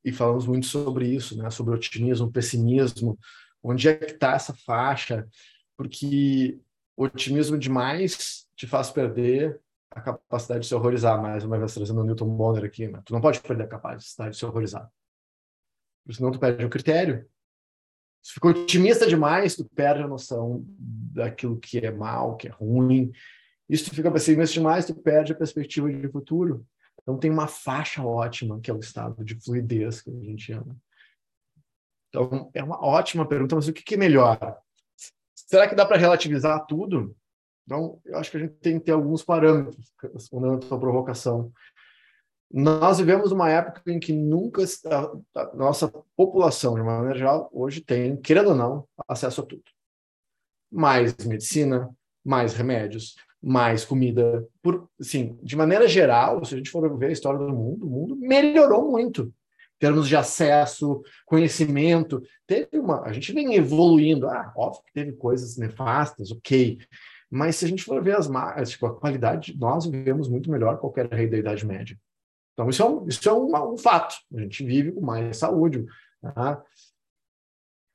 e 0.04 0.12
falamos 0.12 0.46
muito 0.46 0.66
sobre 0.66 1.06
isso, 1.06 1.38
né? 1.38 1.48
Sobre 1.48 1.74
otimismo, 1.74 2.30
pessimismo. 2.30 3.18
Onde 3.62 3.88
é 3.88 3.94
que 3.94 4.12
está 4.12 4.34
essa 4.34 4.52
faixa? 4.52 5.26
Porque 5.76 6.58
otimismo 6.96 7.56
demais 7.56 8.46
te 8.54 8.66
faz 8.66 8.90
perder 8.90 9.58
a 9.94 10.00
capacidade 10.00 10.60
de 10.60 10.66
se 10.66 10.74
horrorizar. 10.74 11.20
Mais 11.20 11.44
uma 11.44 11.58
vez 11.58 11.72
trazendo 11.72 12.00
o 12.00 12.04
Newton 12.04 12.28
Bonner 12.28 12.64
aqui, 12.64 12.88
né? 12.88 13.00
Tu 13.04 13.12
não 13.12 13.20
pode 13.20 13.40
perder 13.40 13.64
a 13.64 13.68
capacidade 13.68 14.32
de 14.32 14.36
se 14.36 14.44
horrorizar. 14.44 14.90
Senão 16.10 16.30
tu 16.30 16.38
perde 16.38 16.64
o 16.64 16.70
critério. 16.70 17.26
Se 18.22 18.34
ficou 18.34 18.50
otimista 18.50 19.06
demais, 19.06 19.54
tu 19.54 19.64
perde 19.64 20.02
a 20.02 20.08
noção 20.08 20.64
daquilo 20.66 21.58
que 21.58 21.78
é 21.78 21.90
mal, 21.90 22.36
que 22.36 22.48
é 22.48 22.50
ruim. 22.50 23.12
E 23.68 23.76
se 23.76 23.84
tu 23.84 23.94
fica 23.94 24.10
pessimista 24.10 24.54
demais, 24.54 24.86
tu 24.86 24.94
perde 24.94 25.32
a 25.32 25.36
perspectiva 25.36 25.90
de 25.90 26.08
futuro. 26.08 26.66
Então 27.00 27.18
tem 27.18 27.30
uma 27.30 27.46
faixa 27.46 28.02
ótima, 28.02 28.60
que 28.60 28.70
é 28.70 28.74
o 28.74 28.80
estado 28.80 29.24
de 29.24 29.34
fluidez 29.42 30.00
que 30.00 30.10
a 30.10 30.20
gente 30.20 30.42
chama. 30.42 30.76
Então 32.08 32.50
é 32.54 32.62
uma 32.62 32.82
ótima 32.84 33.26
pergunta, 33.26 33.54
mas 33.54 33.68
o 33.68 33.72
que, 33.72 33.82
que 33.82 33.94
é 33.94 33.98
melhor? 33.98 34.58
Será 35.34 35.68
que 35.68 35.74
dá 35.74 35.84
para 35.84 35.98
relativizar 35.98 36.64
tudo? 36.66 37.14
Então, 37.64 37.98
eu 38.04 38.18
acho 38.18 38.30
que 38.30 38.36
a 38.36 38.40
gente 38.40 38.54
tem 38.54 38.78
que 38.78 38.86
ter 38.86 38.92
alguns 38.92 39.22
parâmetros, 39.22 39.92
respondendo 40.12 40.64
a 40.64 40.68
sua 40.68 40.78
provocação. 40.78 41.50
Nós 42.52 42.98
vivemos 42.98 43.32
uma 43.32 43.50
época 43.50 43.82
em 43.90 43.98
que 43.98 44.12
nunca 44.12 44.62
a, 44.86 45.40
a 45.40 45.56
nossa 45.56 45.88
população, 46.16 46.74
de 46.74 46.82
maneira 46.82 47.18
geral, 47.18 47.50
hoje 47.52 47.80
tem, 47.80 48.16
querendo 48.16 48.50
ou 48.50 48.54
não, 48.54 48.86
acesso 49.08 49.40
a 49.40 49.46
tudo. 49.46 49.62
Mais 50.70 51.16
medicina, 51.24 51.90
mais 52.24 52.54
remédios, 52.54 53.16
mais 53.42 53.84
comida. 53.84 54.46
Por, 54.62 54.88
assim, 55.00 55.38
de 55.42 55.56
maneira 55.56 55.88
geral, 55.88 56.44
se 56.44 56.54
a 56.54 56.56
gente 56.56 56.70
for 56.70 56.96
ver 56.98 57.06
a 57.06 57.12
história 57.12 57.38
do 57.38 57.52
mundo, 57.52 57.86
o 57.86 57.90
mundo 57.90 58.16
melhorou 58.16 58.90
muito 58.90 59.22
em 59.22 59.78
termos 59.78 60.08
de 60.08 60.16
acesso, 60.16 61.02
conhecimento. 61.26 62.22
Teve 62.46 62.78
uma, 62.78 63.02
a 63.02 63.12
gente 63.12 63.32
vem 63.32 63.54
evoluindo. 63.54 64.28
Ah, 64.28 64.52
óbvio 64.56 64.84
que 64.84 64.92
teve 64.92 65.12
coisas 65.12 65.56
nefastas, 65.56 66.30
ok. 66.30 66.78
Mas 67.30 67.56
se 67.56 67.64
a 67.64 67.68
gente 67.68 67.82
for 67.82 68.02
ver 68.02 68.16
as 68.16 68.28
marcas, 68.28 68.70
tipo, 68.70 68.86
a 68.86 68.94
qualidade, 68.94 69.56
nós 69.58 69.86
vivemos 69.86 70.28
muito 70.28 70.50
melhor 70.50 70.74
que 70.74 70.80
qualquer 70.80 71.10
rei 71.12 71.28
da 71.28 71.36
Idade 71.36 71.66
Média. 71.66 71.98
Então, 72.52 72.68
isso 72.68 72.82
é 72.82 72.88
um, 72.88 73.08
isso 73.08 73.28
é 73.28 73.32
um 73.32 73.76
fato. 73.76 74.14
A 74.34 74.40
gente 74.40 74.64
vive 74.64 74.92
com 74.92 75.00
mais 75.00 75.36
saúde. 75.36 75.84
Tá? 76.22 76.62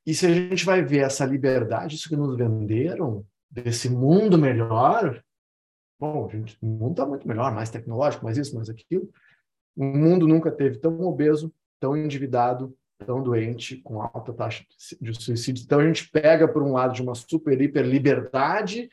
E 0.06 0.14
se 0.14 0.26
a 0.26 0.34
gente 0.34 0.66
vai 0.66 0.84
ver 0.84 1.00
essa 1.00 1.26
liberdade, 1.26 1.96
isso 1.96 2.10
que 2.10 2.16
nos 2.16 2.36
venderam, 2.36 3.26
desse 3.50 3.90
mundo 3.90 4.38
melhor, 4.38 5.24
bom, 6.00 6.30
gente, 6.30 6.58
o 6.62 6.66
mundo 6.66 6.92
está 6.92 7.06
muito 7.06 7.28
melhor, 7.28 7.54
mais 7.54 7.70
tecnológico, 7.70 8.24
mais 8.24 8.38
isso, 8.38 8.56
mais 8.56 8.70
aquilo. 8.70 9.10
O 9.76 9.86
mundo 9.86 10.28
nunca 10.28 10.52
teve 10.52 10.78
tão 10.78 11.00
obeso, 11.02 11.54
tão 11.80 11.96
endividado, 11.96 12.76
tão 13.06 13.24
doente, 13.24 13.78
com 13.78 14.02
alta 14.02 14.34
taxa 14.34 14.66
de 15.00 15.22
suicídio. 15.22 15.64
Então, 15.64 15.80
a 15.80 15.86
gente 15.86 16.10
pega, 16.10 16.48
por 16.48 16.62
um 16.62 16.74
lado, 16.74 16.94
de 16.94 17.02
uma 17.02 17.16
super, 17.16 17.60
hiper 17.60 17.86
liberdade 17.86 18.90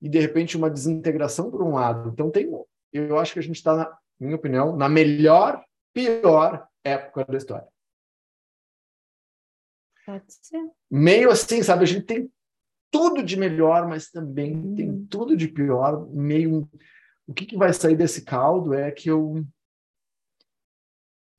e, 0.00 0.08
de 0.08 0.18
repente, 0.18 0.56
uma 0.56 0.70
desintegração 0.70 1.50
por 1.50 1.62
um 1.62 1.74
lado. 1.74 2.10
Então, 2.10 2.30
tem, 2.30 2.48
eu 2.92 3.18
acho 3.18 3.32
que 3.32 3.38
a 3.38 3.42
gente 3.42 3.56
está, 3.56 3.74
na 3.76 3.98
minha 4.20 4.36
opinião, 4.36 4.76
na 4.76 4.88
melhor, 4.88 5.64
pior 5.92 6.66
época 6.84 7.24
da 7.24 7.36
história. 7.36 7.68
Pode 10.04 10.24
ser. 10.28 10.70
Meio 10.90 11.30
assim, 11.30 11.62
sabe? 11.62 11.82
A 11.82 11.86
gente 11.86 12.04
tem 12.06 12.30
tudo 12.92 13.22
de 13.22 13.36
melhor, 13.36 13.88
mas 13.88 14.10
também 14.10 14.54
Uhum. 14.54 14.74
tem 14.74 15.06
tudo 15.06 15.36
de 15.36 15.48
pior. 15.48 16.06
Meio. 16.10 16.68
O 17.26 17.34
que, 17.34 17.44
que 17.44 17.56
vai 17.56 17.72
sair 17.72 17.96
desse 17.96 18.24
caldo 18.24 18.72
é 18.72 18.90
que 18.92 19.10
eu. 19.10 19.44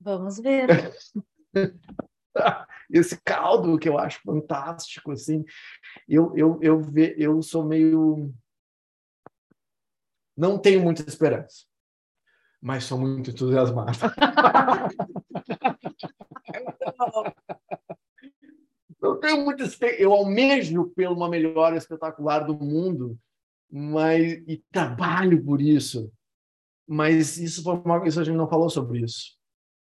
Vamos 0.02 0.38
ver. 0.40 0.68
Esse 2.90 3.20
caldo 3.22 3.80
que 3.80 3.90
eu 3.90 3.98
acho 3.98 4.22
fantástico, 4.22 5.12
assim. 5.12 5.44
Eu, 6.08 6.36
eu, 6.36 6.60
eu, 6.62 6.80
ve, 6.82 7.16
eu 7.18 7.42
sou 7.42 7.66
meio. 7.66 8.34
Não 10.38 10.60
tenho 10.60 10.84
muita 10.84 11.02
esperança, 11.02 11.66
mas 12.62 12.84
sou 12.84 13.00
muito 13.00 13.32
entusiasmado. 13.32 13.98
Eu 19.00 19.18
tenho 19.18 19.44
muita 19.44 19.64
eu 20.00 20.12
almejo 20.12 20.90
pela 20.96 21.14
uma 21.14 21.30
melhora 21.30 21.78
espetacular 21.78 22.40
do 22.40 22.56
mundo, 22.56 23.18
mas 23.72 24.34
e 24.48 24.64
trabalho 24.72 25.44
por 25.44 25.62
isso. 25.62 26.12
Mas 26.88 27.38
isso 27.38 27.64
foi 27.64 27.76
uma 27.76 28.08
isso 28.08 28.20
a 28.20 28.24
gente 28.24 28.36
não 28.36 28.50
falou 28.50 28.70
sobre 28.70 29.02
isso. 29.02 29.38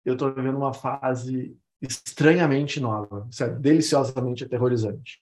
Eu 0.05 0.14
estou 0.14 0.32
vivendo 0.32 0.59
uma 0.59 0.74
fase 0.74 1.57
estranhamente 1.80 2.78
nova, 2.78 3.26
isso 3.30 3.43
é 3.43 3.49
deliciosamente 3.49 4.45
aterrorizante. 4.45 5.18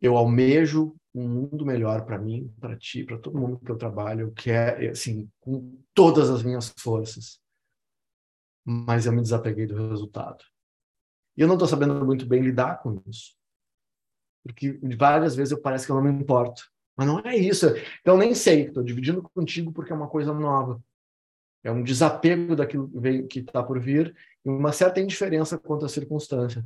Eu 0.00 0.16
almejo 0.16 0.96
um 1.16 1.28
mundo 1.28 1.64
melhor 1.64 2.04
para 2.04 2.18
mim, 2.18 2.52
para 2.60 2.76
ti, 2.76 3.02
para 3.02 3.18
todo 3.18 3.38
mundo 3.38 3.58
que 3.58 3.70
eu 3.70 3.76
trabalho, 3.76 4.32
que 4.32 4.50
é 4.50 4.90
assim, 4.90 5.30
com 5.40 5.82
todas 5.94 6.28
as 6.28 6.42
minhas 6.42 6.72
forças. 6.78 7.40
Mas 8.64 9.06
eu 9.06 9.12
me 9.12 9.22
desapeguei 9.22 9.66
do 9.66 9.88
resultado. 9.88 10.44
E 11.36 11.40
eu 11.40 11.46
não 11.48 11.54
estou 11.54 11.68
sabendo 11.68 12.04
muito 12.04 12.26
bem 12.26 12.42
lidar 12.42 12.82
com 12.82 13.02
isso. 13.06 13.34
Porque 14.42 14.78
várias 14.96 15.34
vezes 15.34 15.52
eu 15.52 15.60
parece 15.60 15.86
que 15.86 15.92
eu 15.92 15.96
não 15.96 16.02
me 16.02 16.10
importo. 16.10 16.70
Mas 16.96 17.06
não 17.06 17.20
é 17.20 17.36
isso. 17.36 17.66
Então, 18.00 18.16
nem 18.16 18.34
sei. 18.34 18.66
Estou 18.66 18.82
dividindo 18.82 19.22
contigo 19.22 19.72
porque 19.72 19.92
é 19.92 19.96
uma 19.96 20.08
coisa 20.08 20.32
nova. 20.32 20.82
É 21.62 21.70
um 21.70 21.82
desapego 21.82 22.54
daquilo 22.54 22.90
que 23.28 23.40
está 23.40 23.62
por 23.62 23.80
vir 23.80 24.14
e 24.44 24.48
uma 24.48 24.72
certa 24.72 25.00
indiferença 25.00 25.58
quanto 25.58 25.84
à 25.84 25.88
circunstância. 25.88 26.64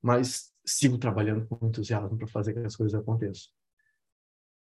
Mas 0.00 0.52
sigo 0.64 0.98
trabalhando 0.98 1.46
com 1.46 1.66
entusiasmo 1.66 2.16
para 2.16 2.26
fazer 2.26 2.54
que 2.54 2.60
as 2.60 2.76
coisas 2.76 2.98
aconteçam. 2.98 3.57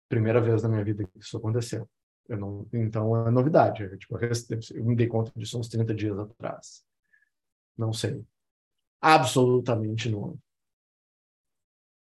Primeira 0.09 0.41
vez 0.41 0.63
na 0.63 0.69
minha 0.69 0.85
vida 0.85 1.07
que 1.07 1.19
isso 1.19 1.37
aconteceu. 1.37 1.89
Eu 2.29 2.39
não, 2.39 2.67
então, 2.73 3.27
é 3.27 3.31
novidade. 3.31 3.83
Eu, 3.83 3.99
tipo, 3.99 4.17
eu 4.17 4.85
me 4.85 4.97
dei 4.97 5.07
conta 5.07 5.33
disso 5.37 5.59
uns 5.59 5.69
30 5.69 5.95
dias 5.95 6.19
atrás. 6.19 6.85
Não 7.77 7.93
sei 7.93 8.25
absolutamente 9.05 10.09
novo. 10.09 10.39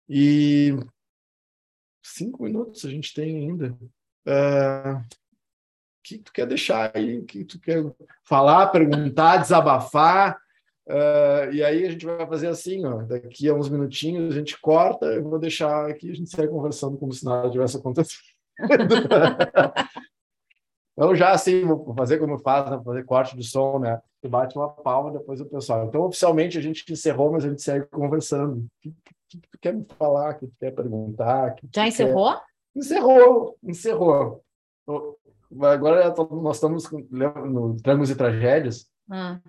E 0.06 0.76
cinco 2.02 2.42
minutos 2.42 2.84
a 2.84 2.90
gente 2.90 3.14
tem 3.14 3.38
ainda. 3.38 3.72
Uh, 4.26 4.98
o 4.98 6.02
que 6.02 6.18
tu 6.18 6.30
quer 6.30 6.46
deixar 6.46 6.94
aí? 6.94 7.18
O 7.18 7.24
que 7.24 7.42
tu 7.42 7.58
quer 7.58 7.82
falar, 8.22 8.68
perguntar, 8.68 9.38
desabafar? 9.38 10.38
Uh, 10.90 11.52
e 11.52 11.62
aí 11.62 11.86
a 11.86 11.90
gente 11.90 12.04
vai 12.04 12.26
fazer 12.26 12.48
assim, 12.48 12.84
ó, 12.84 13.02
daqui 13.02 13.48
a 13.48 13.54
uns 13.54 13.68
minutinhos 13.68 14.34
a 14.34 14.36
gente 14.36 14.60
corta, 14.60 15.06
eu 15.06 15.22
vou 15.22 15.38
deixar 15.38 15.88
aqui, 15.88 16.10
a 16.10 16.14
gente 16.14 16.28
segue 16.28 16.48
conversando 16.48 16.98
como 16.98 17.12
se 17.12 17.24
nada 17.24 17.48
tivesse 17.48 17.76
acontecido. 17.76 18.18
então 20.92 21.14
já 21.14 21.30
assim, 21.30 21.64
vou 21.64 21.94
fazer 21.94 22.18
como 22.18 22.34
eu 22.34 22.40
faço, 22.40 22.72
né? 22.72 22.82
fazer 22.84 23.04
corte 23.04 23.36
de 23.36 23.44
som, 23.44 23.78
né? 23.78 24.00
Tu 24.20 24.28
bate 24.28 24.56
uma 24.56 24.68
palma, 24.68 25.12
depois 25.12 25.40
o 25.40 25.46
pessoal. 25.46 25.86
Então, 25.86 26.02
oficialmente, 26.02 26.58
a 26.58 26.60
gente 26.60 26.84
encerrou, 26.92 27.30
mas 27.30 27.44
a 27.44 27.48
gente 27.48 27.62
segue 27.62 27.86
conversando. 27.86 28.58
O 28.58 28.70
que, 28.80 28.92
tu 29.38 29.58
quer 29.60 29.72
me 29.72 29.86
falar? 29.96 30.34
O 30.34 30.38
que 30.40 30.46
tu 30.48 30.56
quer 30.58 30.72
perguntar? 30.72 31.54
Que 31.54 31.68
Já 31.72 31.86
encerrou? 31.86 32.34
Quer... 32.34 32.80
Encerrou, 32.80 33.56
encerrou. 33.62 34.44
Agora 35.62 36.12
nós 36.42 36.56
estamos 36.56 36.90
no 36.90 37.76
Tramos 37.80 38.10
e 38.10 38.16
Tragédias. 38.16 38.90
Ah. 39.08 39.40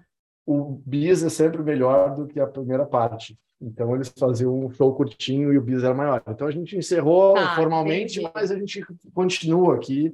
O 0.46 0.82
bis 0.86 1.24
é 1.24 1.30
sempre 1.30 1.62
melhor 1.62 2.16
do 2.16 2.28
que 2.28 2.40
a 2.40 2.48
primeira 2.48 2.86
parte. 2.86 3.38
Então 3.62 3.94
eles 3.96 4.12
faziam 4.18 4.66
um 4.66 4.72
show 4.72 4.94
curtinho 4.96 5.54
e 5.54 5.58
o 5.58 5.62
bis 5.62 5.84
era 5.84 5.94
maior. 5.94 6.22
Então 6.28 6.48
a 6.48 6.52
gente 6.52 6.76
encerrou 6.76 7.36
Tá, 7.36 7.56
formalmente, 7.56 8.20
entendi. 8.20 8.32
mas 8.34 8.52
a 8.52 8.58
gente 8.58 8.84
continua 9.14 9.76
aqui 9.76 10.14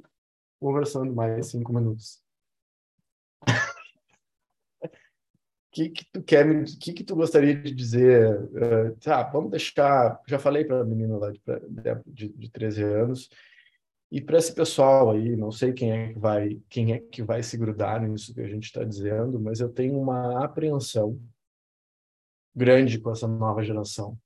conversando 0.60 1.14
mais 1.14 1.46
cinco 1.46 1.72
minutos. 1.72 2.20
O 3.42 3.46
que, 5.72 5.88
que 5.88 6.04
tu 6.12 6.22
quer 6.22 6.64
que, 6.64 6.92
que 6.92 7.04
tu 7.04 7.16
gostaria 7.16 7.54
de 7.54 7.72
dizer? 7.74 8.50
Eh, 8.54 8.90
tá, 9.00 9.22
vamos 9.22 9.50
deixar. 9.50 10.20
Já 10.26 10.38
falei 10.38 10.64
para 10.64 10.80
a 10.80 10.84
menina 10.84 11.16
lá 11.16 11.30
de, 11.30 11.40
de, 12.06 12.28
de 12.28 12.50
13 12.50 12.82
anos 12.82 13.30
e 14.10 14.20
para 14.20 14.38
esse 14.38 14.54
pessoal 14.54 15.10
aí, 15.10 15.36
não 15.36 15.52
sei 15.52 15.72
quem 15.72 15.92
é 15.92 16.12
que 16.12 16.18
vai, 16.18 16.60
quem 16.68 16.92
é 16.94 16.98
que 16.98 17.22
vai 17.22 17.42
se 17.42 17.58
grudar 17.58 18.00
nisso 18.00 18.32
que 18.34 18.40
a 18.40 18.48
gente 18.48 18.64
está 18.64 18.82
dizendo, 18.82 19.38
mas 19.38 19.60
eu 19.60 19.68
tenho 19.68 20.00
uma 20.00 20.42
apreensão 20.42 21.20
grande 22.54 22.98
com 22.98 23.10
essa 23.10 23.28
nova 23.28 23.62
geração. 23.62 24.18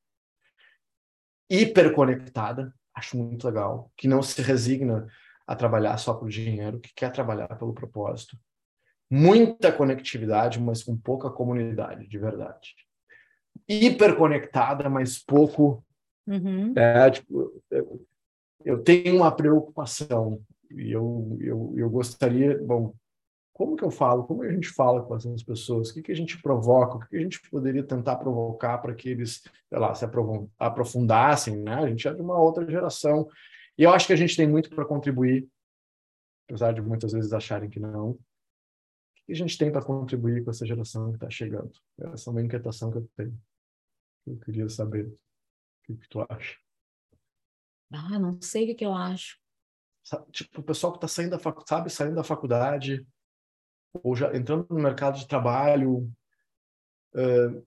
Hiperconectada, 1.51 2.73
acho 2.95 3.17
muito 3.17 3.45
legal, 3.47 3.91
que 3.97 4.07
não 4.07 4.23
se 4.23 4.41
resigna 4.41 5.07
a 5.47 5.57
trabalhar 5.57 5.99
só 5.99 6.15
por 6.15 6.29
dinheiro, 6.29 6.81
que 6.81 6.95
quer 6.95 7.13
trabalhar 7.13 7.49
pelo 7.59 7.75
propósito. 7.75 8.39
Muita 9.11 9.73
conectividade, 9.73 10.61
mas 10.61 10.83
com 10.83 10.97
pouca 10.97 11.29
comunidade, 11.29 12.07
de 12.07 12.19
verdade. 12.19 12.75
Hiperconectada, 13.69 14.89
mas 14.89 15.19
pouco. 15.19 15.85
Uhum. 16.27 16.73
É, 16.77 17.11
tipo, 17.11 17.63
eu, 18.65 18.83
tenho 18.83 19.17
uma 19.17 19.35
preocupação 19.35 20.41
e 20.71 20.91
eu, 20.93 21.37
eu, 21.41 21.75
eu 21.77 21.91
gostaria, 21.91 22.59
bom, 22.63 22.95
como 23.53 23.77
que 23.77 23.85
eu 23.85 23.91
falo, 23.91 24.25
como 24.25 24.43
a 24.43 24.51
gente 24.51 24.69
fala 24.69 25.03
com 25.03 25.15
essas 25.15 25.43
pessoas, 25.43 25.91
o 25.91 25.95
que, 25.95 26.03
que 26.03 26.13
a 26.13 26.17
gente 26.17 26.41
provoca, 26.41 26.97
o 26.97 27.01
que, 27.01 27.09
que 27.09 27.17
a 27.17 27.21
gente 27.21 27.51
poderia 27.51 27.83
tentar 27.85 28.17
provocar 28.17 28.79
para 28.79 28.95
que 28.95 29.11
eles, 29.11 29.43
sei 29.69 29.79
lá, 29.79 29.95
se 29.95 30.05
aprofundassem, 30.59 31.59
né? 31.59 31.75
A 31.75 31.89
gente 31.89 32.09
é 32.09 32.15
de 32.15 32.23
uma 32.23 32.39
outra 32.39 32.69
geração 32.69 33.29
e 33.77 33.83
eu 33.83 33.91
acho 33.91 34.07
que 34.07 34.13
a 34.13 34.17
gente 34.17 34.37
tem 34.37 34.49
muito 34.49 34.71
para 34.71 34.85
contribuir, 34.85 35.49
apesar 36.49 36.73
de 36.73 36.81
muitas 36.81 37.13
vezes 37.13 37.33
acharem 37.33 37.71
que 37.71 37.81
não. 37.81 38.11
O 38.11 38.19
que 39.27 39.33
a 39.33 39.37
gente 39.37 39.57
tem 39.57 39.71
para 39.71 39.85
contribuir 39.85 40.45
com 40.45 40.51
essa 40.51 40.67
geração 40.67 41.11
que 41.11 41.17
está 41.17 41.31
chegando? 41.31 41.71
Essa 41.99 42.31
é 42.31 42.33
uma 42.33 42.43
inquietação 42.43 42.91
que 42.91 42.99
eu 42.99 43.09
tenho. 43.17 43.39
Eu 44.27 44.39
queria 44.39 44.69
saber 44.69 45.07
o 45.07 45.19
que, 45.85 45.97
que 45.97 46.09
tu 46.09 46.25
acha. 46.29 46.62
Ah, 47.93 48.19
não 48.19 48.41
sei 48.41 48.65
o 48.65 48.67
que, 48.69 48.75
que 48.75 48.87
eu 48.87 48.95
acho. 48.95 49.37
Tipo, 50.31 50.61
o 50.61 50.65
pessoal 50.65 50.93
que 50.93 50.99
está 50.99 51.09
saindo 51.09 51.31
da 51.31 51.39
faculdade, 51.39 51.69
sabe, 51.69 51.91
saindo 51.91 52.15
da 52.17 52.25
faculdade, 52.25 53.07
ou 54.03 54.17
já 54.17 54.35
entrando 54.35 54.67
no 54.69 54.81
mercado 54.81 55.19
de 55.19 55.29
trabalho, 55.29 56.11
uh, 57.15 57.67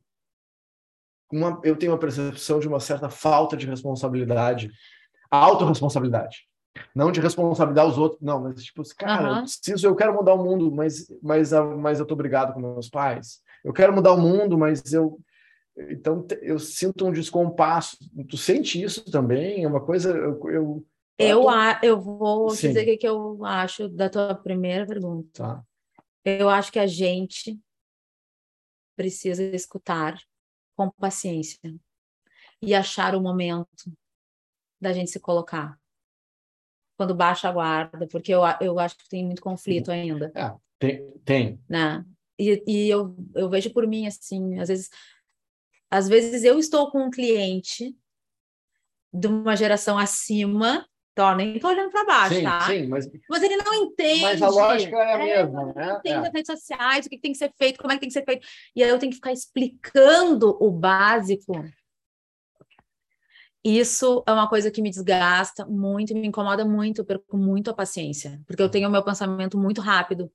uma, 1.32 1.59
eu 1.63 1.76
tenho 1.76 1.91
uma 1.91 1.99
percepção 1.99 2.59
de 2.59 2.67
uma 2.67 2.80
certa 2.80 3.09
falta 3.09 3.55
de 3.55 3.65
responsabilidade, 3.65 4.71
autorresponsabilidade. 5.30 6.47
Não 6.93 7.11
de 7.11 7.21
responsabilizar 7.21 7.86
os 7.86 7.97
outros, 7.97 8.21
não, 8.21 8.41
mas 8.41 8.63
tipo, 8.63 8.84
cara, 8.97 9.30
Aham. 9.30 9.38
eu 9.38 9.41
preciso, 9.43 9.88
eu 9.88 9.95
quero 9.95 10.13
mudar 10.13 10.34
o 10.34 10.43
mundo, 10.43 10.71
mas, 10.71 11.07
mas, 11.21 11.51
mas 11.80 11.99
eu 11.99 12.05
tô 12.05 12.15
brigado 12.15 12.53
com 12.53 12.59
meus 12.59 12.89
pais. 12.89 13.41
Eu 13.63 13.71
quero 13.71 13.93
mudar 13.93 14.11
o 14.11 14.19
mundo, 14.19 14.57
mas 14.57 14.93
eu, 14.93 15.19
então 15.78 16.26
eu 16.41 16.57
sinto 16.57 17.05
um 17.05 17.11
descompasso. 17.11 17.97
Tu 18.30 18.38
sente 18.38 18.82
isso 18.82 19.03
também? 19.05 19.63
É 19.63 19.67
uma 19.67 19.84
coisa, 19.84 20.09
eu, 20.15 20.49
eu 20.49 20.88
Eu, 21.17 21.49
a, 21.49 21.80
eu 21.84 21.99
vou 21.99 22.49
Sim. 22.49 22.69
dizer 22.69 22.82
o 22.82 22.86
que, 22.86 22.97
que 22.97 23.07
eu 23.07 23.43
acho 23.45 23.89
da 23.89 24.09
tua 24.09 24.36
primeira 24.36 24.86
pergunta. 24.86 25.30
tá. 25.34 25.63
Eu 26.23 26.49
acho 26.49 26.71
que 26.71 26.80
a 26.80 26.88
gente 26.88 27.59
precisa 28.95 29.43
escutar 29.43 30.17
com 30.76 30.89
paciência 30.89 31.59
e 32.61 32.73
achar 32.73 33.15
o 33.15 33.21
momento 33.21 33.67
da 34.82 34.91
gente 34.91 35.11
se 35.11 35.19
colocar. 35.19 35.80
Quando 36.97 37.13
baixa 37.13 37.49
a 37.49 37.51
guarda, 37.51 38.07
porque 38.07 38.34
eu, 38.34 38.41
eu 38.61 38.80
acho 38.80 38.97
que 38.97 39.07
tem 39.07 39.26
muito 39.26 39.41
conflito 39.41 39.91
ainda, 39.91 40.32
Tem, 40.80 41.11
tem. 41.23 41.59
né? 41.69 42.05
E, 42.39 42.63
e 42.67 42.89
eu, 42.89 43.15
eu 43.34 43.49
vejo 43.49 43.71
por 43.71 43.86
mim 43.88 44.07
assim, 44.07 44.59
às 44.59 44.67
vezes, 44.69 44.89
às 45.89 46.07
vezes 46.07 46.43
eu 46.43 46.57
estou 46.59 46.91
com 46.91 47.05
um 47.05 47.09
cliente 47.09 47.95
de 49.13 49.27
uma 49.27 49.55
geração 49.55 49.97
acima, 49.97 50.86
tô, 51.15 51.33
nem 51.36 51.57
tô 51.57 51.69
olhando 51.69 51.89
para 51.89 52.03
baixo, 52.05 52.36
sim, 52.36 52.43
tá? 52.43 52.61
sim, 52.61 52.88
mas, 52.88 53.09
Mas 53.29 53.43
ele 53.43 53.55
não 53.57 53.73
entende. 53.73 54.21
mas 54.21 54.41
a 54.41 54.49
lógica 54.49 54.97
é 54.97 55.13
a 55.13 55.19
É, 55.19 55.43
mesma, 55.43 55.65
não 55.65 55.73
né? 55.73 55.95
entende 55.99 56.25
É. 56.25 56.27
as 56.27 56.33
redes 56.33 56.51
sociais, 56.51 57.05
o 57.05 57.09
que 57.09 57.15
que 57.15 57.21
tem 57.21 57.31
que 57.31 57.38
ser 57.38 57.51
feito, 57.57 57.79
como 57.79 57.91
é 57.91 57.95
que 57.95 58.01
tem 58.01 58.09
que 58.09 58.13
ser 58.13 58.25
feito. 58.25 58.45
E 58.75 58.83
aí 58.83 58.89
eu 58.89 58.99
tenho 58.99 59.11
que 59.11 59.15
ficar 59.17 59.31
explicando 59.31 60.57
o 60.59 60.69
básico. 60.69 61.53
Isso 63.63 64.23
é 64.27 64.31
uma 64.31 64.47
coisa 64.47 64.69
que 64.69 64.81
me 64.81 64.91
desgasta 64.91 65.65
muito, 65.65 66.13
me 66.13 66.27
incomoda 66.27 66.63
muito, 66.63 67.01
eu 67.01 67.05
perco 67.05 67.36
muito 67.36 67.71
a 67.71 67.73
paciência, 67.73 68.39
porque 68.45 68.61
eu 68.61 68.69
tenho 68.69 68.88
o 68.88 68.91
meu 68.91 69.03
pensamento 69.03 69.57
muito 69.57 69.81
rápido. 69.81 70.31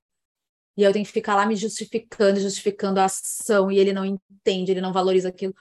E 0.77 0.83
eu 0.83 0.93
tenho 0.93 1.05
que 1.05 1.11
ficar 1.11 1.35
lá 1.35 1.45
me 1.45 1.55
justificando, 1.55 2.39
justificando 2.39 2.99
a 2.99 3.05
ação, 3.05 3.71
e 3.71 3.77
ele 3.77 3.93
não 3.93 4.05
entende, 4.05 4.71
ele 4.71 4.81
não 4.81 4.93
valoriza 4.93 5.29
aquilo. 5.29 5.53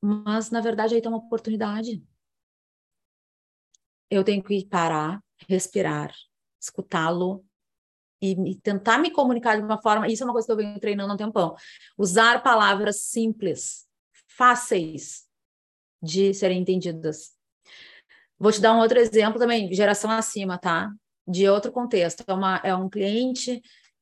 Mas, 0.00 0.50
na 0.50 0.60
verdade, 0.60 0.94
aí 0.94 1.00
tem 1.00 1.10
uma 1.10 1.18
oportunidade. 1.18 2.02
Eu 4.10 4.24
tenho 4.24 4.42
que 4.42 4.66
parar, 4.66 5.22
respirar, 5.48 6.12
escutá-lo 6.60 7.44
e, 8.20 8.32
e 8.50 8.54
tentar 8.56 8.98
me 8.98 9.10
comunicar 9.10 9.56
de 9.56 9.62
uma 9.62 9.80
forma. 9.80 10.08
Isso 10.08 10.22
é 10.22 10.26
uma 10.26 10.32
coisa 10.32 10.46
que 10.46 10.52
eu 10.52 10.56
venho 10.56 10.80
treinando 10.80 11.12
há 11.12 11.14
um 11.14 11.18
tempão. 11.18 11.54
Usar 11.96 12.42
palavras 12.42 13.02
simples, 13.02 13.86
fáceis 14.26 15.26
de 16.02 16.32
serem 16.32 16.60
entendidas. 16.60 17.36
Vou 18.38 18.52
te 18.52 18.60
dar 18.60 18.72
um 18.72 18.78
outro 18.78 18.98
exemplo 18.98 19.38
também, 19.38 19.72
geração 19.72 20.10
acima, 20.10 20.58
tá? 20.58 20.92
De 21.26 21.48
outro 21.48 21.72
contexto. 21.72 22.24
É, 22.26 22.32
uma, 22.32 22.60
é 22.64 22.74
um 22.74 22.88
cliente 22.88 23.60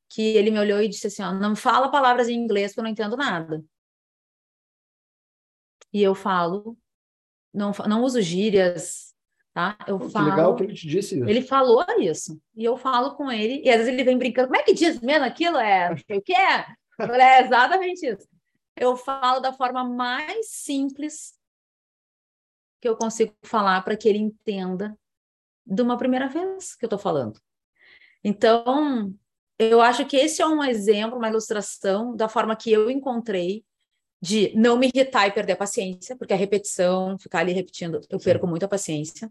que 0.09 0.23
ele 0.37 0.51
me 0.51 0.59
olhou 0.59 0.81
e 0.81 0.89
disse 0.89 1.07
assim: 1.07 1.23
ó, 1.23 1.33
não 1.33 1.57
fala 1.57 1.91
palavras 1.91 2.29
em 2.29 2.35
inglês 2.35 2.73
porque 2.73 2.81
eu 2.81 2.85
não 2.85 2.91
entendo 2.91 3.17
nada. 3.17 3.65
E 5.93 6.03
eu 6.03 6.15
falo, 6.15 6.77
não, 7.53 7.73
não 7.89 8.03
uso 8.03 8.21
gírias, 8.21 9.15
tá? 9.55 9.79
Eu 9.87 9.99
Que 9.99 10.11
falo. 10.11 10.29
legal 10.31 10.55
que 10.57 10.65
ele 10.65 10.75
te 10.75 10.87
disse 10.87 11.17
isso. 11.19 11.29
Ele 11.29 11.41
falou 11.43 11.85
isso. 11.99 12.41
E 12.55 12.65
eu 12.65 12.77
falo 12.77 13.15
com 13.15 13.31
ele, 13.31 13.63
e 13.65 13.71
às 13.71 13.77
vezes 13.79 13.93
ele 13.93 14.05
vem 14.05 14.19
brincando, 14.19 14.49
como 14.49 14.61
é 14.61 14.63
que 14.63 14.75
diz 14.75 15.01
mesmo 15.01 15.25
aquilo? 15.25 15.57
É 15.57 15.93
o 15.93 16.23
que 16.23 16.35
é? 16.35 16.67
É 17.21 17.43
exatamente 17.43 18.07
isso. 18.07 18.27
Eu 18.75 18.97
falo 18.97 19.41
da 19.41 19.53
forma 19.53 19.85
mais 19.85 20.49
simples 20.51 21.39
que 22.81 22.89
eu 22.89 22.97
consigo 22.97 23.35
falar 23.43 23.83
para 23.83 23.97
que 23.97 24.09
ele 24.09 24.19
entenda 24.19 24.99
de 25.67 25.83
uma 25.83 25.99
primeira 25.99 26.29
vez 26.29 26.75
que 26.75 26.85
eu 26.85 26.89
estou 26.89 26.99
falando. 26.99 27.39
Então, 28.25 29.15
eu 29.59 29.81
acho 29.81 30.05
que 30.07 30.17
esse 30.17 30.43
é 30.43 30.47
um 30.47 30.63
exemplo, 30.63 31.19
uma 31.19 31.29
ilustração 31.29 32.15
da 32.15 32.29
forma 32.29 32.55
que 32.57 32.71
eu 32.71 32.91
encontrei 32.91 33.65
de 34.21 34.53
não 34.55 34.77
me 34.79 34.91
irritar 34.93 35.27
e 35.27 35.33
perder 35.33 35.53
a 35.53 35.57
paciência, 35.57 36.17
porque 36.17 36.33
a 36.33 36.37
repetição, 36.37 37.19
ficar 37.19 37.41
ali 37.41 37.53
repetindo, 37.53 38.01
eu 38.11 38.19
Sim. 38.19 38.25
perco 38.25 38.47
muito 38.47 38.65
a 38.65 38.69
paciência 38.69 39.31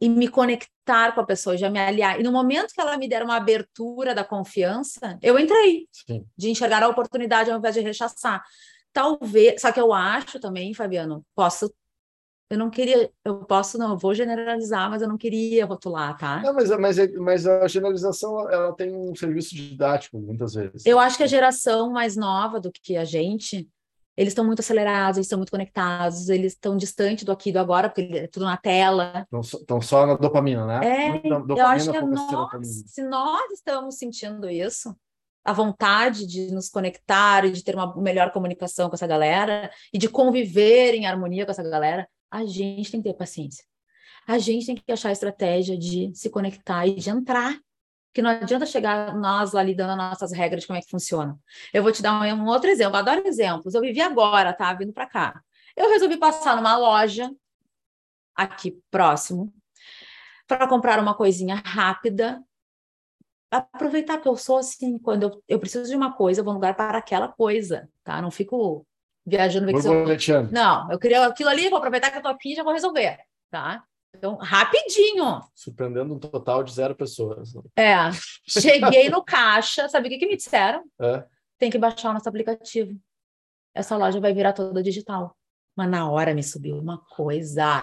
e 0.00 0.08
me 0.08 0.28
conectar 0.28 1.12
com 1.12 1.20
a 1.20 1.26
pessoa, 1.26 1.56
já 1.56 1.70
me 1.70 1.78
aliar. 1.78 2.20
E 2.20 2.22
no 2.22 2.32
momento 2.32 2.74
que 2.74 2.80
ela 2.80 2.96
me 2.96 3.08
der 3.08 3.22
uma 3.22 3.36
abertura 3.36 4.14
da 4.14 4.24
confiança, 4.24 5.18
eu 5.22 5.38
entrei, 5.38 5.88
Sim. 5.90 6.26
de 6.36 6.50
enxergar 6.50 6.82
a 6.82 6.88
oportunidade 6.88 7.50
ao 7.50 7.58
invés 7.58 7.74
de 7.74 7.80
rechaçar. 7.80 8.42
Talvez, 8.92 9.60
só 9.60 9.72
que 9.72 9.80
eu 9.80 9.92
acho 9.92 10.38
também, 10.38 10.74
Fabiano, 10.74 11.24
posso, 11.34 11.72
eu 12.50 12.58
não 12.58 12.70
queria, 12.70 13.10
eu 13.24 13.44
posso, 13.44 13.78
não, 13.78 13.90
eu 13.90 13.98
vou 13.98 14.14
generalizar, 14.14 14.90
mas 14.90 15.02
eu 15.02 15.08
não 15.08 15.16
queria 15.16 15.64
rotular, 15.64 16.16
tá? 16.16 16.40
Não, 16.42 16.52
mas, 16.52 16.70
mas, 16.70 17.14
mas 17.14 17.46
a 17.46 17.66
generalização 17.66 18.48
ela 18.50 18.72
tem 18.74 18.94
um 18.94 19.14
serviço 19.14 19.54
didático, 19.54 20.18
muitas 20.18 20.54
vezes. 20.54 20.84
Eu 20.84 20.98
acho 20.98 21.16
que 21.16 21.22
a 21.22 21.28
geração 21.28 21.90
mais 21.90 22.16
nova 22.16 22.60
do 22.60 22.70
que 22.70 22.96
a 22.96 23.04
gente, 23.04 23.68
eles 24.16 24.32
estão 24.32 24.44
muito 24.44 24.60
acelerados, 24.60 25.16
eles 25.16 25.26
estão 25.26 25.38
muito 25.38 25.50
conectados, 25.50 26.28
eles 26.28 26.52
estão 26.52 26.76
distantes 26.76 27.24
do 27.24 27.32
aqui 27.32 27.48
e 27.48 27.52
do 27.52 27.58
agora, 27.58 27.88
porque 27.88 28.02
é 28.18 28.26
tudo 28.26 28.44
na 28.44 28.58
tela. 28.58 29.26
Estão 29.42 29.80
só, 29.80 30.06
na 30.06 30.14
dopamina, 30.14 30.66
né? 30.66 30.80
É, 30.84 31.08
Muita 31.10 31.28
eu 31.28 31.46
dopamina, 31.46 31.68
acho 31.68 31.90
que 31.90 32.00
nós, 32.00 32.84
se 32.86 33.02
nós 33.02 33.50
estamos 33.52 33.96
sentindo 33.96 34.48
isso, 34.50 34.94
a 35.44 35.52
vontade 35.52 36.26
de 36.26 36.50
nos 36.52 36.68
conectar 36.68 37.44
e 37.44 37.52
de 37.52 37.64
ter 37.64 37.74
uma 37.74 37.94
melhor 37.96 38.30
comunicação 38.32 38.88
com 38.88 38.94
essa 38.94 39.06
galera 39.06 39.70
e 39.92 39.98
de 39.98 40.08
conviver 40.08 40.94
em 40.94 41.06
harmonia 41.06 41.44
com 41.44 41.50
essa 41.50 41.62
galera, 41.62 42.06
a 42.34 42.44
gente 42.44 42.90
tem 42.90 43.00
que 43.00 43.08
ter 43.08 43.14
paciência. 43.14 43.64
A 44.26 44.38
gente 44.38 44.66
tem 44.66 44.74
que 44.74 44.90
achar 44.90 45.10
a 45.10 45.12
estratégia 45.12 45.78
de 45.78 46.12
se 46.14 46.28
conectar 46.28 46.84
e 46.84 46.96
de 46.96 47.08
entrar. 47.08 47.56
Que 48.12 48.20
não 48.20 48.30
adianta 48.30 48.66
chegar 48.66 49.14
nós 49.14 49.52
lá 49.52 49.62
lidando 49.62 49.92
as 49.92 49.96
nossas 49.96 50.32
regras 50.32 50.62
de 50.62 50.66
como 50.66 50.78
é 50.78 50.82
que 50.82 50.90
funciona. 50.90 51.38
Eu 51.72 51.82
vou 51.82 51.92
te 51.92 52.02
dar 52.02 52.20
um, 52.20 52.24
um 52.24 52.46
outro 52.46 52.68
exemplo, 52.68 52.96
eu 52.96 53.00
adoro 53.00 53.26
exemplos. 53.26 53.74
Eu 53.74 53.80
vivi 53.80 54.00
agora, 54.00 54.52
tá? 54.52 54.72
Vindo 54.74 54.92
para 54.92 55.06
cá. 55.06 55.40
Eu 55.76 55.90
resolvi 55.90 56.16
passar 56.16 56.56
numa 56.56 56.76
loja 56.76 57.30
aqui 58.34 58.80
próximo 58.90 59.52
para 60.46 60.68
comprar 60.68 60.98
uma 60.98 61.14
coisinha 61.14 61.56
rápida. 61.64 62.42
aproveitar 63.50 64.18
que 64.18 64.28
eu 64.28 64.36
sou 64.36 64.58
assim, 64.58 64.98
quando 64.98 65.24
eu, 65.24 65.42
eu 65.48 65.60
preciso 65.60 65.88
de 65.88 65.96
uma 65.96 66.12
coisa, 66.12 66.40
eu 66.40 66.44
vou 66.44 66.52
no 66.52 66.58
lugar 66.58 66.74
para 66.74 66.98
aquela 66.98 67.28
coisa, 67.28 67.88
tá? 68.02 68.20
Não 68.20 68.30
fico 68.30 68.84
viajando. 69.26 69.70
Eu... 69.70 70.52
Não, 70.52 70.90
eu 70.92 70.98
queria 70.98 71.26
aquilo 71.26 71.50
ali, 71.50 71.68
vou 71.68 71.78
aproveitar 71.78 72.10
que 72.10 72.18
eu 72.18 72.22
tô 72.22 72.28
aqui 72.28 72.52
e 72.52 72.54
já 72.54 72.62
vou 72.62 72.72
resolver, 72.72 73.18
tá? 73.50 73.84
Então, 74.16 74.36
rapidinho. 74.36 75.40
Surpreendendo 75.54 76.14
um 76.14 76.18
total 76.18 76.62
de 76.62 76.72
zero 76.72 76.94
pessoas. 76.94 77.52
É. 77.76 77.96
Cheguei 78.46 79.08
no 79.08 79.24
caixa, 79.24 79.88
sabe 79.88 80.06
o 80.06 80.10
que, 80.10 80.18
que 80.18 80.26
me 80.26 80.36
disseram? 80.36 80.84
É. 81.00 81.24
Tem 81.58 81.70
que 81.70 81.78
baixar 81.78 82.10
o 82.10 82.14
nosso 82.14 82.28
aplicativo. 82.28 82.96
Essa 83.74 83.96
loja 83.96 84.20
vai 84.20 84.32
virar 84.32 84.52
toda 84.52 84.82
digital. 84.82 85.36
Mas 85.76 85.90
na 85.90 86.08
hora 86.08 86.32
me 86.32 86.42
subiu 86.42 86.78
uma 86.78 86.98
coisa 86.98 87.82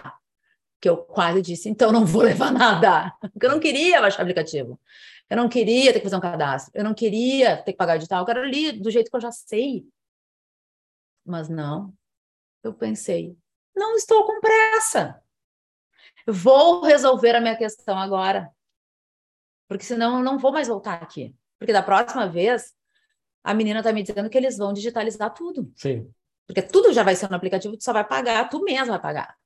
que 0.80 0.88
eu 0.88 0.96
quase 0.96 1.42
disse, 1.42 1.68
então 1.68 1.92
não 1.92 2.04
vou 2.04 2.22
levar 2.22 2.50
nada. 2.50 3.12
Porque 3.20 3.46
eu 3.46 3.50
não 3.50 3.60
queria 3.60 4.00
baixar 4.00 4.20
o 4.20 4.22
aplicativo. 4.22 4.80
Eu 5.28 5.36
não 5.36 5.48
queria 5.48 5.92
ter 5.92 6.00
que 6.00 6.04
fazer 6.04 6.16
um 6.16 6.20
cadastro. 6.20 6.72
Eu 6.74 6.82
não 6.82 6.94
queria 6.94 7.56
ter 7.58 7.72
que 7.72 7.78
pagar 7.78 7.96
digital. 7.96 8.20
Eu 8.22 8.26
quero 8.26 8.40
ali 8.40 8.72
do 8.72 8.90
jeito 8.90 9.10
que 9.10 9.16
eu 9.16 9.20
já 9.20 9.30
sei. 9.30 9.84
Mas 11.24 11.48
não. 11.48 11.92
Eu 12.62 12.72
pensei, 12.72 13.36
não 13.74 13.96
estou 13.96 14.24
com 14.26 14.40
pressa. 14.40 15.20
Vou 16.26 16.82
resolver 16.82 17.34
a 17.34 17.40
minha 17.40 17.56
questão 17.56 17.98
agora. 17.98 18.50
Porque 19.68 19.84
senão 19.84 20.18
eu 20.18 20.24
não 20.24 20.38
vou 20.38 20.52
mais 20.52 20.68
voltar 20.68 21.02
aqui. 21.02 21.34
Porque 21.58 21.72
da 21.72 21.82
próxima 21.82 22.28
vez, 22.28 22.74
a 23.42 23.54
menina 23.54 23.80
está 23.80 23.92
me 23.92 24.02
dizendo 24.02 24.28
que 24.28 24.36
eles 24.36 24.56
vão 24.56 24.72
digitalizar 24.72 25.32
tudo. 25.32 25.72
Sim. 25.76 26.12
Porque 26.46 26.62
tudo 26.62 26.92
já 26.92 27.02
vai 27.02 27.16
ser 27.16 27.30
no 27.30 27.36
aplicativo, 27.36 27.76
tu 27.76 27.84
só 27.84 27.92
vai 27.92 28.06
pagar, 28.06 28.48
tu 28.48 28.62
mesmo 28.62 28.88
vai 28.88 29.00
pagar. 29.00 29.36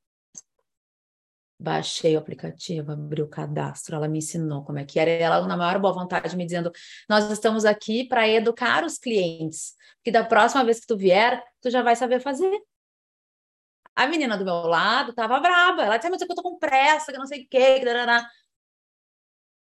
Baixei 1.58 2.14
o 2.16 2.18
aplicativo, 2.18 2.92
abri 2.92 3.22
o 3.22 3.28
cadastro, 3.28 3.96
ela 3.96 4.06
me 4.06 4.18
ensinou 4.18 4.62
como 4.62 4.78
é 4.78 4.84
que 4.84 4.98
era. 4.98 5.10
Ela, 5.10 5.46
na 5.46 5.56
maior 5.56 5.78
boa 5.78 5.94
vontade, 5.94 6.36
me 6.36 6.44
dizendo: 6.44 6.70
Nós 7.08 7.30
estamos 7.30 7.64
aqui 7.64 8.06
para 8.06 8.28
educar 8.28 8.84
os 8.84 8.98
clientes, 8.98 9.74
que 10.04 10.10
da 10.10 10.22
próxima 10.22 10.64
vez 10.64 10.80
que 10.80 10.86
tu 10.86 10.96
vier, 10.96 11.42
tu 11.62 11.70
já 11.70 11.82
vai 11.82 11.96
saber 11.96 12.20
fazer. 12.20 12.60
A 13.94 14.06
menina 14.06 14.36
do 14.36 14.44
meu 14.44 14.66
lado 14.66 15.10
estava 15.10 15.40
braba. 15.40 15.82
Ela 15.84 15.96
disse, 15.96 16.10
mas 16.10 16.20
eu 16.20 16.28
tô 16.28 16.42
com 16.42 16.58
pressa, 16.58 17.10
que 17.10 17.18
não 17.18 17.26
sei 17.26 17.44
o 17.44 17.48
quê. 17.48 17.80
Que 17.80 17.86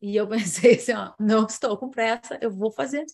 e 0.03 0.17
eu 0.17 0.27
pensei 0.29 0.75
assim, 0.75 0.93
ó, 0.93 1.13
não 1.17 1.45
estou 1.45 1.77
com 1.77 1.89
pressa, 1.89 2.38
eu 2.41 2.51
vou 2.51 2.69
fazer. 2.69 3.05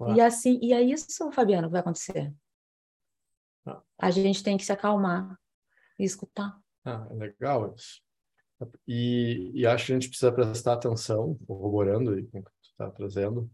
Uau. 0.00 0.14
E 0.14 0.20
assim, 0.20 0.60
e 0.62 0.72
é 0.72 0.80
isso, 0.80 1.30
Fabiano, 1.32 1.66
que 1.66 1.72
vai 1.72 1.80
acontecer. 1.80 2.32
Ah. 3.66 3.82
A 3.98 4.10
gente 4.10 4.42
tem 4.42 4.56
que 4.56 4.64
se 4.64 4.72
acalmar 4.72 5.36
e 6.00 6.04
escutar. 6.04 6.58
Ah, 6.84 7.06
é 7.10 7.14
legal 7.14 7.74
isso. 7.76 8.00
E, 8.86 9.50
e, 9.54 9.66
acho 9.66 9.86
que 9.86 9.92
a 9.92 9.94
gente 9.94 10.08
precisa 10.08 10.32
prestar 10.32 10.74
atenção, 10.74 11.38
corroborando 11.46 12.10
com 12.26 12.40
o 12.40 12.42
que 12.42 12.50
tu 12.50 12.70
está 12.70 12.90
trazendo, 12.90 13.50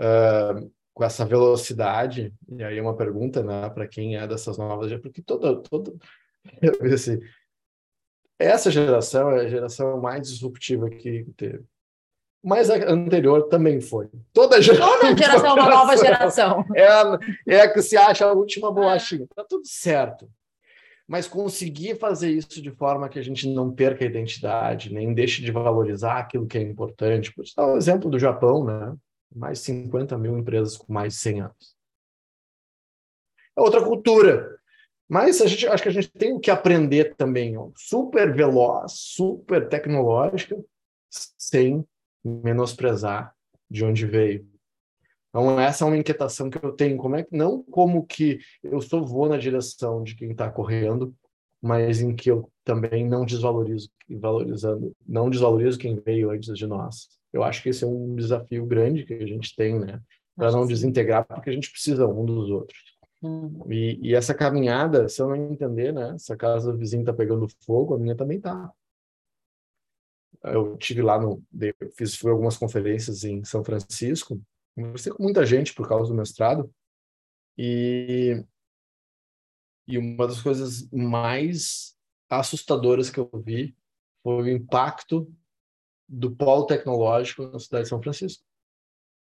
uh, 0.00 0.70
com 0.92 1.04
essa 1.04 1.24
velocidade, 1.24 2.34
e 2.48 2.62
aí 2.62 2.76
é 2.76 2.82
uma 2.82 2.96
pergunta 2.96 3.42
né, 3.42 3.68
para 3.70 3.86
quem 3.86 4.16
é 4.16 4.26
dessas 4.26 4.58
novas, 4.58 4.92
porque 5.00 5.22
toda, 5.22 5.56
toda 5.62 5.94
assim, 6.92 7.18
essa 8.38 8.70
geração 8.70 9.30
é 9.30 9.46
a 9.46 9.48
geração 9.48 10.00
mais 10.00 10.28
disruptiva 10.28 10.90
que 10.90 11.24
teve. 11.36 11.64
Mas 12.44 12.70
a 12.70 12.76
anterior 12.90 13.48
também 13.48 13.80
foi. 13.80 14.08
Toda 14.32 14.60
geração, 14.60 15.00
toda 15.00 15.16
geração 15.16 15.48
é 15.48 15.52
uma 15.52 15.70
nova 15.70 15.96
geração. 15.96 16.64
É 16.74 16.86
a, 16.86 17.18
é 17.48 17.60
a 17.62 17.72
que 17.72 17.82
se 17.82 17.96
acha 17.96 18.24
a 18.24 18.32
última 18.32 18.70
bolachinha. 18.70 19.26
Tá 19.34 19.44
tudo 19.44 19.66
certo. 19.66 20.30
Mas 21.08 21.28
conseguir 21.28 21.96
fazer 21.96 22.30
isso 22.30 22.60
de 22.60 22.70
forma 22.70 23.08
que 23.08 23.18
a 23.18 23.22
gente 23.22 23.48
não 23.48 23.72
perca 23.72 24.04
a 24.04 24.08
identidade, 24.08 24.92
nem 24.92 25.14
deixe 25.14 25.40
de 25.40 25.52
valorizar 25.52 26.18
aquilo 26.18 26.46
que 26.46 26.58
é 26.58 26.62
importante. 26.62 27.32
Por 27.32 27.44
dar 27.56 27.66
o 27.68 27.76
exemplo 27.76 28.10
do 28.10 28.18
Japão, 28.18 28.64
né? 28.64 28.96
mais 29.34 29.60
50 29.60 30.16
mil 30.18 30.36
empresas 30.38 30.76
com 30.76 30.92
mais 30.92 31.14
de 31.14 31.20
100 31.20 31.40
anos. 31.42 31.76
É 33.56 33.60
outra 33.60 33.82
cultura. 33.84 34.58
Mas 35.08 35.40
a 35.40 35.46
gente, 35.46 35.66
acho 35.68 35.82
que 35.82 35.88
a 35.88 35.92
gente 35.92 36.10
tem 36.10 36.32
o 36.32 36.40
que 36.40 36.50
aprender 36.50 37.14
também. 37.14 37.56
Ó. 37.56 37.70
Super 37.76 38.34
veloz, 38.34 38.92
super 38.92 39.68
tecnológica, 39.68 40.56
sem 41.10 41.86
menosprezar 42.24 43.34
de 43.70 43.84
onde 43.84 44.04
veio. 44.04 44.48
Então, 45.36 45.60
essa 45.60 45.84
é 45.84 45.86
uma 45.86 45.98
inquietação 45.98 46.48
que 46.48 46.56
eu 46.64 46.72
tenho. 46.72 46.96
Como 46.96 47.14
é 47.14 47.22
que, 47.22 47.36
não 47.36 47.62
como 47.64 48.06
que 48.06 48.38
eu 48.62 48.80
só 48.80 49.02
vou 49.02 49.28
na 49.28 49.36
direção 49.36 50.02
de 50.02 50.16
quem 50.16 50.30
está 50.30 50.50
correndo, 50.50 51.14
mas 51.60 52.00
em 52.00 52.16
que 52.16 52.30
eu 52.30 52.50
também 52.64 53.06
não 53.06 53.26
desvalorizo, 53.26 53.90
valorizando, 54.08 54.96
não 55.06 55.28
desvalorizo 55.28 55.78
quem 55.78 56.00
veio 56.00 56.30
antes 56.30 56.56
de 56.56 56.66
nós. 56.66 57.08
Eu 57.34 57.42
acho 57.42 57.62
que 57.62 57.68
esse 57.68 57.84
é 57.84 57.86
um 57.86 58.14
desafio 58.16 58.64
grande 58.64 59.04
que 59.04 59.12
a 59.12 59.26
gente 59.26 59.54
tem, 59.54 59.78
né? 59.78 60.00
Para 60.34 60.52
não 60.52 60.66
desintegrar, 60.66 61.26
porque 61.26 61.50
a 61.50 61.52
gente 61.52 61.70
precisa 61.70 62.06
um 62.06 62.24
dos 62.24 62.48
outros. 62.48 62.78
Uhum. 63.20 63.70
E, 63.70 64.08
e, 64.08 64.14
essa 64.14 64.32
caminhada, 64.32 65.06
se 65.06 65.20
eu 65.20 65.28
não 65.28 65.36
entender, 65.36 65.92
né? 65.92 66.16
Se 66.18 66.32
a 66.32 66.36
casa 66.36 66.72
do 66.72 66.78
vizinho 66.78 67.02
está 67.02 67.12
pegando 67.12 67.46
fogo, 67.62 67.94
a 67.94 67.98
minha 67.98 68.16
também 68.16 68.40
tá. 68.40 68.72
Eu 70.44 70.78
tive 70.78 71.02
lá 71.02 71.20
no, 71.20 71.42
fiz 71.94 72.14
fui 72.16 72.30
algumas 72.30 72.56
conferências 72.56 73.22
em 73.22 73.44
São 73.44 73.62
Francisco, 73.62 74.40
conversei 74.76 75.12
com 75.12 75.22
muita 75.22 75.44
gente 75.44 75.74
por 75.74 75.88
causa 75.88 76.10
do 76.10 76.16
mestrado 76.16 76.72
e 77.56 78.44
e 79.88 79.98
uma 79.98 80.26
das 80.26 80.42
coisas 80.42 80.90
mais 80.90 81.96
assustadoras 82.28 83.08
que 83.08 83.20
eu 83.20 83.30
vi 83.34 83.76
foi 84.22 84.42
o 84.42 84.48
impacto 84.48 85.32
do 86.08 86.34
polo 86.34 86.66
tecnológico 86.66 87.46
na 87.46 87.58
cidade 87.58 87.84
de 87.84 87.90
São 87.90 88.02
Francisco. 88.02 88.44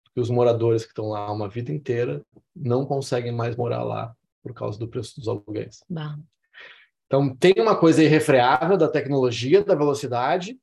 Porque 0.05 0.21
os 0.21 0.29
moradores 0.29 0.83
que 0.83 0.89
estão 0.89 1.09
lá 1.09 1.29
uma 1.31 1.49
vida 1.49 1.71
inteira 1.71 2.25
não 2.55 2.85
conseguem 2.85 3.33
mais 3.33 3.57
morar 3.57 3.83
lá 3.83 4.15
por 4.41 4.53
causa 4.53 4.79
do 4.79 4.87
preço 4.87 5.19
dos 5.19 5.27
aluguéis. 5.27 5.83
Bah. 5.89 6.17
Então, 7.05 7.35
tem 7.35 7.53
uma 7.57 7.77
coisa 7.77 8.03
irrefreável 8.03 8.77
da 8.77 8.87
tecnologia, 8.87 9.63
da 9.63 9.75
velocidade, 9.75 10.59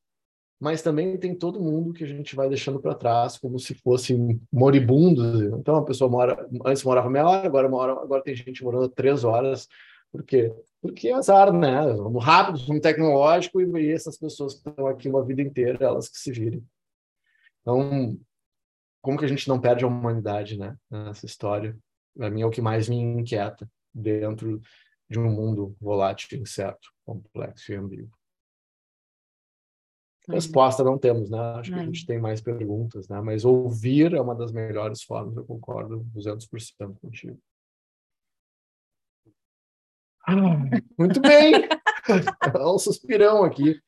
mas 0.61 0.83
também 0.83 1.17
tem 1.19 1.35
todo 1.35 1.61
mundo 1.61 1.93
que 1.93 2.05
a 2.05 2.07
gente 2.07 2.35
vai 2.37 2.49
deixando 2.49 2.81
para 2.81 2.95
trás 2.95 3.37
como 3.37 3.59
se 3.59 3.75
fossem 3.75 4.41
moribundos. 4.53 5.43
Então, 5.59 5.77
a 5.77 5.85
pessoa 5.85 6.11
mora, 6.11 6.49
antes 6.65 6.83
morava 6.85 7.11
meia 7.11 7.29
hora, 7.29 7.47
agora, 7.47 7.69
mora, 7.69 7.93
agora 7.93 8.23
tem 8.23 8.35
gente 8.35 8.65
morando 8.65 8.89
três 8.89 9.25
horas. 9.25 9.69
Por 10.11 10.23
quê? 10.23 10.53
porque 10.85 11.09
é 11.09 11.15
azar, 11.15 11.51
né? 11.51 11.81
Vamos 11.95 12.23
rápido, 12.23 12.59
vamos 12.67 12.83
tecnológico 12.83 13.59
e 13.59 13.91
essas 13.91 14.19
pessoas 14.19 14.53
que 14.53 14.69
estão 14.69 14.87
aqui 14.87 15.09
uma 15.09 15.25
vida 15.25 15.41
inteira, 15.41 15.83
elas 15.83 16.11
que 16.11 16.19
se 16.19 16.31
virem. 16.31 16.63
Então, 17.63 18.21
como 19.01 19.19
que 19.19 19.25
a 19.25 19.29
gente 19.29 19.49
não 19.49 19.59
perde 19.59 19.83
a 19.83 19.89
humanidade, 19.89 20.59
né? 20.59 20.77
Nessa 20.91 21.25
história, 21.25 21.75
para 22.15 22.29
mim 22.29 22.43
é 22.43 22.47
o 22.47 22.51
que 22.51 22.61
mais 22.61 22.87
me 22.87 22.97
inquieta 22.97 23.67
dentro 23.95 24.61
de 25.09 25.19
um 25.19 25.31
mundo 25.31 25.75
volátil, 25.81 26.39
incerto, 26.39 26.91
complexo 27.03 27.73
e 27.73 27.77
ambíguo. 27.77 28.14
Resposta 30.29 30.83
não 30.83 30.97
temos, 30.97 31.31
né? 31.31 31.39
Acho 31.39 31.71
que 31.71 31.79
a 31.79 31.85
gente 31.85 32.07
tem 32.07 32.19
mais 32.19 32.41
perguntas, 32.41 33.09
né? 33.09 33.21
Mas 33.21 33.45
ouvir 33.45 34.15
é 34.15 34.21
uma 34.21 34.35
das 34.35 34.53
melhores 34.53 35.03
formas, 35.03 35.37
eu 35.37 35.45
concordo 35.45 36.07
200% 36.15 36.99
contigo. 37.01 37.39
Muito 40.99 41.21
bem. 41.21 41.53
É 42.07 42.67
um 42.67 42.79
suspirão 42.79 43.45
aqui. 43.45 43.81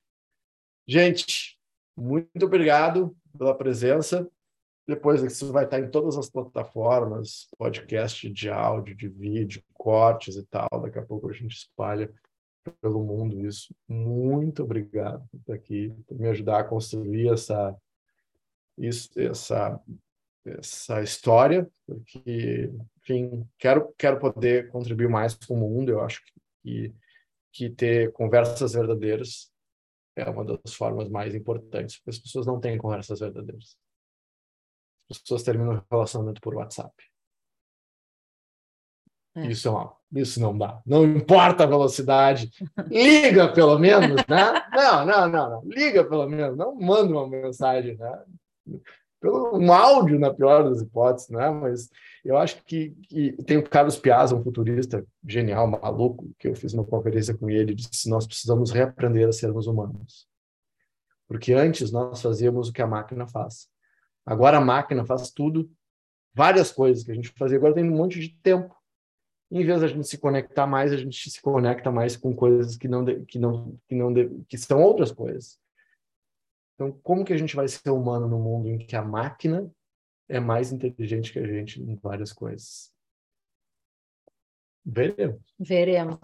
Gente, 0.89 1.59
muito 1.95 2.47
obrigado 2.47 3.15
pela 3.37 3.55
presença. 3.55 4.27
Depois 4.89 5.23
isso 5.23 5.53
vai 5.53 5.65
estar 5.65 5.81
em 5.81 5.91
todas 5.91 6.17
as 6.17 6.31
plataformas, 6.31 7.47
podcast 7.59 8.31
de 8.31 8.49
áudio, 8.49 8.97
de 8.97 9.07
vídeo, 9.07 9.63
cortes 9.75 10.37
e 10.37 10.47
tal. 10.47 10.67
Daqui 10.81 10.99
a 10.99 11.05
pouco 11.05 11.29
a 11.29 11.33
gente 11.35 11.55
espalha 11.55 12.11
pelo 12.81 13.05
mundo 13.05 13.45
isso. 13.47 13.75
Muito 13.89 14.63
obrigado 14.63 15.27
por 15.31 15.41
estar 15.41 15.55
aqui, 15.55 15.95
por 16.07 16.19
me 16.19 16.29
ajudar 16.29 16.61
a 16.61 16.65
construir 16.65 17.33
essa 17.33 17.77
isso, 18.79 19.11
essa 19.19 19.81
essa 20.47 21.03
história, 21.03 21.69
porque, 21.85 22.71
enfim, 22.99 23.49
quero, 23.59 23.93
quero 23.99 24.19
poder 24.19 24.69
contribuir 24.71 25.09
mais 25.09 25.35
com 25.35 25.55
o 25.55 25.57
mundo. 25.57 25.91
Eu 25.91 26.01
acho 26.01 26.23
que, 26.63 26.95
que 27.53 27.71
ter 27.71 28.13
conversas 28.13 28.75
verdadeiras 28.75 29.53
é 30.15 30.29
uma 30.29 30.45
das 30.45 30.75
formas 30.75 31.09
mais 31.09 31.35
importantes, 31.35 31.97
porque 31.97 32.11
as 32.11 32.19
pessoas 32.19 32.47
não 32.47 32.61
têm 32.61 32.79
conversas 32.79 33.21
verdadeiras. 33.21 33.77
As 35.11 35.19
pessoas 35.19 35.43
terminam 35.43 35.77
o 35.77 35.85
relacionamento 35.91 36.41
por 36.41 36.55
WhatsApp. 36.55 36.95
É. 39.37 39.47
Isso, 39.47 39.69
é 39.69 39.71
uma, 39.71 39.93
isso 40.15 40.41
não 40.41 40.57
dá. 40.57 40.81
Não 40.87 41.05
importa 41.05 41.65
a 41.65 41.67
velocidade. 41.67 42.51
Liga, 42.91 43.53
pelo 43.53 43.79
menos, 43.79 44.25
né? 44.27 44.63
Não, 44.73 45.07
não, 45.07 45.29
não, 45.29 45.51
não. 45.51 45.63
Liga, 45.65 46.03
pelo 46.05 46.27
menos. 46.27 46.57
Não 46.57 46.75
manda 46.75 47.13
uma 47.13 47.29
mensagem, 47.29 47.97
né? 47.97 48.19
pelo 49.21 49.59
um 49.59 49.73
áudio, 49.73 50.19
na 50.19 50.33
pior 50.33 50.69
das 50.69 50.81
hipóteses, 50.81 51.29
né? 51.31 51.51
Mas 51.51 51.91
eu 52.25 52.37
acho 52.37 52.63
que, 52.65 52.91
que 53.09 53.33
tem 53.45 53.57
o 53.57 53.69
Carlos 53.69 53.97
Piazza, 53.97 54.35
um 54.35 54.43
futurista 54.43 55.05
genial, 55.27 55.67
maluco, 55.67 56.31
que 56.39 56.49
eu 56.49 56.55
fiz 56.55 56.73
uma 56.73 56.85
conferência 56.85 57.37
com 57.37 57.49
ele, 57.51 57.75
disse 57.75 58.09
nós 58.09 58.27
precisamos 58.27 58.71
reaprender 58.71 59.29
a 59.29 59.33
sermos 59.33 59.67
humanos. 59.67 60.29
Porque 61.29 61.53
antes 61.53 61.91
nós 61.91 62.23
fazíamos 62.23 62.69
o 62.69 62.73
que 62.73 62.83
a 62.83 62.87
máquina 62.87 63.27
faz. 63.27 63.69
Agora 64.25 64.59
a 64.59 64.61
máquina 64.61 65.05
faz 65.05 65.31
tudo, 65.31 65.69
várias 66.35 66.71
coisas 66.71 67.03
que 67.03 67.11
a 67.11 67.15
gente 67.15 67.33
fazia, 67.37 67.59
agora 67.59 67.75
tem 67.75 67.85
um 67.85 67.97
monte 67.97 68.21
de 68.21 68.29
tempo. 68.29 68.75
Em 69.51 69.65
vez 69.65 69.81
da 69.81 69.87
gente 69.87 70.07
se 70.07 70.19
conectar 70.19 70.67
mais, 70.67 70.93
a 70.93 70.97
gente 70.97 71.31
se 71.31 71.41
conecta 71.41 71.91
mais 71.91 72.17
com 72.17 72.35
coisas 72.35 72.77
que 72.77 72.89
não 72.89 73.05
que 73.25 73.39
não 73.39 73.79
que 73.89 73.95
não 73.95 74.13
que 74.49 74.59
são 74.59 74.83
outras 74.83 75.13
coisas. 75.13 75.59
Então, 76.75 76.93
como 77.03 77.25
que 77.25 77.33
a 77.33 77.37
gente 77.37 77.55
vai 77.55 77.69
ser 77.69 77.91
humano 77.91 78.29
no 78.29 78.39
mundo 78.39 78.69
em 78.69 78.79
que 78.79 78.97
a 78.97 79.03
máquina 79.03 79.71
é 80.29 80.41
mais 80.41 80.73
inteligente 80.73 81.33
que 81.33 81.39
a 81.39 81.47
gente 81.47 81.81
em 81.81 81.95
várias 81.95 82.33
coisas? 82.33 82.93
Veremos. 84.85 85.41
Veremos. 85.59 86.19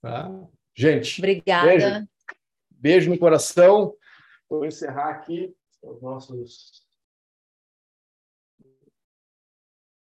Tá? 0.00 0.30
Gente, 0.74 1.20
obrigada. 1.20 1.66
Beijo, 1.66 2.08
beijo 2.70 3.10
no 3.10 3.18
coração. 3.18 3.94
Vou 4.48 4.64
encerrar 4.64 5.10
aqui 5.10 5.54
os 5.82 6.00
nossos 6.00 6.86